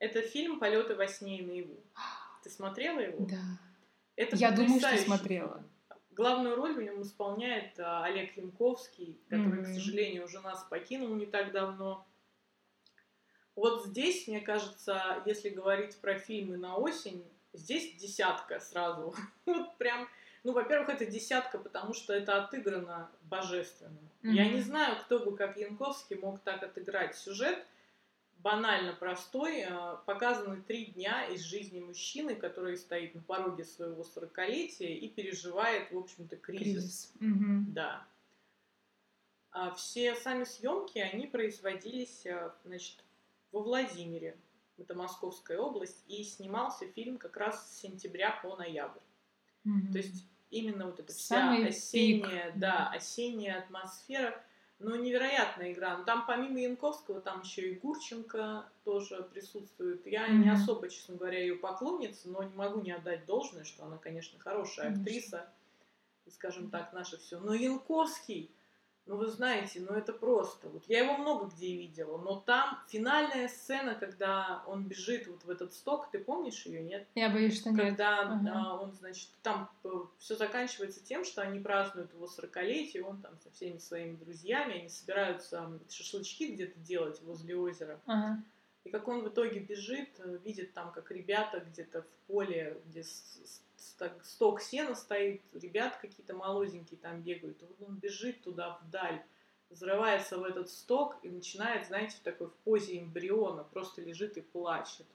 Это 0.00 0.20
фильм 0.20 0.60
«Полеты 0.60 0.94
во 0.94 1.06
сне 1.06 1.38
и 1.38 1.46
наяву». 1.46 1.80
Ты 2.44 2.50
смотрела 2.50 3.00
его? 3.00 3.24
Да. 3.24 3.40
Это 4.16 4.36
Я 4.36 4.50
думаю, 4.50 4.80
что 4.80 4.98
смотрела. 4.98 5.64
Главную 6.10 6.56
роль 6.56 6.74
в 6.74 6.82
нем 6.82 7.00
исполняет 7.00 7.80
а, 7.80 8.04
Олег 8.04 8.36
Янковский, 8.36 9.18
который, 9.30 9.62
mm-hmm. 9.62 9.64
к 9.64 9.74
сожалению, 9.74 10.24
уже 10.26 10.40
нас 10.40 10.62
покинул 10.68 11.14
не 11.14 11.24
так 11.24 11.52
давно. 11.52 12.04
Вот 13.58 13.86
здесь, 13.86 14.26
мне 14.28 14.40
кажется, 14.40 15.22
если 15.26 15.48
говорить 15.48 15.96
про 15.98 16.18
фильмы 16.18 16.56
на 16.56 16.76
осень, 16.76 17.24
здесь 17.52 17.94
десятка 17.96 18.60
сразу. 18.60 19.14
вот 19.46 19.76
прям, 19.78 20.08
ну, 20.44 20.52
во-первых, 20.52 20.88
это 20.88 21.06
десятка, 21.06 21.58
потому 21.58 21.92
что 21.94 22.12
это 22.12 22.42
отыграно 22.42 23.10
божественно. 23.22 23.98
Mm-hmm. 24.22 24.30
Я 24.30 24.48
не 24.48 24.60
знаю, 24.60 24.96
кто 25.00 25.18
бы, 25.18 25.36
как 25.36 25.56
Янковский, 25.56 26.16
мог 26.16 26.40
так 26.40 26.62
отыграть 26.62 27.16
сюжет– 27.16 27.58
банально 28.38 28.94
простой. 28.94 29.64
Э, 29.68 29.96
показаны 30.06 30.62
три 30.62 30.86
дня 30.86 31.26
из 31.26 31.42
жизни 31.42 31.80
мужчины, 31.80 32.34
который 32.34 32.76
стоит 32.76 33.14
на 33.14 33.22
пороге 33.22 33.64
своего 33.64 34.04
сорокалетия 34.04 34.94
и 34.94 35.08
переживает, 35.08 35.90
в 35.90 35.98
общем-то, 35.98 36.36
кризис. 36.36 37.12
кризис. 37.18 37.36
Угу. 37.36 37.72
Да. 37.72 38.06
А 39.50 39.74
все 39.74 40.14
сами 40.14 40.44
съемки, 40.44 40.98
они 40.98 41.26
производились, 41.26 42.26
э, 42.26 42.50
значит, 42.64 42.96
во 43.52 43.62
Владимире, 43.62 44.38
это 44.76 44.94
Московская 44.94 45.58
область, 45.58 46.04
и 46.06 46.22
снимался 46.22 46.86
фильм 46.92 47.18
как 47.18 47.36
раз 47.36 47.70
с 47.70 47.80
сентября 47.80 48.38
по 48.42 48.56
ноябрь. 48.56 49.00
Угу. 49.64 49.92
То 49.92 49.98
есть 49.98 50.24
именно 50.50 50.86
вот 50.86 51.00
эта 51.00 51.12
вся 51.12 51.36
Самый 51.36 51.68
осенняя, 51.68 52.50
пик. 52.50 52.60
да, 52.60 52.88
осенняя 52.90 53.58
атмосфера 53.58 54.42
ну, 54.80 54.94
невероятная 54.94 55.72
игра. 55.72 55.96
Но 55.96 56.04
там 56.04 56.24
помимо 56.26 56.60
Янковского, 56.60 57.20
там 57.20 57.42
еще 57.42 57.72
и 57.72 57.74
Гурченко 57.74 58.68
тоже 58.84 59.22
присутствует. 59.32 60.06
Я 60.06 60.28
mm-hmm. 60.28 60.36
не 60.36 60.50
особо, 60.50 60.88
честно 60.88 61.16
говоря, 61.16 61.40
ее 61.40 61.56
поклонница, 61.56 62.28
но 62.28 62.42
не 62.42 62.54
могу 62.54 62.80
не 62.80 62.92
отдать 62.92 63.26
должное, 63.26 63.64
что 63.64 63.84
она, 63.84 63.98
конечно, 63.98 64.38
хорошая 64.38 64.90
mm-hmm. 64.90 65.00
актриса. 65.00 65.48
Скажем 66.30 66.70
так, 66.70 66.92
наше 66.92 67.16
все. 67.16 67.40
Но 67.40 67.54
Янковский, 67.54 68.50
ну, 69.08 69.16
вы 69.16 69.26
знаете, 69.26 69.80
ну 69.80 69.94
это 69.94 70.12
просто. 70.12 70.68
Вот 70.68 70.84
я 70.86 71.02
его 71.02 71.16
много 71.16 71.46
где 71.46 71.74
видела, 71.74 72.18
но 72.18 72.40
там 72.40 72.78
финальная 72.88 73.48
сцена, 73.48 73.94
когда 73.94 74.62
он 74.66 74.84
бежит 74.84 75.26
вот 75.26 75.44
в 75.44 75.50
этот 75.50 75.72
сток, 75.72 76.10
ты 76.10 76.18
помнишь 76.18 76.66
ее, 76.66 76.82
нет? 76.82 77.08
Я 77.14 77.30
боюсь, 77.30 77.58
что 77.58 77.70
когда, 77.70 77.84
нет. 77.84 78.28
Когда 78.28 78.52
ага. 78.52 78.82
он, 78.82 78.92
значит, 78.92 79.28
там 79.42 79.70
э, 79.84 79.88
все 80.18 80.36
заканчивается 80.36 81.02
тем, 81.02 81.24
что 81.24 81.40
они 81.40 81.58
празднуют 81.58 82.12
его 82.12 82.26
сорокалетие, 82.26 83.02
он 83.02 83.22
там 83.22 83.32
со 83.42 83.50
всеми 83.50 83.78
своими 83.78 84.14
друзьями, 84.16 84.80
они 84.80 84.88
собираются 84.90 85.66
шашлычки 85.88 86.52
где-то 86.52 86.78
делать 86.80 87.20
возле 87.22 87.56
озера. 87.56 88.00
Ага. 88.04 88.42
И 88.84 88.90
как 88.90 89.08
он 89.08 89.22
в 89.22 89.28
итоге 89.28 89.60
бежит, 89.60 90.10
э, 90.18 90.38
видит 90.44 90.74
там, 90.74 90.92
как 90.92 91.10
ребята 91.10 91.60
где-то 91.60 92.02
в 92.02 92.26
поле, 92.26 92.78
где 92.86 93.04
сток 94.22 94.60
сена 94.60 94.94
стоит, 94.94 95.42
ребят 95.54 95.96
какие-то 96.00 96.34
молоденькие 96.34 96.98
там 96.98 97.22
бегают. 97.22 97.62
Он 97.80 97.96
бежит 97.96 98.42
туда 98.42 98.78
вдаль, 98.82 99.22
взрывается 99.70 100.38
в 100.38 100.44
этот 100.44 100.70
сток 100.70 101.16
и 101.22 101.28
начинает, 101.28 101.86
знаете, 101.86 102.16
в 102.16 102.20
такой 102.20 102.48
в 102.48 102.54
позе 102.64 102.98
эмбриона, 102.98 103.64
просто 103.64 104.02
лежит 104.02 104.36
и 104.36 104.40
плачет. 104.40 105.06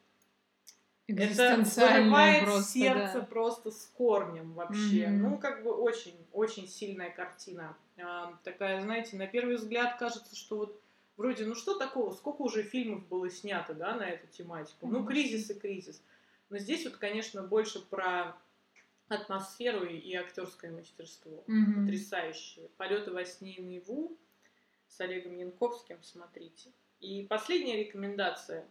Это 1.07 1.63
вырывает 1.63 2.45
просто, 2.45 2.71
сердце 2.71 3.19
да. 3.19 3.25
просто 3.25 3.71
с 3.71 3.91
корнем 3.97 4.53
вообще. 4.53 5.03
Mm-hmm. 5.03 5.17
Ну, 5.17 5.37
как 5.37 5.63
бы 5.63 5.71
очень, 5.73 6.15
очень 6.31 6.67
сильная 6.67 7.09
картина. 7.09 7.75
А, 8.01 8.33
такая, 8.43 8.81
знаете, 8.81 9.17
на 9.17 9.27
первый 9.27 9.57
взгляд 9.57 9.97
кажется, 9.99 10.35
что 10.35 10.57
вот 10.57 10.81
вроде, 11.17 11.45
ну 11.45 11.55
что 11.55 11.77
такого, 11.77 12.13
сколько 12.13 12.41
уже 12.41 12.63
фильмов 12.63 13.05
было 13.07 13.29
снято, 13.29 13.73
да, 13.73 13.95
на 13.95 14.03
эту 14.03 14.27
тематику. 14.27 14.87
Mm-hmm. 14.87 14.91
Ну, 14.91 15.05
кризис 15.05 15.49
и 15.49 15.53
кризис. 15.55 16.01
Но 16.49 16.57
здесь 16.57 16.85
вот, 16.85 16.95
конечно, 16.95 17.43
больше 17.43 17.81
про 17.81 18.37
атмосферу 19.07 19.85
и 19.85 20.13
актерское 20.15 20.71
мастерство. 20.71 21.43
Mm-hmm. 21.47 21.81
Потрясающие. 21.81 22.69
Полеты 22.77 23.11
во 23.11 23.25
сне 23.25 23.55
и 23.55 23.61
наяву 23.61 24.17
с 24.87 24.99
Олегом 25.01 25.37
Янковским 25.37 26.01
смотрите. 26.03 26.71
И 26.99 27.25
последняя 27.27 27.77
рекомендация. 27.77 28.65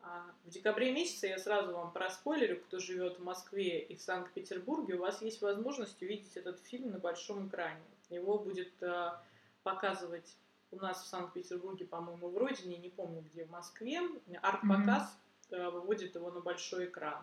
А, 0.00 0.24
в 0.44 0.50
декабре 0.50 0.92
месяце 0.92 1.28
я 1.28 1.38
сразу 1.38 1.72
вам 1.72 1.92
проспойлерю, 1.92 2.60
кто 2.60 2.78
живет 2.78 3.18
в 3.18 3.24
Москве 3.24 3.80
и 3.80 3.96
в 3.96 4.00
Санкт-Петербурге, 4.00 4.94
у 4.94 5.00
вас 5.00 5.22
есть 5.22 5.40
возможность 5.42 6.00
увидеть 6.02 6.36
этот 6.36 6.60
фильм 6.60 6.90
на 6.90 6.98
большом 6.98 7.48
экране. 7.48 7.82
Его 8.10 8.38
будет 8.38 8.72
а, 8.82 9.22
показывать 9.62 10.36
у 10.70 10.76
нас 10.76 11.02
в 11.02 11.06
Санкт-Петербурге, 11.06 11.86
по-моему, 11.86 12.28
в 12.28 12.36
Родине, 12.36 12.76
не 12.76 12.90
помню 12.90 13.24
где, 13.32 13.44
в 13.44 13.50
Москве. 13.50 14.00
Арт-показ 14.42 15.16
mm-hmm. 15.50 15.70
выводит 15.70 16.14
его 16.14 16.30
на 16.30 16.40
большой 16.40 16.86
экран. 16.86 17.22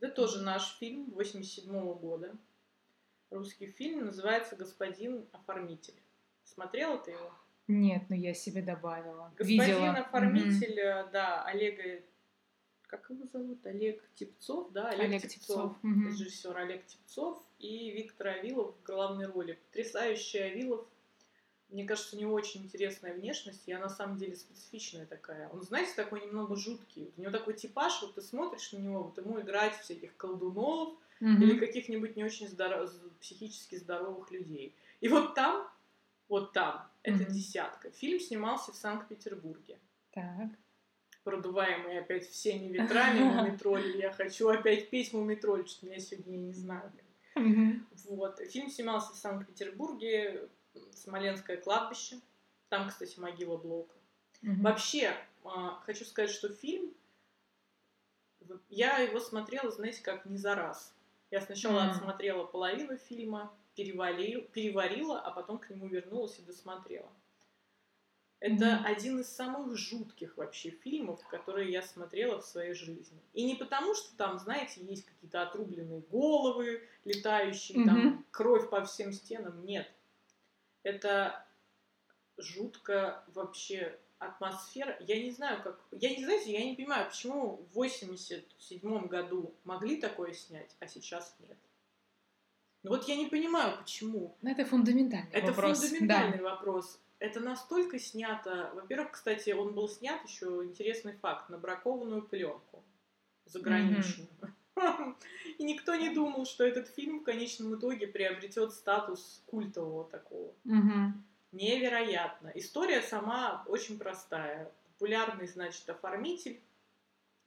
Это 0.00 0.10
тоже 0.10 0.42
наш 0.42 0.76
фильм 0.78 1.10
87 1.10 1.70
-го 1.72 1.98
года. 1.98 2.36
Русский 3.30 3.66
фильм 3.66 4.06
называется 4.06 4.56
«Господин 4.56 5.26
оформитель». 5.32 6.00
Смотрела 6.44 6.98
ты 6.98 7.10
его? 7.10 7.32
Нет, 7.66 8.04
но 8.08 8.16
я 8.16 8.32
себе 8.32 8.62
добавила. 8.62 9.32
Господин 9.36 9.62
Видела. 9.62 9.92
оформитель, 9.92 10.80
mm-hmm. 10.80 11.10
да, 11.10 11.44
Олега, 11.44 12.02
как 12.82 13.10
его 13.10 13.26
зовут? 13.26 13.66
Олег 13.66 14.02
Типцов, 14.14 14.72
да? 14.72 14.88
Олег, 14.88 15.04
Олег 15.04 15.22
Типцов, 15.22 15.36
Типцов. 15.38 15.76
Mm-hmm. 15.84 16.08
режиссер 16.08 16.56
Олег 16.56 16.86
Типцов 16.86 17.42
и 17.58 17.90
Виктор 17.90 18.28
Авилов 18.28 18.74
в 18.76 18.82
главной 18.84 19.26
роли. 19.26 19.58
Потрясающий 19.70 20.38
Авилов– 20.38 20.86
мне 21.70 21.84
кажется, 21.84 22.16
у 22.16 22.18
него 22.18 22.32
очень 22.32 22.62
интересная 22.62 23.14
внешность, 23.14 23.62
и 23.66 23.72
она 23.72 23.84
на 23.84 23.88
самом 23.90 24.16
деле 24.16 24.34
специфичная 24.36 25.06
такая. 25.06 25.48
Он, 25.50 25.62
знаете, 25.62 25.92
такой 25.94 26.22
немного 26.22 26.56
жуткий. 26.56 27.04
Вот 27.04 27.12
у 27.18 27.20
него 27.20 27.30
такой 27.30 27.54
типаж, 27.54 28.00
вот 28.00 28.14
ты 28.14 28.22
смотришь 28.22 28.72
на 28.72 28.78
него, 28.78 29.02
вот 29.04 29.18
ему 29.18 29.40
играть 29.40 29.78
всяких 29.78 30.16
колдунов 30.16 30.94
mm-hmm. 31.20 31.42
или 31.42 31.58
каких-нибудь 31.58 32.16
не 32.16 32.24
очень 32.24 32.48
здоров... 32.48 32.90
психически 33.20 33.76
здоровых 33.76 34.30
людей. 34.30 34.74
И 35.00 35.08
вот 35.08 35.34
там, 35.34 35.68
вот 36.28 36.52
там, 36.52 36.88
это 37.02 37.24
mm-hmm. 37.24 37.32
десятка. 37.32 37.90
Фильм 37.90 38.18
снимался 38.18 38.72
в 38.72 38.76
Санкт-Петербурге. 38.76 39.78
Так. 40.12 40.48
Продуваемый 41.22 41.98
опять 41.98 42.26
всеми 42.30 42.72
ветрами 42.72 43.20
Мумитроль. 43.24 43.94
Я 43.98 44.10
хочу 44.10 44.48
опять 44.48 44.88
петь 44.88 45.12
Мумитроль, 45.12 45.68
что 45.68 45.84
меня 45.84 45.98
сегодня 45.98 46.38
не 46.38 46.52
знаю. 46.54 46.90
Mm-hmm. 47.36 47.80
Вот. 48.06 48.40
Фильм 48.50 48.70
снимался 48.70 49.12
в 49.12 49.16
Санкт-Петербурге 49.16 50.48
Смоленское 50.94 51.56
кладбище. 51.56 52.20
Там, 52.68 52.88
кстати, 52.88 53.18
могила 53.18 53.56
Блока. 53.56 53.94
Угу. 54.42 54.62
Вообще, 54.62 55.14
а, 55.44 55.80
хочу 55.84 56.04
сказать, 56.04 56.30
что 56.30 56.48
фильм, 56.48 56.92
я 58.68 58.98
его 58.98 59.20
смотрела, 59.20 59.70
знаете, 59.70 60.02
как 60.02 60.26
не 60.26 60.36
за 60.36 60.54
раз. 60.54 60.94
Я 61.30 61.40
сначала 61.40 61.80
mm. 61.80 61.90
отсмотрела 61.90 62.44
половину 62.44 62.96
фильма, 62.96 63.52
переварила, 63.74 64.42
переварила, 64.42 65.20
а 65.20 65.30
потом 65.30 65.58
к 65.58 65.68
нему 65.68 65.86
вернулась 65.86 66.38
и 66.38 66.42
досмотрела. 66.42 67.10
Это 68.40 68.64
mm-hmm. 68.64 68.84
один 68.84 69.20
из 69.20 69.28
самых 69.28 69.76
жутких 69.76 70.36
вообще 70.36 70.70
фильмов, 70.70 71.26
которые 71.26 71.72
я 71.72 71.82
смотрела 71.82 72.40
в 72.40 72.46
своей 72.46 72.72
жизни. 72.72 73.20
И 73.34 73.44
не 73.44 73.56
потому, 73.56 73.94
что 73.94 74.16
там, 74.16 74.38
знаете, 74.38 74.80
есть 74.80 75.04
какие-то 75.04 75.42
отрубленные 75.42 76.02
головы, 76.10 76.82
летающие, 77.04 77.78
mm-hmm. 77.78 77.84
там 77.84 78.26
кровь 78.30 78.70
по 78.70 78.84
всем 78.84 79.12
стенам. 79.12 79.64
Нет. 79.66 79.90
Это 80.88 81.46
жутко 82.36 83.24
вообще 83.28 83.98
атмосфера. 84.18 84.96
Я 85.00 85.22
не 85.22 85.30
знаю, 85.30 85.62
как... 85.62 85.80
Я 85.92 86.16
не 86.16 86.24
знаете, 86.24 86.52
я 86.52 86.64
не 86.64 86.74
понимаю, 86.74 87.08
почему 87.08 87.56
в 87.56 87.74
87 87.74 89.06
году 89.06 89.54
могли 89.64 90.00
такое 90.00 90.32
снять, 90.32 90.76
а 90.80 90.86
сейчас 90.86 91.36
нет. 91.40 91.58
Ну 92.82 92.90
вот 92.90 93.06
я 93.08 93.16
не 93.16 93.26
понимаю, 93.26 93.78
почему. 93.78 94.36
Ну, 94.40 94.50
это 94.50 94.64
фундаментальный 94.64 95.30
это 95.32 95.48
вопрос. 95.48 95.78
Это 95.78 95.88
фундаментальный 95.88 96.38
да. 96.38 96.44
вопрос 96.44 97.00
это 97.18 97.40
настолько 97.40 97.98
снято. 97.98 98.70
Во-первых, 98.74 99.12
кстати, 99.12 99.50
он 99.50 99.74
был 99.74 99.88
снят 99.88 100.22
еще 100.24 100.62
интересный 100.64 101.14
факт 101.14 101.48
на 101.48 101.58
бракованную 101.58 102.22
пленку 102.22 102.84
заграничную. 103.44 104.28
Mm-hmm. 104.40 104.50
И 105.58 105.64
никто 105.64 105.94
не 105.94 106.10
думал, 106.10 106.46
что 106.46 106.64
этот 106.64 106.88
фильм 106.88 107.20
в 107.20 107.24
конечном 107.24 107.74
итоге 107.76 108.06
приобретет 108.06 108.72
статус 108.72 109.42
культового 109.46 110.04
такого. 110.04 110.54
Mm-hmm. 110.64 111.12
Невероятно. 111.52 112.52
История 112.54 113.02
сама 113.02 113.64
очень 113.66 113.98
простая. 113.98 114.72
Популярный, 114.86 115.46
значит, 115.46 115.88
оформитель, 115.88 116.60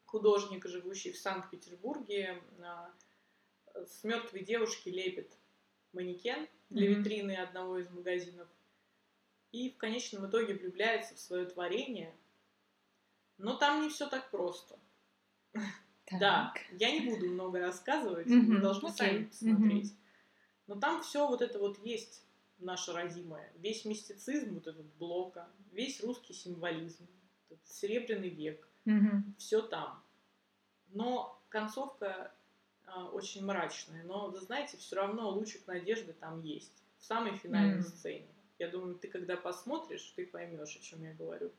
художник, 0.05 0.65
живущий 0.67 1.11
в 1.11 1.17
Санкт-Петербурге, 1.17 2.41
а, 2.61 2.91
с 3.73 4.03
мертвой 4.03 4.43
девушки 4.43 4.89
лепит 4.89 5.31
манекен 5.93 6.47
для 6.69 6.87
mm-hmm. 6.87 6.93
витрины 6.95 7.35
одного 7.37 7.77
из 7.77 7.89
магазинов 7.89 8.47
и 9.51 9.69
в 9.69 9.77
конечном 9.77 10.29
итоге 10.29 10.53
влюбляется 10.53 11.15
в 11.15 11.19
свое 11.19 11.45
творение. 11.45 12.15
Но 13.37 13.57
там 13.57 13.81
не 13.81 13.89
все 13.89 14.07
так 14.07 14.29
просто. 14.31 14.79
Так. 16.11 16.19
Да, 16.19 16.53
я 16.77 16.91
не 16.91 17.09
буду 17.09 17.27
много 17.27 17.59
рассказывать, 17.59 18.27
mm-hmm. 18.27 18.45
вы 18.45 18.59
должны 18.59 18.87
okay. 18.87 18.95
сами 18.95 19.23
посмотреть. 19.25 19.91
Mm-hmm. 19.91 19.97
Но 20.67 20.75
там 20.75 21.01
все 21.01 21.27
вот 21.27 21.41
это 21.41 21.59
вот 21.59 21.83
есть 21.85 22.23
наше 22.59 22.93
родимое. 22.93 23.51
Весь 23.57 23.85
мистицизм 23.85 24.55
вот 24.55 24.67
этот 24.67 24.85
блока, 24.95 25.49
весь 25.71 26.03
русский 26.03 26.33
символизм, 26.33 27.07
серебряный 27.63 28.29
век, 28.29 28.67
mm-hmm. 28.85 29.35
все 29.37 29.61
там. 29.61 30.03
Но 30.89 31.41
концовка 31.49 32.33
э, 32.85 32.91
очень 33.13 33.45
мрачная. 33.45 34.03
Но, 34.03 34.29
вы 34.29 34.39
знаете, 34.39 34.77
все 34.77 34.95
равно 34.97 35.29
лучик 35.29 35.65
надежды 35.67 36.13
там 36.13 36.41
есть. 36.41 36.83
В 36.99 37.05
самой 37.05 37.37
финальной 37.37 37.79
mm-hmm. 37.79 37.97
сцене. 37.97 38.27
Я 38.59 38.67
думаю, 38.67 38.95
ты 38.95 39.07
когда 39.07 39.37
посмотришь, 39.37 40.13
ты 40.15 40.25
поймешь, 40.25 40.75
о 40.75 40.81
чем 40.81 41.03
я 41.03 41.13
говорю. 41.13 41.51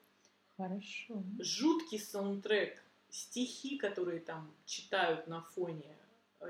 Хорошо. 0.56 1.22
Жуткий 1.40 1.98
саундтрек, 1.98 2.82
стихи, 3.12 3.76
которые 3.76 4.20
там 4.20 4.52
читают 4.64 5.28
на 5.28 5.42
фоне. 5.42 5.96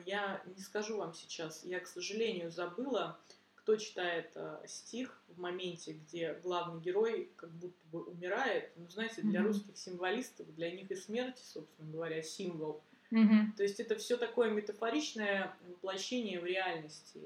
Я 0.06 0.42
не 0.46 0.62
скажу 0.62 0.96
вам 0.96 1.12
сейчас, 1.12 1.64
я, 1.64 1.80
к 1.80 1.86
сожалению, 1.86 2.50
забыла, 2.50 3.18
кто 3.56 3.76
читает 3.76 4.30
э, 4.36 4.64
стих 4.66 5.22
в 5.28 5.38
моменте, 5.38 5.92
где 5.92 6.34
главный 6.42 6.80
герой 6.80 7.30
как 7.36 7.50
будто 7.50 7.86
бы 7.92 8.02
умирает. 8.04 8.72
Ну, 8.76 8.88
знаете, 8.88 9.22
для 9.22 9.40
mm-hmm. 9.40 9.44
русских 9.44 9.76
символистов, 9.76 10.54
для 10.54 10.70
них 10.70 10.90
и 10.90 10.96
смерти, 10.96 11.42
собственно 11.44 11.90
говоря, 11.90 12.22
символ. 12.22 12.82
Mm-hmm. 13.10 13.56
То 13.56 13.62
есть 13.62 13.78
это 13.78 13.96
все 13.96 14.16
такое 14.16 14.50
метафоричное 14.50 15.54
воплощение 15.68 16.40
в 16.40 16.46
реальности. 16.46 17.20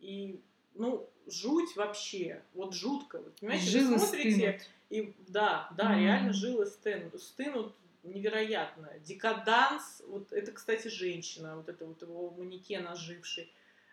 И 0.00 0.40
ну, 0.74 1.08
жуть 1.26 1.76
вообще, 1.76 2.42
вот 2.54 2.74
жутко. 2.74 3.18
Вот, 3.18 3.34
понимаете, 3.38 3.66
жилы 3.66 3.94
вы 3.94 3.98
смотрите, 3.98 4.58
стынут. 4.58 4.70
и 4.90 5.14
да, 5.28 5.68
да, 5.76 5.94
mm. 5.94 6.00
реально 6.00 6.32
жилы 6.32 6.66
стынут, 6.66 7.22
стынут 7.22 7.74
невероятно. 8.02 8.98
Декаданс, 9.00 10.02
вот 10.06 10.32
это, 10.32 10.52
кстати, 10.52 10.88
женщина, 10.88 11.56
вот 11.56 11.68
это 11.68 11.86
вот 11.86 12.02
его 12.02 12.30
манекен 12.30 12.86
оживший. 12.86 13.52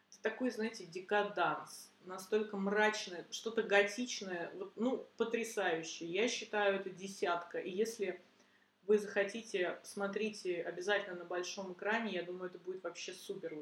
Это 0.10 0.22
такой, 0.22 0.50
знаете, 0.50 0.86
декаданс, 0.86 1.92
настолько 2.06 2.58
мрачное, 2.58 3.26
что-то 3.30 3.64
готичное, 3.64 4.52
вот, 4.56 4.74
ну, 4.76 5.08
потрясающее. 5.18 6.10
Я 6.10 6.28
считаю, 6.28 6.80
это 6.80 6.90
десятка. 6.90 7.60
И 7.60 7.70
если 7.70 8.20
вы 8.88 8.98
захотите, 8.98 9.80
смотрите 9.84 10.64
обязательно 10.64 11.18
на 11.18 11.26
большом 11.26 11.74
экране, 11.74 12.14
я 12.14 12.24
думаю, 12.24 12.50
это 12.50 12.58
будет 12.58 12.84
вообще 12.84 13.14
супер. 13.14 13.56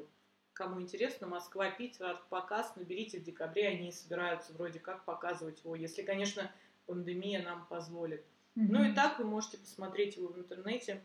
Кому 0.54 0.80
интересно, 0.80 1.26
Москва, 1.26 1.70
Питер, 1.70 2.06
арт-показ, 2.06 2.74
наберите 2.76 3.20
в 3.20 3.22
декабре, 3.22 3.68
они 3.68 3.92
собираются 3.92 4.52
вроде 4.54 4.80
как 4.80 5.04
показывать 5.04 5.62
его, 5.62 5.76
если, 5.76 6.02
конечно, 6.02 6.50
пандемия 6.86 7.42
нам 7.42 7.66
позволит. 7.66 8.24
Mm-hmm. 8.58 8.66
Ну 8.70 8.84
и 8.84 8.92
так 8.92 9.18
вы 9.18 9.24
можете 9.24 9.58
посмотреть 9.58 10.16
его 10.16 10.28
в 10.28 10.38
интернете. 10.38 11.00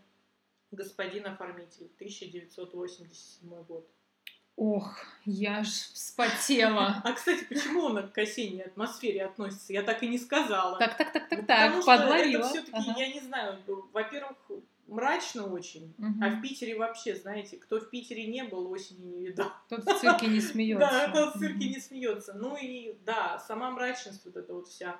Господин 0.71 1.27
оформитель, 1.27 1.85
1987 1.97 3.63
год. 3.63 3.87
Ох, 4.55 4.97
я 5.25 5.63
ж 5.63 5.67
вспотела. 5.67 7.01
А, 7.03 7.13
кстати, 7.13 7.43
почему 7.43 7.81
он 7.81 8.07
к 8.09 8.17
осенней 8.17 8.63
атмосфере 8.63 9.25
относится? 9.25 9.73
Я 9.73 9.83
так 9.83 10.01
и 10.01 10.07
не 10.07 10.17
сказала. 10.17 10.79
Так, 10.79 10.97
так, 10.97 11.13
так, 11.13 11.29
так, 11.29 11.39
ну, 11.41 11.45
так, 11.45 11.73
Потому 11.73 11.85
подловила. 11.85 12.39
это 12.39 12.49
все-таки, 12.49 12.89
ага. 12.89 12.99
я 12.99 13.13
не 13.13 13.19
знаю, 13.19 13.59
во-первых, 13.91 14.37
мрачно 14.87 15.45
очень. 15.45 15.93
Угу. 15.99 16.23
А 16.23 16.29
в 16.29 16.41
Питере 16.41 16.75
вообще, 16.75 17.15
знаете, 17.15 17.57
кто 17.57 17.79
в 17.79 17.89
Питере 17.89 18.25
не 18.25 18.43
был, 18.43 18.71
осенью 18.71 19.09
не 19.09 19.25
видал. 19.27 19.51
Тот 19.69 19.85
в 19.85 19.99
цирке 19.99 20.27
не 20.27 20.41
смеется. 20.41 20.87
Да, 20.87 21.11
тот 21.11 21.35
в 21.35 21.39
цирке 21.39 21.69
не 21.69 21.79
смеется. 21.79 22.33
Ну 22.33 22.57
и 22.57 22.95
да, 23.05 23.39
сама 23.39 23.69
мрачность 23.71 24.25
вот 24.25 24.37
эта 24.37 24.53
вот 24.53 24.67
вся. 24.67 24.99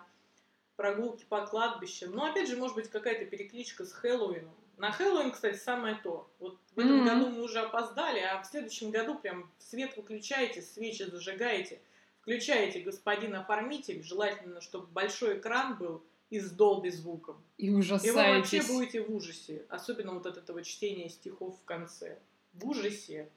Прогулки 0.76 1.26
по 1.30 1.46
кладбищам. 1.46 2.12
Но 2.12 2.26
опять 2.26 2.48
же, 2.48 2.58
может 2.58 2.76
быть, 2.76 2.90
какая-то 2.90 3.26
перекличка 3.26 3.86
с 3.86 3.92
Хэллоуином. 3.92 4.54
На 4.78 4.92
Хэллоуин, 4.92 5.32
кстати, 5.32 5.58
самое 5.58 5.96
то. 6.04 6.30
Вот 6.40 6.58
в 6.76 6.80
этом 6.80 7.02
mm-hmm. 7.02 7.06
году 7.06 7.30
мы 7.30 7.44
уже 7.44 7.60
опоздали, 7.60 8.20
а 8.20 8.42
в 8.42 8.46
следующем 8.48 8.90
году 8.90 9.16
прям 9.16 9.52
свет 9.60 9.96
выключаете, 9.96 10.62
свечи 10.62 11.04
зажигаете, 11.04 11.80
включаете 12.22 12.80
господин 12.80 13.36
оформитель, 13.36 14.02
желательно, 14.04 14.62
чтобы 14.62 14.88
большой 14.88 15.38
экран 15.38 15.78
был, 15.78 16.04
и 16.34 16.40
с 16.40 16.50
долби 16.50 16.90
звуком. 16.90 17.38
И 17.60 17.70
ужасаетесь. 17.70 18.08
И 18.08 18.12
вы 18.12 18.38
вообще 18.38 18.64
будете 18.64 19.02
в 19.04 19.16
ужасе. 19.16 19.66
Особенно 19.70 20.14
вот 20.14 20.26
от 20.26 20.38
этого 20.38 20.64
чтения 20.64 21.08
стихов 21.08 21.56
в 21.60 21.64
конце. 21.64 22.18
В 22.54 22.68
ужасе. 22.68 23.30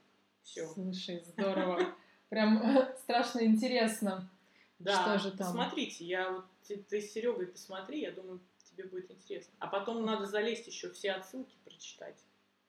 Все. 0.43 0.67
Слушай, 0.69 1.23
здорово. 1.27 1.95
Прям 2.31 2.89
страшно 3.03 3.45
интересно. 3.45 4.27
Да, 4.79 5.03
что 5.03 5.19
же 5.19 5.37
там? 5.37 5.53
смотрите, 5.53 6.05
я 6.05 6.31
вот 6.31 6.45
ты, 6.67 6.77
ты 6.77 7.01
с 7.01 7.13
Серегой 7.13 7.47
посмотри, 7.47 8.01
я 8.01 8.13
думаю, 8.13 8.41
тебе 8.65 8.85
будет 8.85 9.11
интересно. 9.11 9.55
А 9.59 9.67
потом 9.67 10.05
надо 10.05 10.27
залезть 10.27 10.67
еще 10.67 10.91
все 10.91 11.13
отсылки 11.13 11.57
прочитать. 11.65 12.19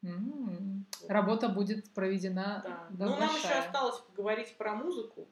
Mm-hmm. 0.04 0.84
Вот. 1.02 1.10
Работа 1.10 1.50
будет 1.50 1.92
проведена. 1.94 2.62
Да. 2.64 2.88
Ну, 3.06 3.18
нам 3.18 3.36
еще 3.36 3.54
осталось 3.54 4.00
поговорить 4.02 4.56
про 4.58 4.76
музыку. 4.76 5.28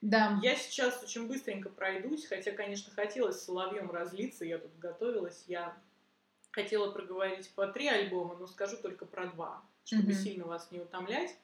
Да. 0.00 0.38
Я 0.42 0.54
сейчас 0.54 1.02
очень 1.02 1.26
быстренько 1.26 1.68
пройдусь, 1.68 2.26
хотя, 2.26 2.52
конечно, 2.52 2.92
хотелось 2.92 3.42
Соловьем 3.42 3.90
разлиться, 3.90 4.44
я 4.44 4.58
тут 4.58 4.78
готовилась, 4.78 5.44
я 5.48 5.76
хотела 6.52 6.92
проговорить 6.92 7.50
по 7.54 7.66
три 7.66 7.88
альбома, 7.88 8.36
но 8.36 8.46
скажу 8.46 8.76
только 8.76 9.06
про 9.06 9.26
два, 9.26 9.62
чтобы 9.84 10.12
mm-hmm. 10.12 10.22
сильно 10.22 10.44
вас 10.46 10.70
не 10.70 10.80
утомлять. 10.80 11.36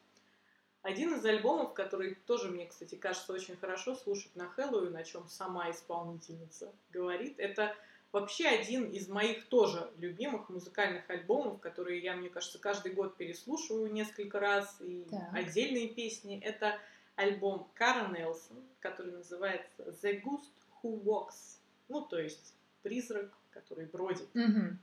Один 0.84 1.14
из 1.14 1.24
альбомов, 1.24 1.72
который 1.72 2.14
тоже 2.26 2.50
мне, 2.50 2.66
кстати, 2.66 2.94
кажется 2.94 3.32
очень 3.32 3.56
хорошо 3.56 3.94
слушать 3.94 4.36
на 4.36 4.50
Хэллоуин, 4.50 4.94
о 4.94 5.02
чем 5.02 5.26
сама 5.28 5.70
исполнительница 5.70 6.70
говорит, 6.90 7.36
это 7.38 7.74
вообще 8.12 8.48
один 8.48 8.90
из 8.90 9.08
моих 9.08 9.46
тоже 9.46 9.90
любимых 9.96 10.50
музыкальных 10.50 11.08
альбомов, 11.08 11.58
которые 11.60 12.00
я, 12.00 12.14
мне 12.14 12.28
кажется, 12.28 12.58
каждый 12.58 12.92
год 12.92 13.16
переслушиваю 13.16 13.90
несколько 13.90 14.38
раз, 14.38 14.76
и 14.80 15.06
так. 15.10 15.32
отдельные 15.32 15.88
песни. 15.88 16.38
Это 16.38 16.78
альбом 17.16 17.66
Кара 17.72 18.08
Нелсон, 18.08 18.62
который 18.80 19.12
называется 19.12 19.84
The 20.02 20.22
Ghost 20.22 20.52
Who 20.82 21.02
Walks. 21.02 21.60
Ну, 21.88 22.02
то 22.02 22.18
есть 22.18 22.52
призрак, 22.82 23.32
который 23.52 23.86
бродит. 23.86 24.28
Mm-hmm. 24.34 24.76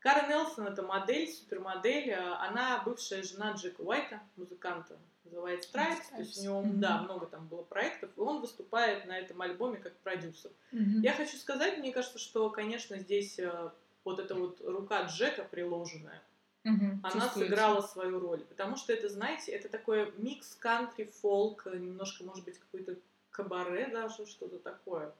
Кара 0.00 0.28
Нелсон 0.28 0.66
это 0.66 0.82
модель, 0.82 1.28
супермодель. 1.28 2.12
Она 2.12 2.82
бывшая 2.84 3.22
жена 3.22 3.52
Джека 3.52 3.80
Уайта, 3.80 4.20
музыканта, 4.36 4.98
называется 5.24 5.70
Stripes. 5.70 6.10
То 6.10 6.18
есть 6.18 6.38
у 6.38 6.42
него, 6.42 6.62
mm-hmm. 6.62 6.76
да, 6.76 7.02
много 7.02 7.26
там 7.26 7.46
было 7.48 7.62
проектов, 7.62 8.10
и 8.16 8.20
он 8.20 8.40
выступает 8.40 9.06
на 9.06 9.18
этом 9.18 9.40
альбоме 9.40 9.78
как 9.78 9.94
продюсер. 9.98 10.50
Mm-hmm. 10.72 11.00
Я 11.02 11.14
хочу 11.14 11.36
сказать, 11.36 11.78
мне 11.78 11.92
кажется, 11.92 12.18
что, 12.18 12.50
конечно, 12.50 12.98
здесь 12.98 13.38
э, 13.38 13.70
вот 14.04 14.18
эта 14.18 14.34
вот 14.34 14.60
рука 14.64 15.04
Джека 15.04 15.44
приложенная, 15.44 16.22
Угу, 16.64 17.00
она 17.02 17.30
сыграла 17.30 17.80
свою 17.80 18.20
роль. 18.20 18.44
Потому 18.44 18.76
что 18.76 18.92
это, 18.92 19.08
знаете, 19.08 19.52
это 19.52 19.68
такой 19.68 20.12
микс 20.18 20.54
кантри, 20.56 21.04
фолк, 21.04 21.66
немножко, 21.66 22.22
может 22.24 22.44
быть, 22.44 22.58
какой-то 22.58 22.96
кабаре 23.30 23.88
даже, 23.88 24.26
что-то 24.26 24.58
такое. 24.58 25.12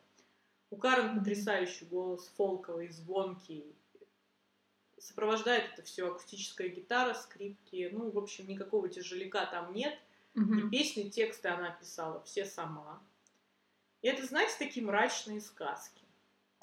У 0.71 0.77
Карен 0.77 1.19
потрясающий 1.19 1.87
голос, 1.87 2.31
фолковый, 2.37 2.89
звонкий. 2.89 3.65
Сопровождает 5.01 5.73
это 5.73 5.83
все 5.83 6.09
акустическая 6.09 6.69
гитара, 6.69 7.15
скрипки, 7.15 7.89
ну, 7.93 8.11
в 8.11 8.19
общем, 8.19 8.47
никакого 8.47 8.89
тяжеляка 8.89 9.47
там 9.47 9.73
нет. 9.75 9.99
Мгм. 10.35 10.69
И 10.69 10.71
песни, 10.71 11.09
тексты 11.09 11.49
она 11.49 11.71
писала 11.71 12.23
все 12.25 12.45
сама. 12.45 13.03
И 14.03 14.09
это, 14.09 14.25
знаете, 14.25 14.55
такие 14.59 14.85
мрачные 14.85 15.41
сказки. 15.41 16.01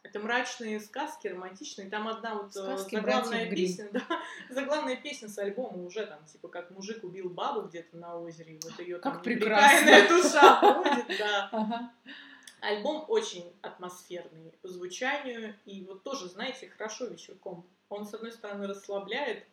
Это 0.04 0.20
мрачные 0.20 0.80
сказки, 0.80 1.28
романтичные. 1.28 1.90
Там 1.90 2.08
одна 2.08 2.36
вот 2.36 2.56
э, 2.56 2.78
Сказки 2.78 2.96
заглавная 2.96 3.50
песня, 3.50 3.90
да, 3.92 4.06
заглавная 4.50 4.96
песня 4.96 5.28
с 5.28 5.38
альбома 5.38 5.84
уже 5.84 6.06
там, 6.06 6.24
типа, 6.26 6.48
как 6.48 6.72
мужик 6.72 7.04
убил 7.04 7.30
бабу 7.30 7.68
где-то 7.68 7.98
на 7.98 8.18
озере, 8.18 8.56
и 8.56 8.60
вот 8.64 8.80
ее 8.80 9.00
там 9.00 9.18
неприкаянная 9.18 10.08
душа 10.10 10.60
ходит, 10.60 11.18
да. 11.18 11.50
Ага. 11.52 11.94
Альбом 12.62 13.06
очень 13.08 13.52
атмосферный 13.62 14.54
по 14.62 14.68
звучанию, 14.68 15.56
и 15.66 15.84
вот 15.84 16.04
тоже, 16.04 16.28
знаете, 16.28 16.70
хорошо 16.70 17.06
вечерком. 17.06 17.66
Он, 17.90 18.06
с 18.06 18.14
одной 18.14 18.32
стороны, 18.32 18.68
расслабляет, 18.68 19.46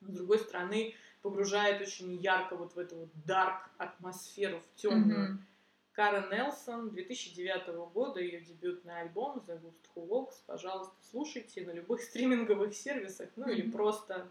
с 0.00 0.12
другой 0.12 0.38
стороны, 0.38 0.94
погружает 1.22 1.80
очень 1.82 2.14
ярко 2.16 2.56
вот 2.56 2.74
в 2.74 2.78
эту 2.78 2.96
вот 2.96 3.08
дарк 3.26 3.68
атмосферу, 3.78 4.62
в 4.72 4.80
темную. 4.80 5.34
Мгм. 5.34 5.46
Кара 5.92 6.28
Нелсон, 6.30 6.90
2009 6.90 7.66
года, 7.92 8.20
ее 8.20 8.40
дебютный 8.40 9.00
альбом 9.00 9.42
The 9.46 9.60
Ghost 9.60 9.86
Who 9.94 10.08
Walks. 10.08 10.34
Пожалуйста, 10.46 10.94
слушайте 11.10 11.62
на 11.66 11.72
любых 11.72 12.00
стриминговых 12.02 12.74
сервисах, 12.74 13.28
ну 13.36 13.48
или 13.48 13.62
Мгм. 13.62 13.72
просто... 13.72 14.28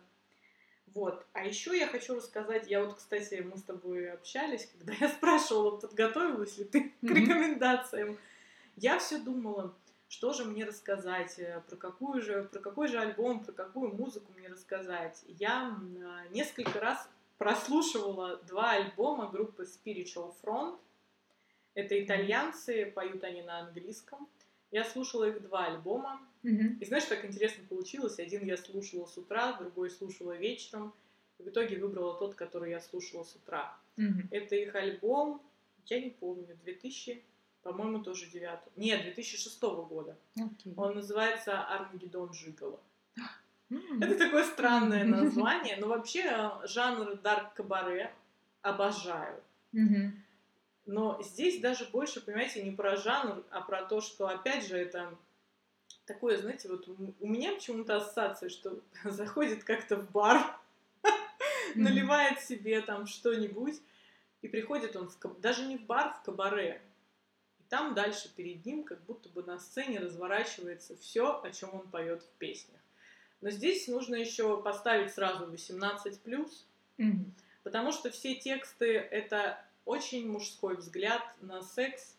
Вот. 0.88 1.24
А 1.34 1.46
еще 1.46 1.78
я 1.78 1.86
хочу 1.86 2.16
рассказать, 2.16 2.68
я 2.68 2.84
вот, 2.84 2.96
кстати, 2.96 3.36
мы 3.36 3.58
с 3.58 3.62
тобой 3.62 4.12
общались, 4.12 4.68
когда 4.72 4.94
я 5.00 5.10
спрашивала, 5.10 5.78
подготовилась 5.78 6.58
ли 6.58 6.64
ты 6.64 6.90
к 6.90 7.04
Мгм. 7.04 7.14
рекомендациям. 7.14 8.18
Я 8.76 8.98
все 8.98 9.20
думала, 9.20 9.76
что 10.10 10.34
же 10.34 10.44
мне 10.44 10.66
рассказать, 10.66 11.38
э, 11.38 11.62
про, 11.70 11.76
какую 11.78 12.22
же, 12.22 12.44
про 12.52 12.60
какой 12.60 12.88
же 12.88 13.00
альбом, 13.00 13.44
про 13.44 13.54
какую 13.54 13.96
музыку 13.96 14.34
мне 14.38 14.50
рассказать. 14.50 15.24
Я 15.28 15.78
а, 16.04 16.28
несколько 16.30 16.80
раз 16.80 17.08
прослушивала 17.38 18.38
два 18.48 18.72
альбома 18.72 19.30
группы 19.30 19.64
Spiritual 19.64 20.34
Front. 20.44 20.78
Это 21.76 22.04
итальянцы, 22.04 22.92
поют 22.94 23.24
они 23.24 23.44
на 23.44 23.60
английском. 23.60 24.28
Я 24.72 24.84
слушала 24.84 25.26
их 25.30 25.42
два 25.44 25.66
альбома. 25.66 26.20
И 26.44 26.86
знаешь, 26.86 27.06
так 27.06 27.24
интересно 27.26 27.64
получилось. 27.68 28.18
Один 28.18 28.46
я 28.46 28.58
слушала 28.58 29.06
с 29.06 29.18
утра, 29.18 29.54
другой 29.54 29.90
слушала 29.90 30.36
вечером. 30.36 30.94
И 31.38 31.44
в 31.44 31.50
итоге 31.50 31.78
выбрала 31.78 32.18
тот, 32.18 32.36
который 32.36 32.72
я 32.72 32.82
слушала 32.82 33.24
с 33.24 33.36
утра. 33.36 33.78
Мгм. 33.96 34.28
Это 34.32 34.56
их 34.56 34.74
альбом, 34.74 35.42
я 35.86 36.02
не 36.02 36.10
помню, 36.10 36.58
2000, 36.64 37.24
по-моему, 37.74 38.04
тоже 38.04 38.26
9. 38.28 38.60
Нет, 38.76 39.04
2006 39.04 39.62
года. 39.62 40.16
Окей. 40.36 40.74
Он 40.78 40.96
называется 40.96 41.62
Армагеддон 41.62 42.34
Жигала. 42.34 42.80
М. 43.72 44.02
Это 44.02 44.18
такое 44.18 44.44
странное 44.46 45.04
название, 45.06 45.78
но 45.78 45.88
вообще 45.88 46.22
э, 46.24 46.68
жанр 46.68 47.16
дарк 47.18 47.54
кабаре 47.54 48.12
обожаю. 48.62 49.42
Мгм. 49.72 50.24
Но 50.86 51.22
здесь 51.22 51.60
даже 51.62 51.86
больше, 51.86 52.20
понимаете, 52.20 52.64
не 52.64 52.72
про 52.72 52.96
жанр, 52.98 53.44
а 53.52 53.62
про 53.62 53.84
то, 53.84 54.02
что, 54.02 54.28
опять 54.28 54.66
же, 54.68 54.76
это 54.76 55.16
такое, 56.06 56.38
знаете, 56.38 56.68
вот 56.70 56.88
у- 56.88 57.28
меня 57.28 57.54
почему-то 57.54 57.98
ассоциация, 57.98 58.50
что 58.50 58.80
заходит 59.04 59.64
как-то 59.64 59.98
в 59.98 60.10
бар, 60.12 60.58
наливает 61.76 62.42
себе 62.42 62.82
там 62.82 63.06
что-нибудь, 63.06 63.80
и 64.42 64.48
приходит 64.48 64.96
он 64.96 65.10
в 65.10 65.40
даже 65.42 65.66
не 65.68 65.78
в 65.78 65.86
бар, 65.86 66.14
в 66.14 66.24
кабаре. 66.24 66.82
Там 67.70 67.94
дальше 67.94 68.30
перед 68.36 68.66
ним 68.66 68.84
как 68.84 69.00
будто 69.04 69.30
бы 69.30 69.44
на 69.44 69.60
сцене 69.60 70.00
разворачивается 70.00 70.98
все, 70.98 71.40
о 71.42 71.52
чем 71.52 71.74
он 71.74 71.88
поет 71.88 72.24
в 72.24 72.30
песнях. 72.40 72.80
Но 73.42 73.52
здесь 73.52 73.88
нужно 73.88 74.16
еще 74.16 74.62
поставить 74.62 75.14
сразу 75.14 75.46
18+, 75.46 76.66
Мгм. 76.98 77.34
потому 77.64 77.92
что 77.92 78.10
все 78.10 78.36
тексты— 78.36 78.94
это 79.12 79.64
очень 79.86 80.28
мужской 80.30 80.76
взгляд 80.76 81.24
на 81.42 81.62
секс, 81.62 82.16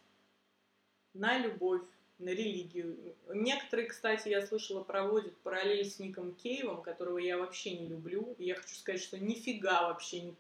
на 1.15 1.37
любовь, 1.39 1.83
на 2.19 2.29
религию. 2.31 2.97
Некоторые, 3.29 3.89
кстати, 3.89 4.29
я 4.29 4.47
слышала, 4.47 4.83
проводят 4.85 5.37
параллель 5.39 5.85
с 5.85 5.99
Ником 5.99 6.35
Кейвом, 6.35 6.83
которого 6.83 7.19
я 7.19 7.39
вообще 7.39 7.77
не 7.77 7.89
люблю. 7.89 8.35
И 8.39 8.45
я 8.45 8.55
хочу 8.55 8.75
сказать, 8.75 9.03
что 9.03 9.19
нифига 9.19 9.89
вообще, 9.89 10.21
ни- 10.21 10.37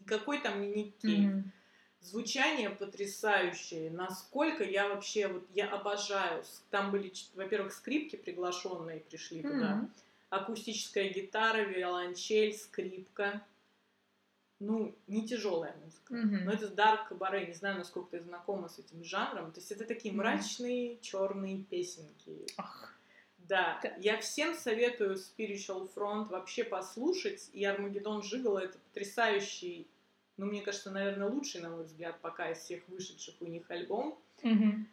никакой 0.00 0.40
там 0.40 0.60
не 0.62 0.68
Ник 0.68 0.96
Кейв. 0.98 1.30
Мгм. 1.30 1.52
Звучание 2.00 2.70
потрясающее. 2.70 3.90
Насколько 3.90 4.64
я 4.64 4.88
вообще, 4.88 5.28
вот 5.28 5.44
я 5.54 5.68
обожаю. 5.68 6.44
Там 6.70 6.90
были, 6.90 7.12
во-первых, 7.34 7.72
скрипки 7.72 8.16
приглашенные 8.16 9.00
пришли 9.00 9.42
туда. 9.42 9.76
Мгм. 9.76 9.92
Акустическая 10.30 11.08
гитара, 11.08 11.62
виолончель, 11.62 12.54
скрипка. 12.54 13.42
Ну, 14.60 14.94
не 15.06 15.26
тяжелая 15.26 15.74
музыка. 15.84 16.14
Мгм. 16.14 16.44
Но 16.44 16.52
это 16.52 16.68
дарк 16.68 17.08
кабаре. 17.08 17.46
Не 17.46 17.52
знаю, 17.54 17.78
насколько 17.78 18.10
ты 18.16 18.20
знакома 18.20 18.68
с 18.68 18.78
этим 18.78 19.04
жанром. 19.04 19.52
То 19.52 19.60
есть 19.60 19.70
это 19.72 19.84
такие 19.84 20.12
Мгм. 20.12 20.18
мрачные 20.22 20.98
черные 21.00 21.58
песенки. 21.64 22.46
Ах. 22.56 22.94
Да, 23.38 23.80
я 23.98 24.18
всем 24.20 24.54
советую 24.54 25.16
Spiritual 25.16 25.88
Front 25.94 26.28
вообще 26.28 26.64
послушать. 26.64 27.48
И 27.52 27.64
Армагеддон 27.64 28.22
Жигала 28.22 28.58
это 28.58 28.78
потрясающий, 28.78 29.86
ну, 30.38 30.46
мне 30.46 30.62
кажется, 30.62 30.90
наверное, 30.90 31.28
лучший, 31.28 31.60
на 31.60 31.68
мой 31.68 31.84
взгляд, 31.84 32.18
пока 32.22 32.50
из 32.50 32.58
всех 32.58 32.88
вышедших 32.88 33.34
у 33.40 33.44
них 33.46 33.70
альбом. 33.70 34.18
Мгм. 34.42 34.88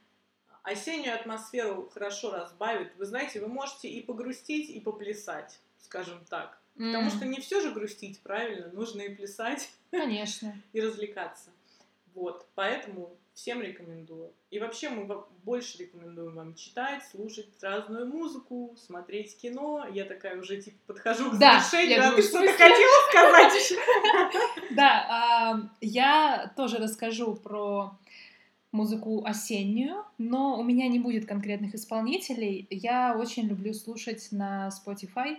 Осеннюю 0.64 1.14
атмосферу 1.16 1.90
хорошо 1.94 2.32
разбавит. 2.32 2.92
Вы 2.98 3.06
знаете, 3.06 3.40
вы 3.40 3.48
можете 3.48 3.88
и 3.88 4.02
погрустить, 4.02 4.70
и 4.70 4.80
поплясать, 4.80 5.60
скажем 5.80 6.26
так. 6.26 6.60
Потому 6.74 7.06
М. 7.06 7.12
что 7.12 7.26
не 7.26 7.40
все 7.40 7.62
же 7.62 7.72
грустить, 7.72 8.20
правильно? 8.22 8.70
Нужно 8.74 9.02
и 9.02 9.16
плясать, 9.16 9.70
Конечно. 9.92 10.60
и 10.74 10.82
развлекаться. 10.82 11.52
Вот, 12.16 12.48
поэтому 12.56 13.16
всем 13.36 13.62
рекомендую. 13.62 14.32
И 14.50 14.60
вообще 14.60 14.90
мы 14.90 15.24
больше 15.44 15.78
рекомендуем 15.80 16.34
вам 16.36 16.56
читать, 16.56 17.04
слушать 17.04 17.50
разную 17.62 18.08
музыку, 18.08 18.76
смотреть 18.78 19.38
кино. 19.38 19.86
Я 19.94 20.06
такая 20.06 20.40
уже 20.40 20.62
типа 20.62 20.78
подхожу 20.88 21.30
к 21.30 21.38
Да, 21.38 21.60
завершению, 21.60 22.08
а 22.08 22.12
ты 22.16 22.22
что-то 22.22 22.52
хотела 22.54 23.10
сказать 23.10 23.54
еще? 23.62 24.76
Да, 24.76 25.06
а, 25.10 25.70
я 25.82 26.54
тоже 26.56 26.78
расскажу 26.78 27.36
про 27.36 27.98
музыку 28.72 29.24
осеннюю, 29.26 30.06
но 30.18 30.58
у 30.58 30.64
меня 30.64 30.88
не 30.88 31.00
будет 31.00 31.26
конкретных 31.26 31.76
исполнителей. 31.76 32.66
Я 32.70 33.18
очень 33.18 33.48
люблю 33.48 33.74
слушать 33.74 34.30
на 34.32 34.70
Spotify 34.70 35.38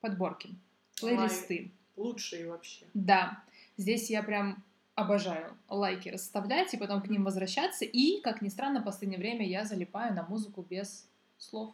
подборки, 0.00 0.54
плейлисты. 0.98 1.70
Лучшие 1.96 2.48
вообще. 2.48 2.86
Да, 2.94 3.42
здесь 3.76 4.08
я 4.08 4.22
прям 4.22 4.62
обожаю 4.96 5.56
лайки 5.68 6.08
расставлять 6.08 6.74
и 6.74 6.76
потом 6.76 7.00
к 7.02 7.08
ним 7.08 7.24
возвращаться. 7.24 7.84
И, 7.84 8.20
как 8.22 8.42
ни 8.42 8.48
странно, 8.48 8.80
в 8.80 8.84
последнее 8.84 9.20
время 9.20 9.46
я 9.46 9.64
залипаю 9.64 10.12
на 10.14 10.24
музыку 10.24 10.66
без 10.68 11.06
слов. 11.38 11.72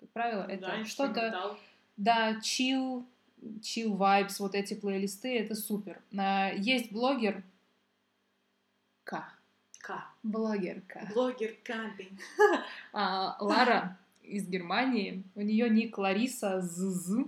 Как 0.00 0.08
правило, 0.10 0.42
это 0.42 0.66
да, 0.66 0.84
что-то... 0.84 1.56
Да, 1.96 2.32
chill, 2.40 3.04
chill 3.60 3.96
vibes, 3.96 4.36
вот 4.40 4.56
эти 4.56 4.74
плейлисты, 4.74 5.38
это 5.38 5.54
супер. 5.54 6.02
Есть 6.56 6.90
блогер 6.90 7.44
К. 9.04 9.22
К. 9.78 10.04
Блогер 10.22 10.80
К. 10.88 11.12
Блогер 11.12 11.54
Каби. 11.62 12.10
А, 12.92 13.36
Лара 13.40 13.98
из 14.22 14.48
Германии. 14.48 15.22
У 15.34 15.42
нее 15.42 15.68
ник 15.68 15.98
Лариса 15.98 16.60
ЗЗ. 16.62 17.26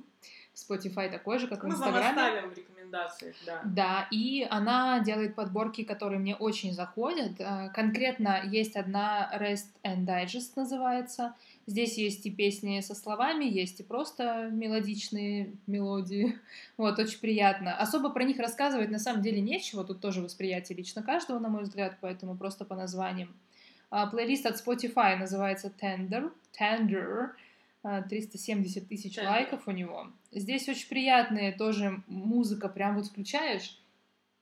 Spotify 0.55 1.11
такой 1.11 1.39
же, 1.39 1.47
как 1.47 1.62
в 1.62 1.66
Мы 1.66 1.76
вам 1.76 1.91
Инстаграме. 1.91 2.55
Рекомендациях, 2.87 3.34
да. 3.45 3.62
Да, 3.64 4.09
и 4.11 4.47
она 4.49 5.01
делает 5.01 5.34
подборки, 5.34 5.84
которые 5.84 6.18
мне 6.18 6.34
очень 6.34 6.72
заходят. 6.72 7.32
А, 7.41 7.68
Конкретно 7.68 8.43
есть 8.45 8.76
одна 8.76 9.30
Rest 9.39 9.66
and 9.84 10.07
Digest 10.07 10.53
называется. 10.57 11.34
Здесь 11.66 11.99
есть 11.99 12.24
и 12.26 12.30
песни 12.30 12.80
со 12.80 12.95
словами, 12.95 13.45
есть 13.45 13.80
и 13.80 13.82
просто 13.82 14.49
мелодичные 14.51 15.53
мелодии. 15.66 16.39
Вот, 16.76 16.99
очень 16.99 17.20
приятно. 17.20 17.76
Особо 17.76 18.11
про 18.11 18.22
них 18.22 18.39
рассказывать 18.39 18.91
на 18.91 18.99
самом 18.99 19.22
деле 19.22 19.41
нечего. 19.41 19.82
Тут 19.82 20.01
тоже 20.01 20.20
восприятие 20.20 20.76
лично 20.76 21.03
каждого, 21.03 21.39
на 21.39 21.49
мой 21.49 21.62
взгляд, 21.62 21.97
поэтому 22.01 22.37
просто 22.37 22.64
по 22.64 22.74
названиям. 22.74 23.34
А, 23.91 24.07
Плейлист 24.07 24.47
от 24.47 24.57
Spotify 24.57 25.16
называется 25.16 25.72
Tender. 25.80 26.30
Tender. 26.59 27.30
А, 27.89 28.03
370 28.03 28.89
тысяч 28.89 29.16
Tender. 29.16 29.26
лайков 29.26 29.68
у 29.68 29.70
него. 29.70 30.09
Здесь 30.32 30.68
очень 30.68 30.89
приятная 30.89 31.57
тоже 31.57 32.03
музыка, 32.09 32.68
прям 32.68 32.97
вот 32.97 33.07
включаешь. 33.07 33.80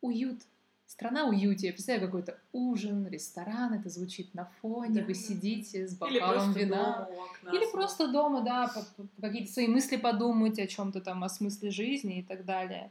Уют. 0.01 0.41
Страна 0.87 1.27
уюте. 1.27 1.67
Я 1.67 1.73
представляю 1.75 2.07
какой-то 2.09 2.39
ужин, 2.53 3.07
ресторан, 3.07 3.75
это 3.75 3.91
звучит 3.91 4.33
на 4.33 4.47
фоне, 4.63 5.01
Да. 5.01 5.07
вы 5.07 5.13
сидите 5.13 5.87
с 5.87 5.93
Или 5.93 6.19
бокалом 6.21 6.35
просто 6.55 6.59
вина. 6.61 6.77
дома 6.77 7.25
окна. 7.25 7.51
Или 7.51 7.71
просто 7.71 8.09
дома, 8.13 8.41
да, 8.41 8.73
какие-то 9.21 9.53
свои 9.53 9.67
мысли 9.67 9.97
подумать 9.97 10.59
о 10.59 10.67
чем-то 10.67 11.03
там, 11.03 11.23
о 11.23 11.29
смысле 11.29 11.71
жизни 11.71 12.21
и 12.21 12.23
так 12.23 12.47
далее. 12.47 12.91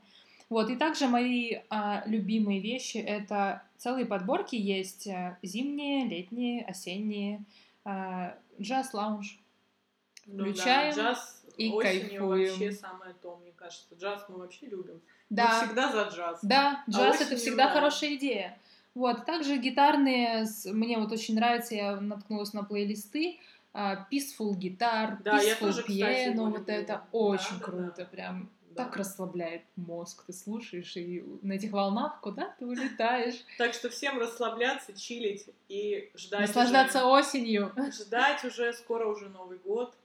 Вот, 0.50 0.70
и 0.70 0.76
также 0.76 1.08
мои 1.08 1.62
а, 1.72 2.04
любимые 2.06 2.60
вещи— 2.60 2.98
это 3.00 3.64
целые 3.80 4.06
подборки 4.06 4.56
есть 4.56 5.08
а, 5.08 5.40
зимние, 5.42 6.06
летние, 6.06 6.64
осенние, 6.66 7.44
а, 7.86 8.38
джаз-лаунж. 8.62 9.40
Включаем 10.26 10.90
ну, 10.96 10.96
да, 11.04 11.12
джаз 11.12 11.44
и 11.58 11.72
кайфуем. 11.80 12.50
вообще 12.50 12.72
самое 12.72 13.14
то, 13.22 13.36
мне 13.42 13.52
кажется. 13.56 13.96
Джаз 13.96 14.26
мы 14.30 14.38
вообще 14.40 14.66
любим. 14.68 15.02
Да. 15.30 15.60
Мы 15.62 15.66
всегда 15.68 15.92
за 15.92 16.04
джаз. 16.16 16.40
Да, 16.44 16.84
джаз 16.90 17.16
это 17.16 17.24
осенью, 17.24 17.38
всегда 17.40 17.68
да. 17.68 17.74
хорошая 17.74 18.14
идея. 18.16 18.60
Вот, 18.96 19.26
также 19.26 19.58
гитарные, 19.58 20.46
мне 20.66 20.98
вот 21.00 21.12
очень 21.12 21.36
нравится, 21.36 21.74
я 21.74 22.00
наткнулась 22.00 22.54
на 22.54 22.64
плейлисты, 22.64 23.40
а, 23.74 24.08
Peaceful 24.12 24.52
Guitar, 24.56 25.18
Да, 25.24 25.40
я 25.42 25.54
Peaceful 25.56 25.60
тоже, 25.60 25.82
кстати, 25.82 26.30
Piano, 26.30 26.50
вот 26.50 26.60
люблю. 26.60 26.74
это 26.76 27.04
очень 27.12 27.58
да, 27.58 27.66
круто, 27.66 27.94
да. 27.98 28.06
прям 28.06 28.50
Да. 28.70 28.84
так 28.84 28.96
расслабляет 28.96 29.64
мозг, 29.76 30.24
ты 30.28 30.34
слушаешь, 30.34 30.96
и 30.96 31.24
на 31.42 31.54
этих 31.54 31.72
волнах 31.72 32.20
куда 32.22 32.54
ты 32.60 32.68
улетаешь, 32.68 33.44
Так 33.58 33.74
что 33.74 33.90
всем 33.90 34.20
расслабляться, 34.20 34.94
чилить 34.94 35.48
и 35.70 36.12
ждать 36.16 36.42
наслаждаться 36.42 37.00
уже, 37.08 37.08
осенью. 37.28 37.74
ждать 38.00 38.46
уже, 38.46 38.74
скоро 38.74 39.08
уже 39.08 39.28
Новый 39.30 39.58
год. 39.58 39.96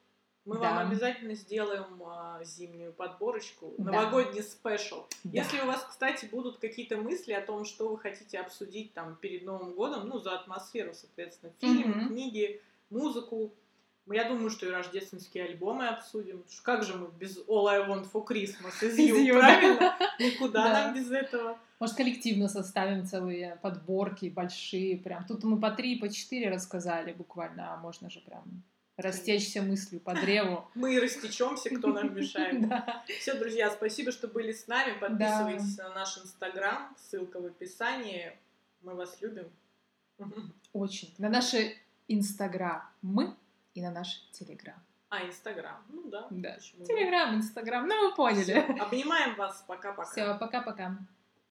Мы 0.49 0.55
Да. 0.55 0.61
вам 0.61 0.89
обязательно 0.89 1.35
сделаем 1.35 2.03
а, 2.07 2.43
зимнюю 2.43 2.95
подборочку, 2.95 3.75
Да. 3.77 3.93
новогодний 3.93 4.43
спешл. 4.43 5.05
Да. 5.25 5.31
Если 5.43 5.61
у 5.61 5.67
вас, 5.67 5.85
кстати, 5.87 6.25
будут 6.25 6.57
какие-то 6.59 6.97
мысли 6.97 7.35
о 7.35 7.43
том, 7.43 7.67
что 7.67 7.91
вы 7.91 7.99
хотите 7.99 8.39
обсудить 8.39 8.95
там 8.95 9.17
перед 9.17 9.45
Новым 9.45 9.75
годом, 9.75 10.09
ну, 10.09 10.19
за 10.19 10.33
атмосферу, 10.35 10.95
соответственно, 10.95 11.53
фильмы, 11.61 11.95
Мгм. 11.97 12.09
книги, 12.09 12.63
музыку, 12.89 13.53
я 14.11 14.25
думаю, 14.27 14.49
что 14.49 14.65
и 14.65 14.71
рождественские 14.71 15.45
альбомы 15.45 15.87
обсудим. 15.87 16.43
Как 16.63 16.83
же 16.83 16.97
мы 16.97 17.09
без 17.09 17.37
All 17.47 17.67
I 17.69 17.81
Want 17.87 18.11
for 18.11 18.25
Christmas 18.27 18.83
из 18.83 18.99
You, 18.99 19.39
правильно? 19.39 19.95
Никуда 20.19 20.65
Да. 20.65 20.73
нам 20.85 20.95
без 20.95 21.11
этого. 21.11 21.59
Может, 21.79 21.95
коллективно 21.95 22.49
составим 22.49 23.05
целые 23.07 23.57
подборки 23.61 24.31
большие, 24.31 24.97
прям. 24.97 25.27
Тут 25.27 25.45
мы 25.45 25.61
по 25.61 25.71
три, 25.73 25.99
по 25.99 26.09
четыре 26.09 26.49
рассказали 26.49 27.13
буквально, 27.13 27.75
а 27.75 27.77
можно 27.77 28.09
же 28.09 28.21
прям 28.21 28.63
растечься 28.99 29.63
мыслью 29.63 30.01
по 30.01 30.15
древу. 30.15 30.69
Мы 30.75 30.95
и 30.95 30.99
растечемся, 30.99 31.71
кто 31.71 31.89
нам 31.89 32.15
мешает. 32.15 32.59
Да. 32.69 33.03
Все, 33.21 33.35
друзья, 33.35 33.71
спасибо, 33.71 34.13
что 34.13 34.29
были 34.29 34.53
с 34.53 34.67
нами. 34.67 34.99
Подписывайтесь 34.99 35.79
на 35.79 35.95
наш 35.95 36.19
инстаграм, 36.19 36.95
ссылка 36.99 37.41
в 37.41 37.47
описании. 37.47 38.37
Мы 38.83 38.95
вас 38.95 39.17
любим. 39.21 39.49
Очень. 40.73 41.15
На 41.19 41.29
наши 41.29 41.77
инстаграмы 42.09 43.37
и 43.75 43.81
на 43.81 43.91
наш 43.91 44.29
телеграм. 44.33 44.83
А, 45.11 45.25
инстаграм. 45.25 45.83
Ну 45.89 46.11
да. 46.11 46.27
Да. 46.31 46.55
почему 46.55 46.81
нет? 46.81 46.89
Телеграм, 46.89 47.35
инстаграм, 47.37 47.87
ну 47.87 48.09
вы 48.09 48.15
поняли. 48.15 48.43
Всё, 48.43 48.83
Обнимаем 48.85 49.37
вас. 49.37 49.65
Пока-пока. 49.67 50.11
Все, 50.11 50.37
пока-пока. 50.39 50.99